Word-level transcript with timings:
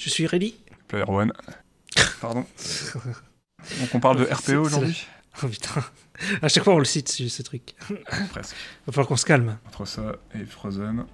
Je 0.00 0.08
suis 0.08 0.26
ready. 0.26 0.54
Player 0.88 1.04
One. 1.06 1.30
Pardon. 2.22 2.46
Donc 3.80 3.94
on 3.94 4.00
parle 4.00 4.16
de 4.16 4.24
RPO 4.32 4.64
aujourd'hui 4.64 5.06
Oh 5.42 5.46
putain. 5.46 5.84
À 6.40 6.48
chaque 6.48 6.64
fois 6.64 6.74
on 6.74 6.78
le 6.78 6.86
cite 6.86 7.10
ce, 7.10 7.28
ce 7.28 7.42
truc. 7.42 7.74
Presque. 8.30 8.56
Va 8.86 8.92
falloir 8.92 9.06
qu'on 9.06 9.16
se 9.18 9.26
calme. 9.26 9.58
Entre 9.66 9.84
ça 9.84 10.16
et 10.34 10.46
Frozen. 10.46 11.04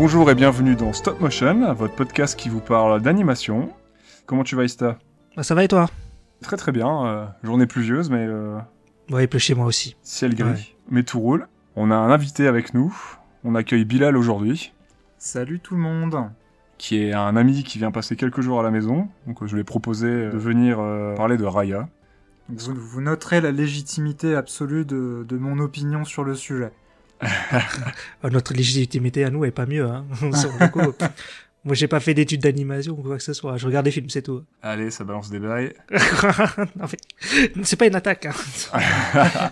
Bonjour 0.00 0.30
et 0.30 0.34
bienvenue 0.34 0.76
dans 0.76 0.94
Stop 0.94 1.20
Motion, 1.20 1.74
votre 1.74 1.94
podcast 1.94 2.34
qui 2.34 2.48
vous 2.48 2.60
parle 2.62 3.02
d'animation. 3.02 3.68
Comment 4.24 4.44
tu 4.44 4.56
vas 4.56 4.64
Ista? 4.64 4.96
Bah, 5.36 5.42
ça 5.42 5.54
va 5.54 5.62
et 5.62 5.68
toi? 5.68 5.90
Très 6.40 6.56
très 6.56 6.72
bien, 6.72 7.04
euh, 7.06 7.26
journée 7.42 7.66
pluvieuse 7.66 8.08
mais 8.08 8.24
euh, 8.26 8.56
Ouais, 9.10 9.24
il 9.24 9.28
pleut 9.28 9.38
chez 9.38 9.54
moi 9.54 9.66
aussi. 9.66 9.96
ciel 10.02 10.34
gris, 10.34 10.48
Ouais. 10.52 10.76
mais 10.88 11.02
tout 11.02 11.20
roule. 11.20 11.48
On 11.76 11.90
a 11.90 11.94
un 11.96 12.10
invité 12.10 12.46
avec 12.46 12.72
nous, 12.72 12.96
on 13.44 13.54
accueille 13.54 13.84
Bilal 13.84 14.16
aujourd'hui, 14.16 14.72
Salut 15.18 15.60
tout 15.60 15.74
le 15.74 15.82
monde 15.82 16.30
qui 16.78 16.96
est 16.96 17.12
un 17.12 17.36
ami 17.36 17.62
qui 17.62 17.76
vient 17.76 17.90
passer 17.90 18.16
quelques 18.16 18.40
jours 18.40 18.58
à 18.58 18.62
la 18.62 18.70
maison. 18.70 19.06
Donc 19.26 19.42
euh, 19.42 19.46
je 19.46 19.52
lui 19.54 19.60
ai 19.60 19.64
proposé 19.64 20.06
euh, 20.06 20.30
de 20.32 20.38
venir 20.38 20.78
euh, 20.80 21.14
parler 21.14 21.36
de 21.36 21.44
Raya. 21.44 21.90
Vous, 22.48 22.74
vous 22.74 23.02
noterez 23.02 23.42
la 23.42 23.50
légitimité 23.52 24.34
absolue 24.34 24.86
de, 24.86 25.26
de 25.28 25.36
mon 25.36 25.58
opinion 25.58 26.06
sur 26.06 26.24
le 26.24 26.34
sujet. 26.34 26.72
Notre 28.30 28.54
légitimité 28.54 29.24
à 29.24 29.30
nous 29.30 29.44
est 29.44 29.50
pas 29.50 29.66
mieux. 29.66 29.86
Hein. 29.86 30.06
Le 30.22 30.68
coup, 30.68 30.92
moi 31.64 31.74
j'ai 31.74 31.88
pas 31.88 32.00
fait 32.00 32.14
d'études 32.14 32.42
d'animation 32.42 32.94
ou 32.98 33.02
quoi 33.02 33.16
que 33.16 33.22
ce 33.22 33.32
soit. 33.32 33.56
Je 33.56 33.66
regarde 33.66 33.84
des 33.84 33.90
films, 33.90 34.08
c'est 34.08 34.22
tout. 34.22 34.42
Allez, 34.62 34.90
ça 34.90 35.04
balance 35.04 35.30
des 35.30 35.38
bails. 35.38 35.72
non, 36.76 36.86
mais 37.56 37.64
c'est 37.64 37.76
pas 37.76 37.86
une 37.86 37.96
attaque. 37.96 38.26
Hein. 38.26 39.50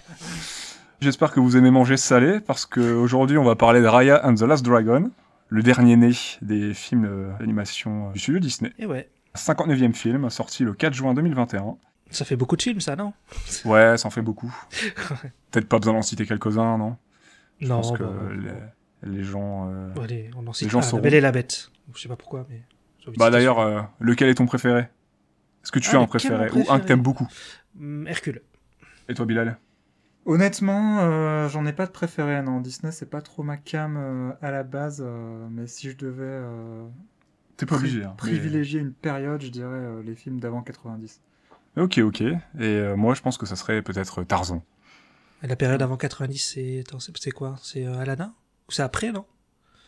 J'espère 1.00 1.32
que 1.32 1.40
vous 1.40 1.56
aimez 1.56 1.70
manger 1.70 1.96
salé 1.96 2.40
parce 2.40 2.66
qu'aujourd'hui 2.66 3.38
on 3.38 3.44
va 3.44 3.54
parler 3.54 3.80
de 3.80 3.86
Raya 3.86 4.26
and 4.26 4.34
the 4.34 4.42
Last 4.42 4.64
Dragon, 4.64 5.10
le 5.48 5.62
dernier 5.62 5.96
né 5.96 6.10
des 6.42 6.74
films 6.74 7.36
d'animation 7.38 8.10
du 8.10 8.18
studio 8.18 8.40
Disney. 8.40 8.72
Et 8.78 8.86
ouais, 8.86 9.08
59e 9.36 9.94
film, 9.94 10.28
sorti 10.30 10.64
le 10.64 10.74
4 10.74 10.94
juin 10.94 11.14
2021. 11.14 11.76
ça 12.10 12.24
fait 12.24 12.36
beaucoup 12.36 12.56
de 12.56 12.62
films, 12.62 12.80
ça, 12.80 12.96
non? 12.96 13.12
Ouais, 13.64 13.96
ça 13.96 14.08
en 14.08 14.10
fait 14.10 14.22
beaucoup. 14.22 14.52
Peut-être 15.50 15.68
pas 15.68 15.78
besoin 15.78 15.94
d'en 15.94 16.02
citer 16.02 16.26
quelques-uns, 16.26 16.78
non? 16.78 16.96
Je 17.60 17.66
Non, 17.68 17.76
pense 17.82 17.92
que 17.98 18.02
bah, 18.02 18.12
les, 19.02 19.10
les 19.10 19.22
gens... 19.24 19.68
euh, 19.70 19.88
bon, 19.94 20.02
allez, 20.02 20.30
on 20.36 20.46
en 20.46 20.52
cite 20.52 20.70
gens 20.70 20.82
sauront. 20.82 20.96
La 20.98 21.02
Belle 21.02 21.14
et 21.14 21.20
la 21.20 21.32
Bête. 21.32 21.70
Je 21.94 22.00
sais 22.00 22.08
pas 22.08 22.16
pourquoi, 22.16 22.46
mais. 22.48 22.62
Bah 23.16 23.30
d'ailleurs, 23.30 23.58
euh, 23.60 23.80
lequel 24.00 24.28
est 24.28 24.34
ton 24.34 24.46
préféré? 24.46 24.80
Est-ce 25.62 25.72
que 25.72 25.78
tu 25.78 25.88
Ah, 25.92 25.98
as 25.98 26.02
un 26.02 26.06
préféré 26.06 26.50
Ou 26.52 26.64
un 26.70 26.78
que 26.78 26.86
t'aimes 26.86 27.02
beaucoup? 27.02 27.26
Hum, 27.78 28.06
Hercule. 28.06 28.42
Et 29.08 29.14
toi 29.14 29.24
Bilal? 29.26 29.58
Honnêtement, 30.26 30.98
euh, 31.00 31.48
j'en 31.48 31.64
ai 31.64 31.72
pas 31.72 31.86
de 31.86 31.90
préféré, 31.90 32.42
non. 32.42 32.60
Disney, 32.60 32.92
c'est 32.92 33.08
pas 33.08 33.22
trop 33.22 33.42
ma 33.42 33.56
cam 33.56 33.96
euh, 33.96 34.32
à 34.42 34.50
la 34.50 34.62
base, 34.62 35.02
euh, 35.04 35.48
mais 35.50 35.66
si 35.66 35.90
je 35.90 35.96
devais 35.96 36.22
euh, 36.24 36.84
T'es 37.56 37.64
pas 37.64 37.76
obligé. 37.76 38.04
hein, 38.04 38.08
mais- 38.10 38.16
privilégier 38.16 38.80
une 38.80 38.92
période, 38.92 39.40
je 39.40 39.48
dirais 39.48 39.68
euh, 39.70 40.02
les 40.02 40.14
films 40.14 40.38
d'avant 40.38 40.60
90. 40.62 41.20
Ok, 41.78 41.98
ok. 41.98 42.20
Et 42.20 42.34
euh, 42.60 42.94
moi 42.96 43.14
je 43.14 43.22
pense 43.22 43.38
que 43.38 43.46
ça 43.46 43.56
serait 43.56 43.80
peut-être 43.80 44.22
Tarzan. 44.24 44.62
La 45.42 45.56
période 45.56 45.80
avant 45.82 45.96
90, 45.96 46.38
c'est 46.38 46.84
c'est 47.16 47.30
quoi? 47.30 47.56
C'est 47.62 47.84
euh, 47.86 47.98
Aladdin? 47.98 48.34
Ou 48.68 48.72
c'est 48.72 48.82
après, 48.82 49.12
non? 49.12 49.24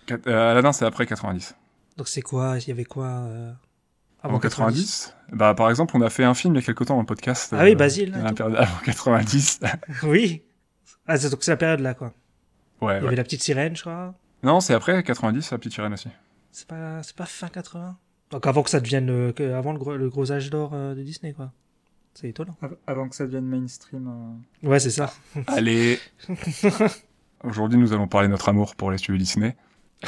Quat- 0.06 0.26
euh, 0.28 0.50
Aladdin 0.52 0.72
c'est 0.72 0.84
après 0.84 1.06
90. 1.06 1.56
Donc 1.96 2.08
c'est 2.08 2.22
quoi? 2.22 2.56
Il 2.58 2.68
y 2.68 2.70
avait 2.70 2.84
quoi 2.84 3.06
euh, 3.06 3.52
Avant 4.22 4.38
90 4.38 5.14
Bah 5.32 5.54
par 5.54 5.68
exemple 5.70 5.96
on 5.96 6.00
a 6.02 6.10
fait 6.10 6.24
un 6.24 6.34
film 6.34 6.54
il 6.54 6.60
y 6.60 6.62
a 6.62 6.66
quelque 6.66 6.84
temps 6.84 6.94
dans 6.94 7.00
le 7.00 7.06
podcast. 7.06 7.52
Ah 7.56 7.64
oui, 7.64 7.74
Basile, 7.74 8.12
là, 8.12 8.18
la 8.22 8.32
période 8.32 8.56
avant 8.56 8.78
90. 8.84 9.60
Oui. 10.04 10.42
Ah, 11.06 11.16
c'est- 11.18 11.30
donc 11.30 11.42
c'est 11.42 11.50
la 11.50 11.56
période 11.56 11.80
là, 11.80 11.94
quoi. 11.94 12.12
ouais, 12.80 12.94
Il 12.94 12.98
y 12.98 13.00
ouais. 13.00 13.06
avait 13.08 13.16
la 13.16 13.24
petite 13.24 13.42
sirène, 13.42 13.74
je 13.76 13.80
crois. 13.82 14.14
Non 14.42 14.60
c'est 14.60 14.74
après 14.74 15.02
90 15.02 15.50
la 15.50 15.58
petite 15.58 15.72
sirène 15.72 15.92
aussi. 15.92 16.08
C'est 16.52 16.66
pas, 16.66 17.02
c'est 17.02 17.16
pas 17.16 17.26
fin 17.26 17.48
80 17.48 17.96
Donc 18.30 18.46
avant 18.46 18.62
que 18.62 18.70
ça 18.70 18.80
devienne, 18.80 19.32
avant 19.54 19.72
le 19.72 19.78
gros, 19.78 19.96
le 19.96 20.08
gros 20.08 20.30
âge 20.32 20.48
d'or 20.50 20.70
de 20.70 21.02
Disney, 21.02 21.32
quoi. 21.32 21.52
C'est 22.14 22.28
étonnant. 22.28 22.56
Av- 22.62 22.76
avant 22.86 23.08
que 23.08 23.14
ça 23.14 23.24
devienne 23.26 23.46
mainstream. 23.46 24.08
euh. 24.64 24.68
Ouais, 24.68 24.80
c'est 24.80 24.90
ça. 24.90 25.12
Allez 25.46 25.98
Aujourd'hui 27.44 27.78
nous 27.78 27.92
allons 27.92 28.08
parler 28.08 28.28
de 28.28 28.32
notre 28.32 28.48
amour 28.48 28.74
pour 28.76 28.90
les 28.90 28.98
studios 28.98 29.16
Disney. 29.18 29.56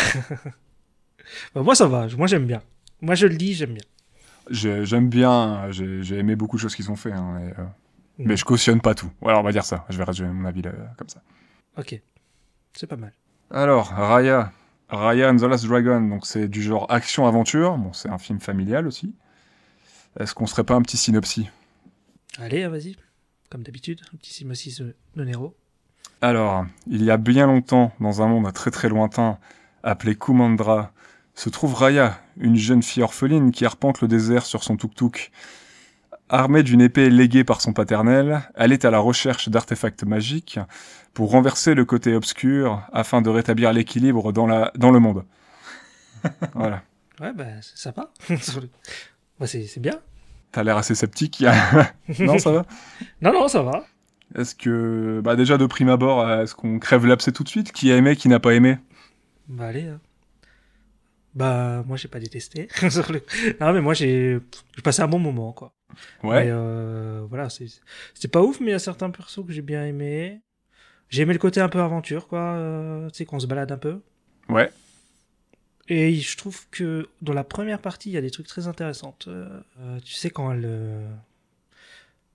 Bah, 1.54 1.62
moi, 1.62 1.74
ça 1.74 1.86
va. 1.86 2.08
Moi, 2.18 2.26
j'aime 2.26 2.46
bien. 2.46 2.62
Moi, 3.00 3.14
je 3.14 3.26
le 3.26 3.36
dis, 3.36 3.54
j'aime 3.54 3.74
bien. 3.74 3.84
J'ai- 4.50 4.84
J'aime 4.84 5.08
bien, 5.08 5.70
j'ai 5.70 6.18
aimé 6.18 6.34
beaucoup 6.36 6.56
de 6.56 6.60
choses 6.60 6.74
qu'ils 6.74 6.90
ont 6.90 6.96
fait, 6.96 7.12
hein, 7.12 7.38
mais, 7.38 7.52
euh, 7.58 7.62
Mm. 8.18 8.24
mais 8.26 8.36
je 8.36 8.44
cautionne 8.44 8.80
pas 8.80 8.94
tout. 8.94 9.10
Voilà, 9.20 9.38
on 9.38 9.42
va 9.42 9.52
dire 9.52 9.64
ça. 9.64 9.86
Je 9.88 9.96
vais 9.96 10.04
résumer 10.04 10.30
mon 10.30 10.44
avis 10.46 10.62
là, 10.62 10.72
comme 10.98 11.08
ça. 11.08 11.22
Ok. 11.78 11.98
C'est 12.74 12.86
pas 12.88 12.96
mal. 12.96 13.12
Alors, 13.50 13.86
Raya. 13.88 14.52
Raya 14.88 15.30
and 15.30 15.36
the 15.36 15.42
Last 15.42 15.64
Dragon, 15.66 16.00
donc 16.02 16.26
c'est 16.26 16.48
du 16.48 16.60
genre 16.60 16.86
action-aventure. 16.90 17.78
Bon, 17.78 17.92
c'est 17.92 18.08
un 18.10 18.18
film 18.18 18.40
familial 18.40 18.86
aussi. 18.86 19.14
Est-ce 20.18 20.34
qu'on 20.34 20.46
serait 20.46 20.64
pas 20.64 20.74
un 20.74 20.82
petit 20.82 20.96
synopsis? 20.98 21.46
Allez, 22.38 22.62
hein, 22.62 22.68
vas-y. 22.68 22.96
Comme 23.50 23.62
d'habitude, 23.62 24.00
un 24.12 24.16
petit 24.16 24.32
synopsis 24.32 24.80
de 24.80 25.24
Nero. 25.24 25.54
Alors, 26.22 26.64
il 26.86 27.02
y 27.02 27.10
a 27.10 27.16
bien 27.16 27.46
longtemps, 27.46 27.92
dans 28.00 28.22
un 28.22 28.28
monde 28.28 28.50
très 28.52 28.70
très 28.70 28.88
lointain, 28.88 29.38
appelé 29.82 30.14
Kumandra, 30.14 30.92
se 31.34 31.48
trouve 31.48 31.74
Raya, 31.74 32.20
une 32.36 32.56
jeune 32.56 32.82
fille 32.82 33.02
orpheline 33.02 33.50
qui 33.50 33.64
arpente 33.64 34.00
le 34.00 34.08
désert 34.08 34.46
sur 34.46 34.62
son 34.62 34.76
tuk-tuk. 34.76 35.30
Armée 36.28 36.62
d'une 36.62 36.80
épée 36.80 37.10
léguée 37.10 37.44
par 37.44 37.60
son 37.60 37.72
paternel, 37.72 38.42
elle 38.54 38.72
est 38.72 38.84
à 38.84 38.90
la 38.90 38.98
recherche 38.98 39.48
d'artefacts 39.48 40.04
magiques 40.04 40.58
pour 41.12 41.30
renverser 41.30 41.74
le 41.74 41.84
côté 41.84 42.14
obscur 42.14 42.82
afin 42.92 43.20
de 43.20 43.28
rétablir 43.28 43.72
l'équilibre 43.72 44.32
dans, 44.32 44.46
la, 44.46 44.72
dans 44.76 44.90
le 44.90 45.00
monde. 45.00 45.24
voilà. 46.54 46.82
Ouais, 47.20 47.32
bah, 47.34 47.44
c'est 47.60 47.76
sympa. 47.76 48.10
bah, 49.38 49.46
c'est 49.46 49.80
bien. 49.80 50.00
T'as 50.52 50.62
l'air 50.62 50.76
assez 50.76 50.94
sceptique. 50.94 51.42
non, 52.20 52.38
ça 52.38 52.52
va? 52.52 52.66
Non, 53.22 53.32
non, 53.32 53.48
ça 53.48 53.62
va. 53.62 53.84
Est-ce 54.34 54.54
que, 54.54 55.20
bah 55.24 55.36
déjà 55.36 55.58
de 55.58 55.66
prime 55.66 55.88
abord, 55.90 56.30
est-ce 56.30 56.54
qu'on 56.54 56.78
crève 56.78 57.06
l'abcès 57.06 57.32
tout 57.32 57.42
de 57.44 57.48
suite? 57.48 57.72
Qui 57.72 57.90
a 57.92 57.96
aimé, 57.96 58.16
qui 58.16 58.28
n'a 58.28 58.38
pas 58.40 58.54
aimé? 58.54 58.78
Bah, 59.48 59.66
allez. 59.66 59.88
hein. 59.88 60.00
Bah, 61.34 61.82
moi, 61.86 61.96
j'ai 61.96 62.08
pas 62.08 62.20
détesté. 62.20 62.68
Non, 63.60 63.72
mais 63.72 63.80
moi, 63.80 63.94
j'ai 63.94 64.38
j'ai 64.76 64.82
passé 64.82 65.02
un 65.02 65.08
bon 65.08 65.18
moment, 65.18 65.52
quoi. 65.52 65.72
Ouais. 66.22 66.44
Mais, 66.44 66.50
euh, 66.50 67.24
voilà, 67.28 67.48
c'est 67.50 67.66
c'est 68.14 68.28
pas 68.30 68.42
ouf, 68.42 68.60
mais 68.60 68.66
il 68.68 68.70
y 68.72 68.74
a 68.74 68.78
certains 68.78 69.10
persos 69.10 69.44
que 69.46 69.52
j'ai 69.52 69.62
bien 69.62 69.84
aimés. 69.86 70.40
J'ai 71.08 71.22
aimé 71.22 71.32
le 71.34 71.38
côté 71.38 71.60
un 71.60 71.68
peu 71.68 71.80
aventure, 71.80 72.28
quoi. 72.28 72.40
euh, 72.40 73.08
tu 73.10 73.16
sais, 73.18 73.24
qu'on 73.26 73.38
se 73.40 73.46
balade 73.46 73.72
un 73.72 73.78
peu. 73.78 74.00
Ouais. 74.48 74.70
Et 75.88 76.14
je 76.14 76.36
trouve 76.36 76.66
que 76.70 77.08
dans 77.22 77.32
la 77.32 77.44
première 77.44 77.80
partie, 77.80 78.10
il 78.10 78.12
y 78.12 78.16
a 78.16 78.20
des 78.20 78.30
trucs 78.30 78.46
très 78.46 78.68
intéressants. 78.68 79.16
Euh, 79.26 79.60
euh, 79.80 79.98
tu 80.04 80.14
sais, 80.14 80.30
quand 80.30 80.52
elle. 80.52 80.64
euh, 80.64 81.08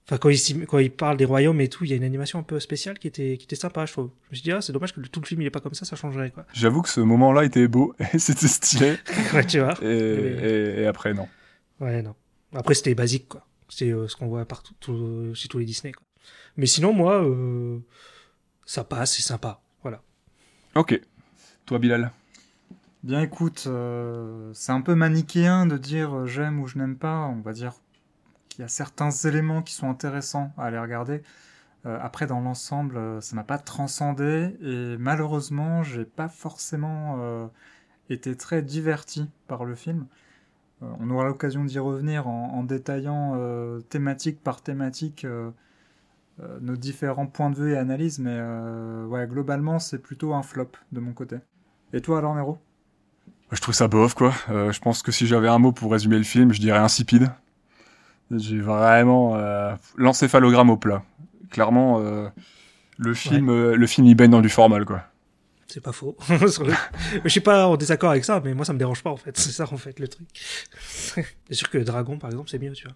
Enfin, 0.10 0.18
quand 0.20 0.30
il, 0.30 0.66
quand 0.68 0.80
il 0.80 0.90
parle 0.90 1.18
des 1.18 1.26
royaumes 1.26 1.60
et 1.60 1.68
tout, 1.68 1.84
il 1.84 1.90
y 1.90 1.94
a 1.94 1.98
une 1.98 2.04
animation 2.06 2.40
un 2.40 2.44
peu 2.44 2.62
spéciale 2.62 2.98
qui 2.98 3.08
était, 3.10 3.36
qui 3.38 3.44
était 3.44 3.58
sympa, 3.58 3.86
je 3.86 3.92
trouve. 3.92 4.10
Je 4.28 4.32
me 4.32 4.36
suis 4.36 4.44
dit, 4.44 4.52
ah, 4.54 4.62
c'est 4.62 4.72
dommage 4.72 4.94
que 4.94 5.02
tout 5.02 5.20
le 5.20 5.26
film 5.26 5.42
il 5.42 5.48
est 5.48 5.50
pas 5.52 5.60
comme 5.60 5.74
ça, 5.74 5.84
ça 5.84 5.98
changerait, 5.98 6.32
quoi. 6.32 6.46
J'avoue 6.54 6.82
que 6.82 6.88
ce 6.88 7.02
moment-là 7.02 7.44
était 7.44 7.68
beau 7.68 7.94
c'était 8.18 8.48
stylé. 8.48 8.96
ouais, 9.34 9.46
tu 9.46 9.60
vois. 9.60 9.74
Et, 9.84 9.88
et- 9.88 10.82
et 10.84 10.86
après, 10.88 11.14
non. 11.14 11.28
Ouais, 11.82 12.02
non. 12.02 12.16
Après, 12.54 12.74
c'était 12.74 12.96
basique, 12.96 13.28
quoi. 13.28 13.46
C'est 13.68 13.92
euh, 13.92 14.08
ce 14.08 14.16
qu'on 14.16 14.28
voit 14.28 14.46
partout, 14.46 14.74
tout- 14.80 15.34
chez 15.36 15.50
tous 15.50 15.58
les 15.60 15.66
Disney, 15.66 15.92
quoi. 15.92 16.06
Mais 16.56 16.68
sinon, 16.68 16.94
moi, 16.94 17.26
ça 18.66 18.86
passe, 18.86 19.16
c'est 19.18 19.22
sympa. 19.24 19.60
Voilà. 19.82 20.02
Ok. 20.76 21.00
Toi, 21.66 21.80
Bilal? 21.80 22.12
Bien 23.04 23.22
écoute, 23.22 23.66
euh, 23.68 24.52
c'est 24.54 24.72
un 24.72 24.82
peu 24.82 24.96
manichéen 24.96 25.66
de 25.68 25.78
dire 25.78 26.16
euh, 26.16 26.26
j'aime 26.26 26.60
ou 26.60 26.68
je 26.68 26.78
n'aime 26.80 26.98
pas. 26.98 27.28
On 27.28 27.42
va 27.42 27.54
dire 27.54 27.74
qu'il 28.50 28.62
y 28.62 28.66
a 28.66 28.68
certains 28.68 29.12
éléments 29.12 29.62
qui 29.62 29.74
sont 29.74 29.90
intéressants 29.90 30.52
à 30.58 30.66
aller 30.66 30.80
regarder. 30.80 31.22
Euh, 31.86 32.00
après, 32.02 32.28
dans 32.28 32.42
l'ensemble, 32.42 33.22
ça 33.22 33.36
m'a 33.36 33.44
pas 33.44 33.60
transcendé 33.60 34.58
et 34.62 34.98
malheureusement, 34.98 35.84
j'ai 35.84 36.06
pas 36.06 36.28
forcément 36.30 37.50
été 38.10 38.36
très 38.36 38.62
diverti 38.62 39.30
par 39.48 39.66
le 39.66 39.76
film. 39.76 40.08
On 40.82 41.10
aura 41.12 41.26
l'occasion 41.26 41.66
d'y 41.66 41.80
revenir 41.80 42.28
en, 42.28 42.64
détaillant 42.64 43.38
thématique 43.90 44.42
par 44.44 44.62
thématique 44.62 45.26
nos 46.62 46.76
différents 46.78 47.28
points 47.28 47.50
de 47.52 47.56
vue 47.56 47.74
et 47.74 47.78
analyses, 47.78 48.20
mais 48.20 48.40
globalement, 49.28 49.80
c'est 49.80 50.00
plutôt 50.00 50.34
un 50.34 50.44
flop 50.44 50.72
de 50.92 51.00
mon 51.00 51.14
côté. 51.14 51.38
Et 51.94 52.02
toi, 52.02 52.20
alors, 52.20 52.36
Nero? 52.36 52.60
Je 53.52 53.62
trouve 53.62 53.74
ça 53.74 53.88
bof, 53.88 54.14
quoi. 54.14 54.34
Euh, 54.50 54.72
je 54.72 54.80
pense 54.80 55.02
que 55.02 55.12
si 55.12 55.26
j'avais 55.26 55.48
un 55.48 55.58
mot 55.58 55.72
pour 55.72 55.92
résumer 55.92 56.18
le 56.18 56.24
film, 56.24 56.54
je 56.54 56.60
dirais 56.60 56.80
insipide. 56.80 57.30
J'ai 58.30 58.60
vraiment 58.60 59.36
euh, 59.36 59.74
l'encéphalogramme 59.96 60.70
au 60.70 60.76
plat. 60.78 61.04
Clairement, 61.50 62.02
euh, 62.02 62.28
le 62.98 63.14
film, 63.14 63.50
euh, 63.50 63.76
le 63.76 63.88
film, 63.88 64.06
il 64.08 64.16
baigne 64.16 64.32
dans 64.32 64.42
du 64.42 64.50
formal, 64.50 64.84
quoi. 64.84 65.04
C'est 65.68 65.82
pas 65.82 65.92
faux. 65.94 66.18
je 66.30 67.30
suis 67.30 67.40
pas 67.42 67.68
en 67.68 67.78
désaccord 67.78 68.12
avec 68.12 68.24
ça, 68.26 68.42
mais 68.44 68.54
moi 68.54 68.64
ça 68.66 68.72
me 68.72 68.80
dérange 68.80 69.04
pas 69.04 69.10
en 69.10 69.18
fait. 69.18 69.38
C'est 69.38 69.52
ça 69.52 69.66
en 69.70 69.76
fait 69.78 70.00
le 70.00 70.08
truc. 70.08 70.28
c'est 70.80 71.54
sûr 71.54 71.70
que 71.70 71.78
Dragon 71.78 72.18
par 72.18 72.30
exemple 72.30 72.50
c'est 72.50 72.58
mieux, 72.60 72.72
tu 72.72 72.86
vois. 72.88 72.96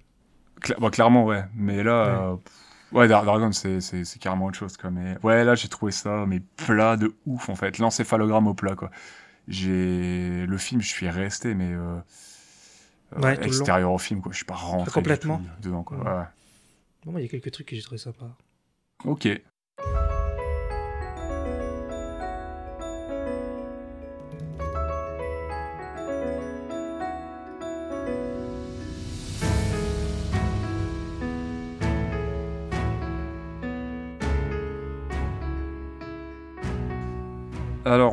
Cla- 0.61 0.79
bon, 0.79 0.89
clairement, 0.89 1.25
ouais. 1.25 1.43
Mais 1.53 1.83
là, 1.83 2.31
ouais, 2.93 2.99
ouais 2.99 3.07
Dra- 3.09 3.25
Dragon, 3.25 3.51
c'est 3.51 3.81
carrément 4.21 4.45
autre 4.45 4.57
chose, 4.57 4.77
quoi. 4.77 4.89
Mais 4.89 5.17
ouais, 5.23 5.43
là, 5.43 5.55
j'ai 5.55 5.67
trouvé 5.67 5.91
ça, 5.91 6.25
mais 6.27 6.39
plat 6.55 6.95
de 6.95 7.13
ouf, 7.25 7.49
en 7.49 7.55
fait. 7.55 7.77
L'encéphalogramme 7.77 8.47
au 8.47 8.53
plat, 8.53 8.75
quoi. 8.75 8.89
J'ai 9.51 10.45
le 10.45 10.57
film, 10.57 10.81
je 10.81 10.87
suis 10.87 11.09
resté, 11.09 11.53
mais 11.53 11.73
euh, 11.73 11.97
euh, 13.17 13.19
Ouais, 13.21 13.45
extérieur 13.45 13.91
au 13.91 13.97
film, 13.97 14.21
quoi. 14.21 14.31
Je 14.31 14.37
suis 14.37 14.45
pas 14.45 14.55
rentré 14.55 14.85
du 14.89 14.93
Complètement. 14.93 15.41
dedans, 15.61 15.83
quoi. 15.83 15.97
Ouais. 15.97 16.19
Ouais. 16.19 16.25
Bon, 17.05 17.17
il 17.17 17.23
y 17.23 17.25
a 17.25 17.27
quelques 17.27 17.51
trucs 17.51 17.67
que 17.67 17.75
j'ai 17.75 17.81
trouvé 17.81 17.97
sympa. 17.97 18.25
Ok. 19.03 19.27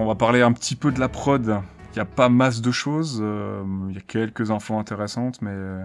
Va 0.09 0.15
parler 0.15 0.43
un 0.43 0.53
petit 0.53 0.77
peu 0.77 0.91
de 0.93 1.01
la 1.01 1.09
prod. 1.09 1.61
Il 1.93 1.95
n'y 1.95 2.01
a 2.01 2.05
pas 2.05 2.29
masse 2.29 2.61
de 2.61 2.71
choses. 2.71 3.19
euh, 3.23 3.63
Il 3.89 3.95
y 3.95 3.99
a 3.99 4.03
quelques 4.03 4.51
infos 4.51 4.77
intéressantes, 4.79 5.41
mais 5.43 5.51
euh, 5.53 5.85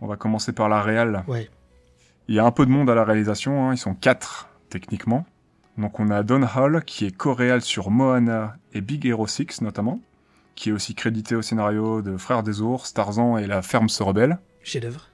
on 0.00 0.06
va 0.06 0.16
commencer 0.16 0.52
par 0.52 0.68
la 0.68 0.82
réal. 0.82 1.24
Ouais. 1.28 1.48
Il 2.28 2.34
y 2.34 2.38
a 2.38 2.44
un 2.44 2.50
peu 2.50 2.66
de 2.66 2.70
monde 2.70 2.88
à 2.90 2.94
la 2.94 3.04
réalisation, 3.04 3.68
hein, 3.68 3.74
ils 3.74 3.78
sont 3.78 3.94
quatre 3.94 4.48
techniquement. 4.70 5.26
Donc 5.78 6.00
on 6.00 6.10
a 6.10 6.22
Don 6.22 6.42
Hall 6.42 6.84
qui 6.84 7.06
est 7.06 7.16
co-réal 7.16 7.62
sur 7.62 7.90
Moana 7.90 8.56
et 8.74 8.80
Big 8.80 9.06
Hero 9.06 9.26
6 9.26 9.62
notamment, 9.62 10.00
qui 10.54 10.68
est 10.68 10.72
aussi 10.72 10.94
crédité 10.94 11.34
au 11.34 11.42
scénario 11.42 12.02
de 12.02 12.16
Frères 12.16 12.42
des 12.42 12.60
Ours, 12.60 12.92
Tarzan 12.92 13.38
et 13.38 13.46
La 13.46 13.62
Ferme 13.62 13.88
se 13.88 14.02
rebelle. 14.02 14.38
Chef 14.62 14.82
d'œuvre. 14.82 15.08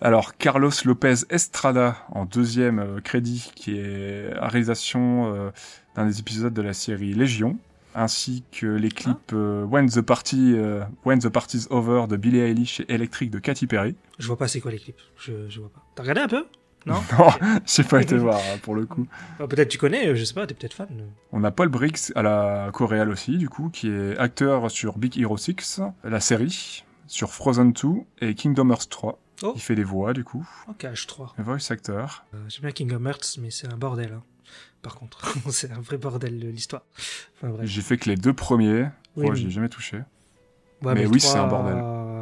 Alors 0.00 0.36
Carlos 0.36 0.70
Lopez 0.84 1.14
Estrada 1.30 1.96
en 2.10 2.24
deuxième 2.24 2.78
euh, 2.78 3.00
crédit 3.00 3.50
qui 3.54 3.78
est 3.78 4.30
à 4.38 4.48
réalisation 4.48 5.32
euh, 5.34 5.50
d'un 5.94 6.06
des 6.06 6.20
épisodes 6.20 6.52
de 6.54 6.62
la 6.62 6.72
série 6.74 7.14
Légion, 7.14 7.58
ainsi 7.96 8.44
que 8.52 8.66
les 8.66 8.90
clips 8.90 9.32
euh, 9.32 9.64
When 9.64 9.88
the 9.88 10.00
Party 10.02 10.54
euh, 10.56 10.84
When 11.04 11.18
the 11.18 11.28
Party's 11.28 11.66
Over 11.70 12.06
de 12.08 12.16
Billie 12.16 12.38
Eilish 12.40 12.80
et 12.80 12.92
Electric 12.92 13.30
de 13.30 13.38
Katy 13.38 13.66
Perry. 13.66 13.96
Je 14.18 14.26
vois 14.26 14.36
pas 14.38 14.46
c'est 14.48 14.60
quoi 14.60 14.70
les 14.70 14.78
clips. 14.78 15.00
Je, 15.18 15.48
je 15.48 15.60
vois 15.60 15.70
pas. 15.70 15.82
T'as 15.94 16.02
regardé 16.02 16.20
un 16.22 16.28
peu? 16.28 16.46
Non? 16.86 17.02
Non, 17.18 17.28
j'ai 17.66 17.82
pas 17.82 18.00
été 18.00 18.16
voir 18.16 18.36
hein, 18.38 18.58
pour 18.62 18.76
le 18.76 18.86
coup. 18.86 19.06
Ah, 19.40 19.48
Peut-être 19.48 19.68
tu 19.70 19.78
connais, 19.78 20.14
je 20.14 20.22
sais 20.22 20.34
pas, 20.34 20.46
t'es 20.46 20.54
peut-être 20.54 20.74
fan. 20.74 20.86
On 21.32 21.42
a 21.42 21.50
Paul 21.50 21.68
Briggs 21.68 22.12
à 22.14 22.22
la 22.22 22.70
coréale 22.72 23.10
aussi, 23.10 23.38
du 23.38 23.48
coup, 23.48 23.70
qui 23.70 23.88
est 23.88 24.16
acteur 24.18 24.70
sur 24.70 24.96
Big 24.96 25.18
Hero 25.18 25.36
6, 25.36 25.80
la 26.04 26.20
série, 26.20 26.84
sur 27.08 27.32
Frozen 27.32 27.72
2 27.72 27.88
et 28.20 28.34
Kingdom 28.36 28.70
Hearts 28.70 28.88
3. 28.88 29.18
Oh. 29.42 29.52
Il 29.56 29.60
fait 29.60 29.74
des 29.74 29.82
voix, 29.84 30.12
du 30.12 30.22
coup, 30.22 30.48
Ok, 30.68 30.84
H3. 30.84 31.30
voice 31.38 31.70
actor. 31.70 32.24
Euh, 32.34 32.38
J'aime 32.48 32.62
bien 32.62 32.70
Kingdom 32.70 33.04
Hearts, 33.04 33.36
mais 33.40 33.50
c'est 33.50 33.66
un 33.70 33.76
bordel. 33.76 34.12
hein. 34.12 34.22
Par 34.86 34.94
contre, 34.94 35.36
c'est 35.50 35.72
un 35.72 35.80
vrai 35.80 35.98
bordel 35.98 36.38
de 36.38 36.46
l'histoire. 36.46 36.84
Enfin. 37.42 37.56
J'ai 37.62 37.82
fait 37.82 37.96
que 37.96 38.08
les 38.08 38.14
deux 38.14 38.32
premiers, 38.32 38.86
Oui, 39.16 39.26
j'y 39.34 39.48
ai 39.48 39.50
jamais 39.50 39.68
touché. 39.68 39.96
Ouais, 40.80 40.94
mais 40.94 41.06
oui, 41.06 41.18
3, 41.18 41.32
c'est 41.32 41.38
un 41.38 41.48
bordel. 41.48 41.76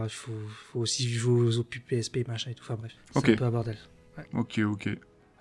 Il 0.05 0.11
faut, 0.11 0.32
faut 0.49 0.81
aussi 0.81 1.06
jouer 1.06 1.55
aux 1.58 1.62
PSP, 1.62 2.26
machin 2.26 2.52
et 2.52 2.55
tout. 2.55 2.64
Enfin 2.64 2.76
bref, 2.76 2.93
c'est 3.12 3.32
un 3.32 3.37
peu 3.37 3.44
un 3.44 3.50
bordel. 3.50 3.76
Ok, 4.32 4.61
ok. 4.61 4.88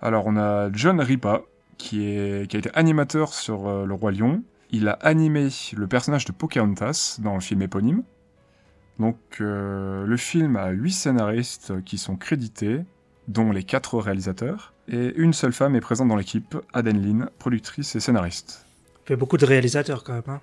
Alors, 0.02 0.26
on 0.26 0.36
a 0.36 0.70
John 0.74 1.00
Ripa, 1.00 1.44
qui, 1.78 2.04
est, 2.04 2.46
qui 2.46 2.56
a 2.56 2.58
été 2.58 2.70
animateur 2.74 3.32
sur 3.32 3.68
euh, 3.68 3.86
Le 3.86 3.94
Roi 3.94 4.12
Lion. 4.12 4.42
Il 4.68 4.86
a 4.88 4.92
animé 5.00 5.48
le 5.74 5.86
personnage 5.86 6.26
de 6.26 6.32
Pocahontas 6.32 7.16
dans 7.20 7.32
le 7.32 7.40
film 7.40 7.62
éponyme. 7.62 8.02
Donc, 8.98 9.16
euh, 9.40 10.04
le 10.04 10.16
film 10.18 10.56
a 10.56 10.68
huit 10.72 10.92
scénaristes 10.92 11.82
qui 11.84 11.96
sont 11.96 12.16
crédités, 12.16 12.82
dont 13.28 13.50
les 13.50 13.64
quatre 13.64 13.98
réalisateurs. 13.98 14.73
Et 14.88 15.14
une 15.16 15.32
seule 15.32 15.52
femme 15.52 15.74
est 15.76 15.80
présente 15.80 16.08
dans 16.08 16.16
l'équipe, 16.16 16.56
Aden 16.72 17.00
Lin, 17.00 17.28
productrice 17.38 17.94
et 17.96 18.00
scénariste. 18.00 18.66
Il 19.04 19.08
fait 19.08 19.16
beaucoup 19.16 19.36
de 19.36 19.46
réalisateurs 19.46 20.04
quand 20.04 20.12
même. 20.12 20.22
Hein. 20.28 20.40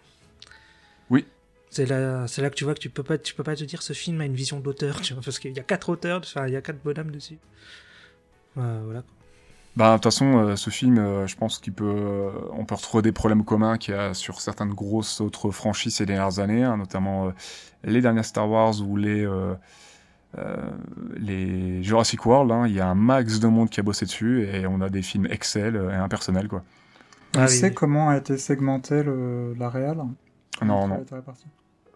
Oui. 1.09 1.25
C'est 1.69 1.85
là, 1.85 2.27
c'est 2.27 2.41
là 2.41 2.49
que 2.49 2.55
tu 2.55 2.63
vois 2.63 2.73
que 2.73 2.79
tu 2.79 2.89
peux 2.89 3.03
pas, 3.03 3.17
tu 3.17 3.33
peux 3.33 3.43
pas 3.43 3.55
te 3.55 3.63
dire 3.63 3.81
ce 3.81 3.93
film 3.93 4.19
a 4.21 4.25
une 4.25 4.33
vision 4.33 4.59
d'auteur, 4.59 5.01
tu 5.01 5.13
vois, 5.13 5.21
parce 5.23 5.39
qu'il 5.39 5.53
y 5.55 5.59
a 5.59 5.63
quatre 5.63 5.89
auteurs, 5.89 6.21
enfin 6.23 6.47
il 6.47 6.53
y 6.53 6.57
a 6.57 6.61
quatre 6.61 6.81
bonhommes 6.83 7.11
dessus. 7.11 7.37
Euh, 8.57 8.81
voilà. 8.83 9.03
Bah, 9.77 9.91
de 9.91 9.95
toute 9.95 10.03
façon, 10.03 10.37
euh, 10.37 10.55
ce 10.57 10.69
film, 10.69 10.97
euh, 10.97 11.27
je 11.27 11.37
pense 11.37 11.57
qu'il 11.57 11.71
peut, 11.71 11.85
euh, 11.85 12.31
on 12.51 12.65
peut 12.65 12.75
retrouver 12.75 13.01
des 13.03 13.13
problèmes 13.13 13.45
communs 13.45 13.77
qu'il 13.77 13.93
y 13.93 13.97
a 13.97 14.13
sur 14.13 14.41
certaines 14.41 14.73
grosses 14.73 15.21
autres 15.21 15.51
franchises 15.51 15.95
ces 15.95 16.05
dernières 16.05 16.39
années, 16.39 16.63
hein, 16.63 16.75
notamment 16.75 17.31
les 17.85 18.01
dernières 18.01 18.25
Star 18.25 18.49
Wars 18.49 18.81
ou 18.81 18.97
les, 18.97 19.25
les 21.17 21.83
Jurassic 21.83 22.25
World. 22.25 22.51
hein. 22.51 22.67
Il 22.67 22.73
y 22.73 22.79
a 22.79 22.87
un 22.87 22.95
max 22.95 23.39
de 23.39 23.47
monde 23.47 23.69
qui 23.69 23.79
a 23.79 23.83
bossé 23.83 24.05
dessus 24.05 24.43
et 24.45 24.65
on 24.67 24.81
a 24.81 24.89
des 24.89 25.01
films 25.01 25.27
Excel 25.29 25.75
euh, 25.75 25.91
et 25.91 25.95
impersonnels, 25.95 26.47
quoi. 26.47 26.63
On 27.35 27.39
Ah 27.39 27.45
oui, 27.45 27.49
sait 27.49 27.69
oui. 27.69 27.73
comment 27.73 28.09
a 28.09 28.17
été 28.17 28.37
segmenté 28.37 29.03
le, 29.03 29.53
la 29.57 29.69
réal? 29.69 29.97
Non, 30.63 30.87
non. 30.87 31.05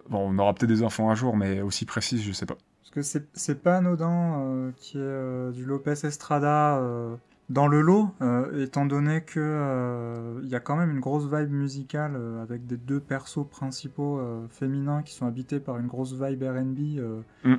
Bon, 0.10 0.30
on 0.30 0.38
aura 0.38 0.54
peut-être 0.54 0.70
des 0.70 0.84
infos 0.84 1.08
un 1.10 1.16
jour, 1.16 1.36
mais 1.36 1.62
aussi 1.62 1.86
précises, 1.86 2.24
je 2.24 2.32
sais 2.32 2.46
pas. 2.46 2.56
Parce 2.82 2.92
que 3.12 3.20
c'est 3.34 3.62
pas 3.62 3.78
anodin 3.78 4.40
euh, 4.40 4.72
qu'il 4.78 5.00
y 5.00 5.04
ait 5.04 5.08
euh, 5.08 5.52
du 5.52 5.66
Lopez 5.66 6.06
Estrada 6.06 6.78
euh, 6.78 7.16
dans 7.50 7.68
le 7.68 7.82
lot, 7.82 8.10
euh, 8.22 8.64
étant 8.64 8.86
donné 8.86 9.22
que 9.22 9.40
euh, 9.40 10.40
il 10.44 10.50
y 10.50 10.56
a 10.56 10.60
quand 10.60 10.76
même 10.78 10.92
une 10.92 11.00
grosse 11.00 11.26
vibe 11.26 11.52
musicale 11.52 12.14
euh, 12.16 12.42
avec 12.42 12.66
des 12.66 12.78
deux 12.78 13.00
persos 13.00 13.46
principaux 13.50 14.20
euh, 14.20 14.46
féminins 14.50 15.02
qui 15.04 15.14
sont 15.14 15.26
habités 15.28 15.60
par 15.60 15.78
une 15.80 15.88
grosse 15.88 16.14
vibe 16.14 16.44
R&B 16.44 16.80
euh, 17.00 17.22
Mm. 17.44 17.56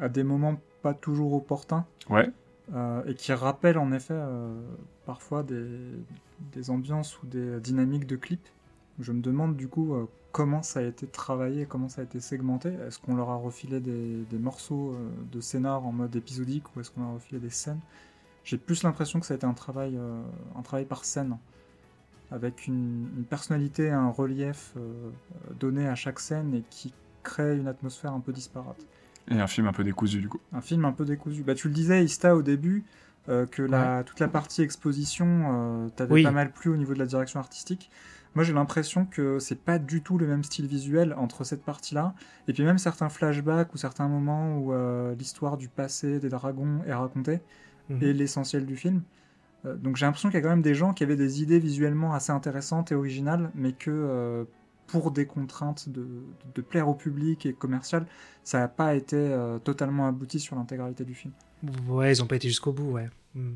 À 0.00 0.08
des 0.08 0.24
moments 0.24 0.56
pas 0.82 0.94
toujours 0.94 1.32
opportuns 1.34 1.86
Ouais. 2.10 2.30
euh, 2.74 3.04
et 3.06 3.14
qui 3.14 3.32
rappellent 3.32 3.78
en 3.78 3.92
effet 3.92 4.14
euh, 4.16 4.60
parfois 5.06 5.42
des, 5.42 5.66
des 6.52 6.70
ambiances 6.70 7.22
ou 7.22 7.26
des 7.26 7.60
dynamiques 7.60 8.06
de 8.06 8.16
clips. 8.16 8.48
Je 8.98 9.12
me 9.12 9.20
demande 9.20 9.56
du 9.56 9.68
coup 9.68 9.94
euh, 9.94 10.06
comment 10.32 10.62
ça 10.62 10.80
a 10.80 10.82
été 10.82 11.06
travaillé, 11.06 11.66
comment 11.66 11.88
ça 11.88 12.00
a 12.00 12.04
été 12.04 12.20
segmenté. 12.20 12.70
Est-ce 12.86 12.98
qu'on 12.98 13.14
leur 13.14 13.30
a 13.30 13.36
refilé 13.36 13.80
des, 13.80 14.24
des 14.30 14.38
morceaux 14.38 14.96
de 15.30 15.40
scénar 15.40 15.86
en 15.86 15.92
mode 15.92 16.16
épisodique 16.16 16.64
ou 16.74 16.80
est-ce 16.80 16.90
qu'on 16.90 17.02
leur 17.02 17.10
a 17.10 17.14
refilé 17.14 17.38
des 17.40 17.50
scènes? 17.50 17.80
J'ai 18.44 18.58
plus 18.58 18.82
l'impression 18.82 19.20
que 19.20 19.26
ça 19.26 19.34
a 19.34 19.36
été 19.36 19.46
un 19.46 19.54
travail, 19.54 19.96
un 20.56 20.62
travail 20.62 20.84
par 20.86 21.04
scène, 21.04 21.36
avec 22.30 22.66
une, 22.66 23.08
une 23.16 23.24
personnalité, 23.24 23.90
un 23.90 24.08
relief 24.08 24.74
donné 25.60 25.86
à 25.86 25.94
chaque 25.94 26.18
scène 26.18 26.54
et 26.54 26.64
qui 26.70 26.92
crée 27.22 27.56
une 27.58 27.68
atmosphère 27.68 28.12
un 28.14 28.20
peu 28.20 28.32
disparate 28.32 28.84
Et 29.30 29.40
un 29.40 29.46
film 29.46 29.66
un 29.68 29.72
peu 29.72 29.84
décousu, 29.84 30.20
du 30.20 30.28
coup. 30.28 30.40
un 30.52 30.60
film 30.60 30.84
un 30.84 30.92
peu 30.92 31.04
décousu. 31.04 31.42
Bah, 31.42 31.54
tu 31.54 31.68
le 31.68 31.74
disais, 31.74 32.04
Ista, 32.04 32.34
au 32.36 32.42
début, 32.42 32.84
euh, 33.28 33.46
que 33.46 33.62
la, 33.62 34.02
toute 34.04 34.18
la 34.20 34.28
partie 34.28 34.62
exposition 34.62 35.26
euh, 35.86 35.88
t'avait 35.94 36.12
Oui. 36.14 36.22
pas 36.24 36.30
mal 36.32 36.50
plu 36.52 36.70
au 36.70 36.76
niveau 36.76 36.92
de 36.94 36.98
la 36.98 37.06
direction 37.06 37.38
artistique. 37.40 37.90
Moi, 38.34 38.44
j'ai 38.44 38.52
l'impression 38.54 39.04
que 39.04 39.38
c'est 39.38 39.60
pas 39.62 39.78
du 39.78 40.00
tout 40.02 40.16
le 40.18 40.26
même 40.26 40.42
style 40.42 40.66
visuel 40.66 41.14
entre 41.18 41.44
cette 41.44 41.62
partie-là, 41.62 42.14
et 42.48 42.52
puis 42.52 42.64
même 42.64 42.78
certains 42.78 43.10
flashbacks 43.10 43.72
ou 43.74 43.76
certains 43.76 44.08
moments 44.08 44.56
où 44.58 44.72
euh, 44.72 45.14
l'histoire 45.14 45.56
du 45.58 45.68
passé 45.68 46.18
des 46.18 46.28
dragons 46.30 46.80
est 46.86 46.94
racontée, 46.94 47.40
Mhm. 47.90 47.98
et 48.02 48.12
l'essentiel 48.12 48.64
du 48.64 48.76
film. 48.76 49.02
Euh, 49.66 49.74
donc 49.76 49.96
j'ai 49.96 50.06
l'impression 50.06 50.28
qu'il 50.30 50.36
y 50.38 50.40
a 50.40 50.42
quand 50.42 50.48
même 50.50 50.62
des 50.62 50.74
gens 50.74 50.92
qui 50.94 51.02
avaient 51.04 51.16
des 51.16 51.42
idées 51.42 51.58
visuellement 51.58 52.14
assez 52.14 52.32
intéressantes 52.32 52.90
et 52.90 52.94
originales, 52.94 53.50
mais 53.54 53.72
que 53.72 53.90
euh, 53.90 54.44
pour 54.92 55.10
des 55.10 55.26
contraintes 55.26 55.88
de, 55.88 56.06
de 56.54 56.60
plaire 56.62 56.88
au 56.88 56.94
public 56.94 57.44
et 57.46 57.52
commercial, 57.52 58.06
ça 58.44 58.60
n'a 58.60 58.68
pas 58.68 58.94
été 58.94 59.16
euh, 59.16 59.58
totalement 59.58 60.06
abouti 60.06 60.38
sur 60.38 60.54
l'intégralité 60.56 61.04
du 61.04 61.14
film. 61.14 61.32
Ouais, 61.88 62.12
ils 62.12 62.22
ont 62.22 62.26
pas 62.26 62.36
été 62.36 62.48
jusqu'au 62.48 62.72
bout, 62.72 62.92
ouais. 62.92 63.08
Mm. 63.34 63.52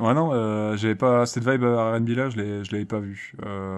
Ouais, 0.00 0.14
non, 0.14 0.30
euh, 0.32 0.76
j'avais 0.76 0.94
pas 0.94 1.26
cette 1.26 1.44
vibe 1.44 1.62
R&B 1.64 2.08
là, 2.10 2.30
je 2.30 2.36
l'ai, 2.36 2.64
je 2.64 2.72
l'avais 2.72 2.84
pas 2.84 3.00
vu. 3.00 3.34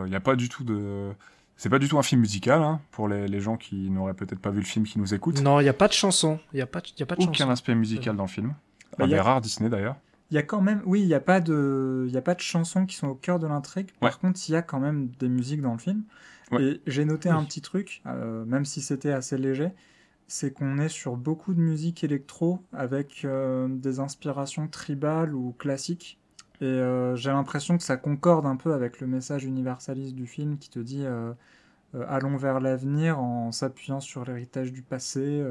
Il 0.06 0.12
y 0.12 0.16
a 0.16 0.20
pas 0.20 0.36
du 0.36 0.48
tout 0.48 0.62
de, 0.64 1.10
c'est 1.56 1.68
pas 1.70 1.78
du 1.78 1.88
tout 1.88 1.98
un 1.98 2.02
film 2.02 2.20
musical 2.20 2.62
hein, 2.62 2.80
pour 2.90 3.08
les, 3.08 3.28
les 3.28 3.40
gens 3.40 3.56
qui 3.56 3.88
n'auraient 3.90 4.14
peut-être 4.14 4.40
pas 4.40 4.50
vu 4.50 4.58
le 4.60 4.66
film 4.66 4.84
qui 4.84 4.98
nous 4.98 5.14
écoutent. 5.14 5.40
Non, 5.42 5.60
il 5.60 5.64
y 5.64 5.68
a 5.70 5.72
pas 5.74 5.88
de 5.88 5.92
chanson. 5.94 6.38
Il 6.52 6.58
y 6.58 6.62
a 6.62 6.66
pas, 6.66 6.80
de- 6.80 6.88
y 6.98 7.02
a 7.02 7.06
pas 7.06 7.14
de 7.16 7.22
Aucun 7.22 7.32
chanson. 7.32 7.50
aspect 7.50 7.74
musical 7.74 8.14
dans 8.16 8.24
le 8.24 8.28
film. 8.28 8.54
Bah, 8.98 9.04
un 9.04 9.08
y 9.08 9.12
a- 9.14 9.16
des 9.16 9.20
rares 9.20 9.40
Disney 9.40 9.70
d'ailleurs. 9.70 9.96
Il 10.30 10.34
y 10.34 10.38
a 10.38 10.42
quand 10.42 10.60
même, 10.62 10.80
oui, 10.86 11.00
il 11.02 11.06
n'y 11.06 11.14
a 11.14 11.20
pas 11.20 11.40
de, 11.40 12.06
il 12.08 12.16
a 12.16 12.22
pas 12.22 12.34
de 12.34 12.40
chansons 12.40 12.86
qui 12.86 12.96
sont 12.96 13.08
au 13.08 13.14
cœur 13.14 13.38
de 13.38 13.46
l'intrigue. 13.46 13.88
Par 14.00 14.10
Ouais. 14.10 14.16
contre, 14.20 14.40
il 14.48 14.52
y 14.52 14.56
a 14.56 14.62
quand 14.62 14.80
même 14.80 15.08
des 15.18 15.28
musiques 15.28 15.60
dans 15.60 15.72
le 15.72 15.78
film. 15.78 16.02
Ouais. 16.52 16.62
Et 16.62 16.80
j'ai 16.86 17.04
noté 17.04 17.28
Oui. 17.30 17.34
un 17.34 17.44
petit 17.44 17.62
truc, 17.62 18.02
euh, 18.06 18.44
même 18.44 18.64
si 18.64 18.80
c'était 18.80 19.12
assez 19.12 19.38
léger, 19.38 19.70
c'est 20.28 20.52
qu'on 20.52 20.78
est 20.78 20.88
sur 20.88 21.16
beaucoup 21.16 21.54
de 21.54 21.60
musique 21.60 22.04
électro 22.04 22.60
avec 22.72 23.24
euh, 23.24 23.68
des 23.68 24.00
inspirations 24.00 24.68
tribales 24.68 25.34
ou 25.34 25.52
classiques. 25.52 26.18
Et 26.60 26.64
euh, 26.64 27.16
j'ai 27.16 27.30
l'impression 27.30 27.76
que 27.76 27.82
ça 27.82 27.96
concorde 27.96 28.46
un 28.46 28.56
peu 28.56 28.72
avec 28.72 29.00
le 29.00 29.06
message 29.06 29.44
universaliste 29.44 30.14
du 30.14 30.26
film 30.26 30.58
qui 30.58 30.70
te 30.70 30.78
dit 30.78 31.04
euh, 31.04 31.32
euh, 31.94 32.04
allons 32.08 32.36
vers 32.36 32.60
l'avenir 32.60 33.18
en 33.18 33.50
s'appuyant 33.50 34.00
sur 34.00 34.24
l'héritage 34.24 34.72
du 34.72 34.82
passé. 34.82 35.42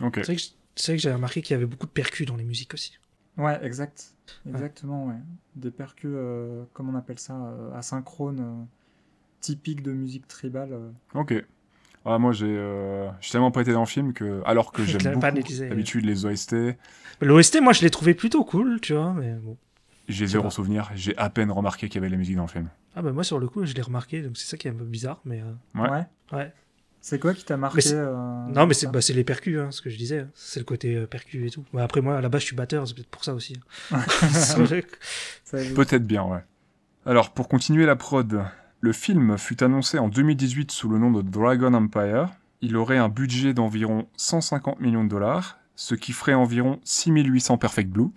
Ok. 0.00 0.20
C'est 0.24 0.24
vrai 0.26 0.96
que, 0.96 1.02
j'ai 1.02 1.12
remarqué 1.12 1.42
qu'il 1.42 1.54
y 1.54 1.56
avait 1.56 1.66
beaucoup 1.66 1.86
de 1.86 1.92
percus 1.92 2.26
dans 2.26 2.36
les 2.36 2.44
musiques 2.44 2.74
aussi. 2.74 2.98
Ouais, 3.36 3.58
exact. 3.64 4.14
Exactement, 4.46 5.06
ouais. 5.06 5.14
Des 5.56 5.70
percus, 5.70 6.10
euh, 6.12 6.64
comment 6.72 6.92
on 6.92 6.96
appelle 6.96 7.18
ça, 7.18 7.34
euh, 7.34 7.72
asynchrones. 7.74 8.66
Typique 9.40 9.82
de 9.82 9.92
musique 9.92 10.26
tribale. 10.28 10.72
euh. 10.72 10.90
Ok. 11.14 11.34
Ah, 12.04 12.18
moi, 12.18 12.32
j'ai 12.32 12.46
euh, 12.48 13.08
tellement 13.30 13.50
pas 13.50 13.60
été 13.62 13.72
dans 13.72 13.80
le 13.80 13.86
film 13.86 14.12
que, 14.12 14.40
alors 14.46 14.72
que 14.72 14.82
j'aime 14.84 15.14
beaucoup 15.14 15.26
d'habitude 15.68 16.04
les 16.06 16.24
OST, 16.24 16.54
L'OST, 17.20 17.60
moi, 17.60 17.72
je 17.72 17.82
l'ai 17.82 17.90
trouvé 17.90 18.14
plutôt 18.14 18.44
cool, 18.44 18.80
tu 18.80 18.94
vois, 18.94 19.12
mais 19.12 19.32
bon. 19.34 19.56
j'ai 20.08 20.26
zéro 20.26 20.48
souvenir. 20.50 20.90
J'ai 20.94 21.16
à 21.18 21.28
peine 21.30 21.50
remarqué 21.50 21.88
qu'il 21.88 21.96
y 21.96 22.04
avait 22.04 22.08
la 22.10 22.16
musique 22.16 22.36
dans 22.36 22.42
le 22.44 22.48
film. 22.48 22.68
Ah 22.94 23.02
bah 23.02 23.12
moi, 23.12 23.24
sur 23.24 23.38
le 23.40 23.48
coup, 23.48 23.66
je 23.66 23.74
l'ai 23.74 23.82
remarqué, 23.82 24.22
donc 24.22 24.36
c'est 24.36 24.46
ça 24.46 24.56
qui 24.56 24.68
est 24.68 24.70
un 24.70 24.74
peu 24.74 24.84
bizarre, 24.84 25.20
mais... 25.24 25.42
euh, 25.42 25.80
Ouais. 25.82 26.06
Ouais. 26.32 26.52
C'est 27.00 27.18
quoi 27.20 27.32
qui 27.34 27.44
t'a 27.44 27.56
marqué 27.56 27.80
euh, 27.92 28.12
Non, 28.48 28.66
mais 28.66 28.74
c'est 28.74 28.86
bah, 28.88 29.00
c'est 29.00 29.12
les 29.12 29.22
percus, 29.24 29.58
hein, 29.58 29.70
ce 29.70 29.80
que 29.82 29.88
je 29.90 29.96
disais. 29.96 30.20
hein. 30.20 30.28
C'est 30.34 30.58
le 30.60 30.64
côté 30.64 30.94
euh, 30.96 31.06
percus 31.06 31.46
et 31.46 31.50
tout. 31.50 31.64
Ouais, 31.72 31.82
après, 31.82 32.00
moi, 32.00 32.16
à 32.18 32.20
la 32.20 32.28
base, 32.28 32.40
je 32.42 32.46
suis 32.46 32.56
batteur, 32.56 32.86
c'est 32.88 32.94
peut-être 32.94 33.08
pour 33.08 33.24
ça 33.24 33.34
aussi. 33.34 33.56
hein. 33.92 33.98
Peut-être 35.74 36.06
bien, 36.06 36.24
ouais. 36.24 36.40
Alors, 37.06 37.30
pour 37.32 37.48
continuer 37.48 37.86
la 37.86 37.96
prod, 37.96 38.42
le 38.80 38.92
film 38.92 39.36
fut 39.38 39.62
annoncé 39.62 39.98
en 39.98 40.08
2018 40.08 40.70
sous 40.70 40.88
le 40.88 40.98
nom 40.98 41.10
de 41.10 41.22
Dragon 41.22 41.74
Empire. 41.74 42.28
Il 42.60 42.76
aurait 42.76 42.98
un 42.98 43.08
budget 43.08 43.54
d'environ 43.54 44.06
150 44.16 44.80
millions 44.80 45.04
de 45.04 45.08
dollars, 45.08 45.58
ce 45.76 45.94
qui 45.94 46.12
ferait 46.12 46.34
environ 46.34 46.80
6800 46.84 47.58
Perfect 47.58 47.90
Blue. 47.90 48.10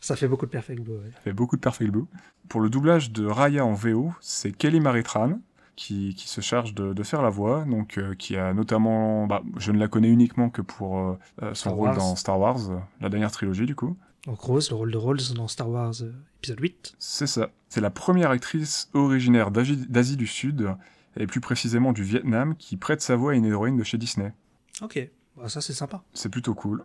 ça 0.00 0.16
fait 0.16 0.28
beaucoup 0.28 0.46
de 0.46 0.50
perfect 0.50 0.80
blue, 0.82 0.92
ouais. 0.94 1.10
Ça 1.14 1.20
fait 1.24 1.32
beaucoup 1.32 1.56
de 1.56 1.60
Perfect 1.60 1.90
Blue. 1.90 2.04
Pour 2.48 2.60
le 2.60 2.70
doublage 2.70 3.10
de 3.12 3.26
Raya 3.26 3.64
en 3.64 3.72
VO, 3.72 4.12
c'est 4.20 4.52
Kelly 4.52 4.80
Maritran 4.80 5.40
qui, 5.76 6.14
qui 6.16 6.28
se 6.28 6.40
charge 6.40 6.74
de, 6.74 6.92
de 6.92 7.02
faire 7.04 7.22
la 7.22 7.30
voix, 7.30 7.64
donc 7.64 7.98
euh, 7.98 8.14
qui 8.14 8.36
a 8.36 8.52
notamment, 8.52 9.26
bah, 9.28 9.42
je 9.58 9.70
ne 9.70 9.78
la 9.78 9.86
connais 9.86 10.08
uniquement 10.08 10.50
que 10.50 10.60
pour 10.60 10.98
euh, 10.98 11.18
euh, 11.42 11.54
son 11.54 11.70
Star 11.70 11.72
rôle 11.74 11.88
Wars. 11.88 11.96
dans 11.96 12.16
Star 12.16 12.40
Wars, 12.40 12.58
la 13.00 13.08
dernière 13.08 13.30
trilogie 13.30 13.66
du 13.66 13.76
coup. 13.76 13.96
Donc 14.26 14.40
Rose, 14.40 14.70
le 14.70 14.76
rôle 14.76 14.90
de 14.90 14.96
Rose 14.96 15.34
dans 15.34 15.48
Star 15.48 15.70
Wars 15.70 15.94
euh, 16.02 16.12
épisode 16.38 16.60
8. 16.60 16.94
C'est 16.98 17.26
ça. 17.26 17.50
C'est 17.68 17.80
la 17.80 17.90
première 17.90 18.30
actrice 18.30 18.90
originaire 18.94 19.50
d'Asie 19.50 20.16
du 20.16 20.26
Sud, 20.26 20.74
et 21.16 21.26
plus 21.26 21.40
précisément 21.40 21.92
du 21.92 22.02
Vietnam, 22.02 22.54
qui 22.56 22.76
prête 22.76 23.02
sa 23.02 23.16
voix 23.16 23.32
à 23.32 23.34
une 23.34 23.44
héroïne 23.44 23.76
de 23.76 23.84
chez 23.84 23.98
Disney. 23.98 24.32
Ok, 24.80 25.08
bah, 25.36 25.48
ça 25.48 25.60
c'est 25.60 25.72
sympa. 25.72 26.02
C'est 26.14 26.30
plutôt 26.30 26.54
cool. 26.54 26.84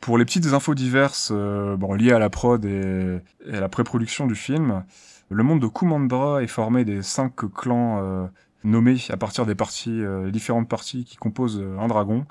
Pour 0.00 0.18
les 0.18 0.24
petites 0.24 0.46
infos 0.46 0.74
diverses 0.74 1.30
euh, 1.32 1.76
bon, 1.76 1.94
liées 1.94 2.12
à 2.12 2.18
la 2.18 2.30
prod 2.30 2.64
et, 2.64 3.20
et 3.46 3.54
à 3.54 3.60
la 3.60 3.68
pré-production 3.68 4.26
du 4.26 4.34
film, 4.34 4.84
le 5.28 5.42
monde 5.42 5.60
de 5.60 5.66
Kumandra 5.66 6.42
est 6.42 6.48
formé 6.48 6.84
des 6.84 7.02
cinq 7.02 7.34
clans 7.52 8.00
euh, 8.02 8.26
nommés 8.64 8.98
à 9.10 9.16
partir 9.16 9.44
des 9.44 9.54
parties, 9.54 10.02
euh, 10.02 10.30
différentes 10.30 10.68
parties 10.68 11.04
qui 11.04 11.16
composent 11.16 11.62
un 11.78 11.88
dragon. 11.88 12.26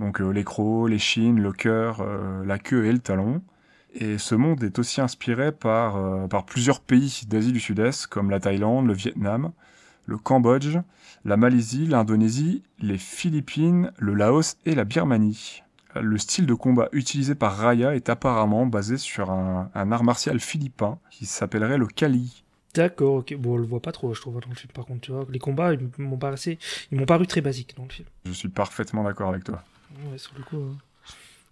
Donc 0.00 0.18
les 0.18 0.42
crocs, 0.42 0.88
les 0.88 0.98
chines, 0.98 1.40
le 1.40 1.52
cœur, 1.52 2.04
la 2.44 2.58
queue 2.58 2.86
et 2.86 2.92
le 2.92 2.98
talon. 2.98 3.40
Et 3.94 4.18
ce 4.18 4.34
monde 4.34 4.62
est 4.64 4.78
aussi 4.78 5.00
inspiré 5.00 5.52
par, 5.52 5.96
euh, 5.96 6.26
par 6.26 6.44
plusieurs 6.44 6.80
pays 6.80 7.22
d'Asie 7.26 7.52
du 7.52 7.60
Sud-Est, 7.60 8.06
comme 8.06 8.30
la 8.30 8.40
Thaïlande, 8.40 8.86
le 8.86 8.94
Vietnam, 8.94 9.52
le 10.06 10.16
Cambodge, 10.16 10.78
la 11.24 11.36
Malaisie, 11.36 11.86
l'Indonésie, 11.86 12.62
les 12.80 12.98
Philippines, 12.98 13.92
le 13.98 14.14
Laos 14.14 14.56
et 14.64 14.74
la 14.74 14.84
Birmanie. 14.84 15.62
Le 15.94 16.16
style 16.16 16.46
de 16.46 16.54
combat 16.54 16.88
utilisé 16.92 17.34
par 17.34 17.54
Raya 17.56 17.94
est 17.94 18.08
apparemment 18.08 18.64
basé 18.64 18.96
sur 18.96 19.30
un, 19.30 19.70
un 19.74 19.92
art 19.92 20.04
martial 20.04 20.40
philippin 20.40 20.98
qui 21.10 21.26
s'appellerait 21.26 21.76
le 21.76 21.86
Kali. 21.86 22.44
D'accord, 22.74 23.16
ok. 23.16 23.36
Bon, 23.36 23.52
on 23.52 23.56
le 23.58 23.66
voit 23.66 23.80
pas 23.82 23.92
trop, 23.92 24.14
je 24.14 24.20
trouve, 24.22 24.40
dans 24.40 24.48
le 24.48 24.54
film. 24.54 24.72
Par 24.72 24.86
contre, 24.86 25.02
tu 25.02 25.12
vois, 25.12 25.26
les 25.28 25.38
combats, 25.38 25.74
ils 25.74 25.80
m'ont 25.98 26.16
paru, 26.16 27.26
très 27.26 27.42
basiques 27.42 27.76
dans 27.76 27.84
le 27.84 27.90
film. 27.90 28.08
Je 28.24 28.32
suis 28.32 28.48
parfaitement 28.48 29.04
d'accord 29.04 29.28
avec 29.28 29.44
toi. 29.44 29.62
Ouais, 30.10 30.16
sur 30.16 30.32
le 30.38 30.42
coup. 30.44 30.56
euh, 30.56 30.72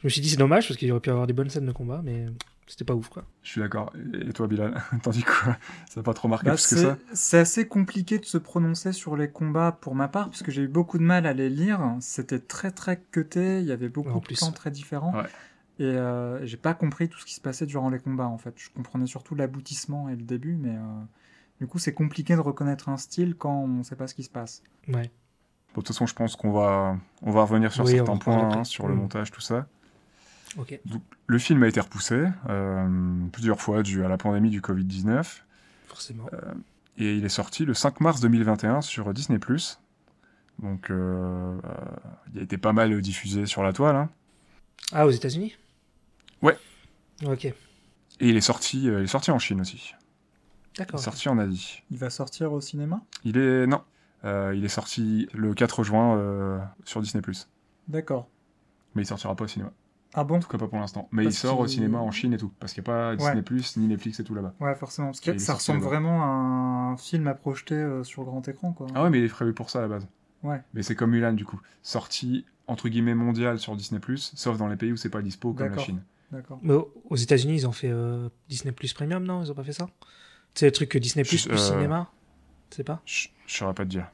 Je 0.00 0.06
me 0.06 0.10
suis 0.10 0.20
dit, 0.20 0.30
c'est 0.30 0.36
dommage, 0.36 0.66
parce 0.68 0.78
qu'il 0.78 0.90
aurait 0.92 1.00
pu 1.00 1.10
avoir 1.10 1.26
des 1.26 1.32
bonnes 1.32 1.50
scènes 1.50 1.66
de 1.66 1.72
combat, 1.72 2.00
mais 2.02 2.26
c'était 2.66 2.84
pas 2.84 2.94
ouf, 2.94 3.08
quoi. 3.10 3.24
Je 3.42 3.50
suis 3.50 3.60
d'accord. 3.60 3.92
Et 4.14 4.32
toi, 4.32 4.46
Bilal? 4.46 4.80
T'en 5.02 5.10
dis 5.10 5.22
quoi? 5.22 5.56
Ça 5.90 6.00
n'a 6.00 6.02
pas 6.02 6.14
trop 6.14 6.28
marqué 6.28 6.46
Bah, 6.46 6.52
plus 6.52 6.62
que 6.68 6.76
c'est 6.76 6.82
ça? 6.82 6.98
c'est 7.12 7.38
assez 7.38 7.68
compliqué 7.68 8.18
de 8.18 8.24
se 8.24 8.38
prononcer 8.38 8.92
sur 8.92 9.16
les 9.16 9.30
combats 9.30 9.72
pour 9.72 9.94
ma 9.94 10.08
part, 10.08 10.30
puisque 10.30 10.50
j'ai 10.50 10.62
eu 10.62 10.68
beaucoup 10.68 10.96
de 10.98 11.02
mal 11.02 11.26
à 11.26 11.34
les 11.34 11.50
lire. 11.50 11.80
C'était 12.00 12.38
très 12.38 12.70
très 12.70 13.02
cuté, 13.10 13.60
il 13.60 13.66
y 13.66 13.72
avait 13.72 13.88
beaucoup 13.90 14.10
En 14.10 14.20
de 14.20 14.26
plans 14.26 14.52
très 14.52 14.70
différents. 14.70 15.12
Ouais. 15.12 15.26
Et 15.78 15.84
euh, 15.84 16.44
j'ai 16.46 16.56
pas 16.58 16.74
compris 16.74 17.08
tout 17.08 17.18
ce 17.18 17.24
qui 17.26 17.34
se 17.34 17.40
passait 17.40 17.66
durant 17.66 17.90
les 17.90 17.98
combats 17.98 18.26
en 18.26 18.38
fait. 18.38 18.54
Je 18.56 18.70
comprenais 18.70 19.06
surtout 19.06 19.34
l'aboutissement 19.34 20.08
et 20.08 20.16
le 20.16 20.22
début, 20.22 20.56
mais 20.56 20.76
euh, 20.76 20.80
du 21.60 21.66
coup 21.66 21.78
c'est 21.78 21.94
compliqué 21.94 22.34
de 22.34 22.40
reconnaître 22.40 22.88
un 22.88 22.96
style 22.98 23.34
quand 23.34 23.62
on 23.64 23.82
sait 23.82 23.96
pas 23.96 24.06
ce 24.06 24.14
qui 24.14 24.22
se 24.22 24.30
passe. 24.30 24.62
Ouais. 24.88 25.10
Bon, 25.74 25.80
de 25.82 25.86
toute 25.86 25.88
façon, 25.88 26.06
je 26.06 26.14
pense 26.14 26.36
qu'on 26.36 26.50
va, 26.52 26.96
on 27.22 27.30
va 27.30 27.42
revenir 27.42 27.72
sur 27.72 27.84
Oui, 27.84 27.94
certains 27.96 28.16
points, 28.16 28.58
hein, 28.60 28.64
sur 28.64 28.88
le 28.88 28.94
Mm. 28.94 28.98
montage, 28.98 29.30
tout 29.30 29.40
ça. 29.40 29.66
Donc, 30.56 31.02
le 31.26 31.38
film 31.38 31.62
a 31.62 31.68
été 31.68 31.80
repoussé 31.80 32.26
euh, 32.48 33.26
plusieurs 33.32 33.60
fois 33.60 33.82
dû 33.82 34.04
à 34.04 34.08
la 34.08 34.18
pandémie 34.18 34.50
du 34.50 34.60
Covid-19. 34.60 35.42
Forcément. 35.88 36.26
Et 36.98 37.14
il 37.16 37.24
est 37.24 37.28
sorti 37.30 37.64
le 37.64 37.72
5 37.74 38.00
mars 38.00 38.20
2021 38.20 38.80
sur 38.82 39.12
Disney+. 39.14 39.38
Donc, 40.58 40.90
euh, 40.90 41.58
euh, 41.64 41.74
il 42.32 42.40
a 42.40 42.42
été 42.42 42.58
pas 42.58 42.72
mal 42.72 43.00
diffusé 43.00 43.46
sur 43.46 43.62
la 43.62 43.72
toile. 43.72 43.96
hein. 43.96 44.10
Ah, 44.92 45.06
aux 45.06 45.10
États-Unis? 45.10 45.56
Ouais. 46.42 46.58
Ok. 47.24 47.44
Et 47.46 47.54
il 48.20 48.36
est 48.36 48.40
sorti, 48.42 48.88
euh, 48.88 49.00
il 49.00 49.04
est 49.04 49.06
sorti 49.06 49.30
en 49.30 49.38
Chine 49.38 49.60
aussi. 49.60 49.94
Il 50.74 50.78
D'accord. 50.78 51.00
est 51.00 51.02
sorti 51.02 51.28
en 51.28 51.38
Asie. 51.38 51.82
Il 51.90 51.98
va 51.98 52.10
sortir 52.10 52.52
au 52.52 52.60
cinéma? 52.60 53.00
Il 53.24 53.38
est 53.38 53.66
non, 53.66 53.82
Euh, 54.24 54.52
il 54.54 54.64
est 54.64 54.68
sorti 54.68 55.28
le 55.32 55.54
4 55.54 55.82
juin 55.84 56.18
euh, 56.18 56.58
sur 56.84 57.00
Disney+. 57.00 57.22
D'accord. 57.88 58.28
Mais 58.94 59.02
il 59.02 59.06
sortira 59.06 59.34
pas 59.34 59.44
au 59.44 59.48
cinéma. 59.48 59.72
Ah 60.14 60.24
bon 60.24 60.36
En 60.36 60.40
tout 60.40 60.48
cas 60.48 60.58
pas 60.58 60.66
pour 60.66 60.78
l'instant. 60.78 61.08
Mais 61.12 61.22
Parce 61.24 61.36
il 61.36 61.38
sort 61.38 61.58
au 61.60 61.66
cinéma 61.66 61.98
en 61.98 62.10
Chine 62.10 62.32
et 62.32 62.36
tout, 62.36 62.52
parce 62.58 62.72
qu'il 62.72 62.82
n'y 62.82 62.88
a 62.90 62.92
pas 62.92 63.16
Disney+, 63.16 63.44
ni 63.76 63.86
Netflix 63.86 64.18
et 64.20 64.24
tout 64.24 64.34
là-bas. 64.34 64.54
Ouais, 64.60 64.74
forcément. 64.74 65.08
Parce 65.08 65.20
que 65.20 65.38
ça 65.38 65.54
ressemble 65.54 65.80
vraiment 65.82 66.22
à 66.22 66.26
un 66.26 66.96
film 66.96 67.28
à 67.28 67.34
projeter 67.34 67.74
euh, 67.76 68.02
sur 68.02 68.24
grand 68.24 68.46
écran, 68.48 68.72
quoi. 68.72 68.88
Ah 68.94 69.04
ouais, 69.04 69.10
mais 69.10 69.18
il 69.18 69.24
est 69.24 69.28
prévu 69.28 69.54
pour 69.54 69.70
ça 69.70 69.78
à 69.78 69.82
la 69.82 69.88
base. 69.88 70.08
Ouais. 70.42 70.60
Mais 70.74 70.82
c'est 70.82 70.94
comme 70.96 71.10
Mulan 71.10 71.32
du 71.34 71.44
coup, 71.44 71.60
sorti 71.82 72.44
entre 72.66 72.88
guillemets 72.88 73.14
mondial 73.14 73.58
sur 73.58 73.76
Disney+, 73.76 74.00
sauf 74.16 74.56
dans 74.56 74.68
les 74.68 74.76
pays 74.76 74.92
où 74.92 74.96
c'est 74.96 75.10
pas 75.10 75.22
dispo 75.22 75.52
comme 75.52 75.74
la. 75.74 75.78
Chine. 75.78 76.02
D'accord. 76.32 76.58
Mais 76.62 76.74
au- 76.74 76.92
aux 77.10 77.16
États-Unis, 77.16 77.54
ils 77.54 77.66
ont 77.66 77.72
fait 77.72 77.90
euh, 77.90 78.28
Disney 78.48 78.72
Plus 78.72 78.92
Premium, 78.92 79.24
non? 79.24 79.42
Ils 79.42 79.50
ont 79.50 79.54
pas 79.54 79.64
fait 79.64 79.72
ça? 79.72 79.88
C'est 80.54 80.66
le 80.66 80.72
truc 80.72 80.88
que 80.88 80.98
Disney 80.98 81.24
Plus 81.24 81.38
Je- 81.38 81.48
plus 81.48 81.58
euh, 81.58 81.72
cinéma? 81.74 82.10
C'est 82.70 82.84
pas? 82.84 83.00
Je 83.04 83.28
je 83.46 83.56
saurais 83.56 83.74
pas 83.74 83.84
te 83.84 83.88
dire. 83.90 84.06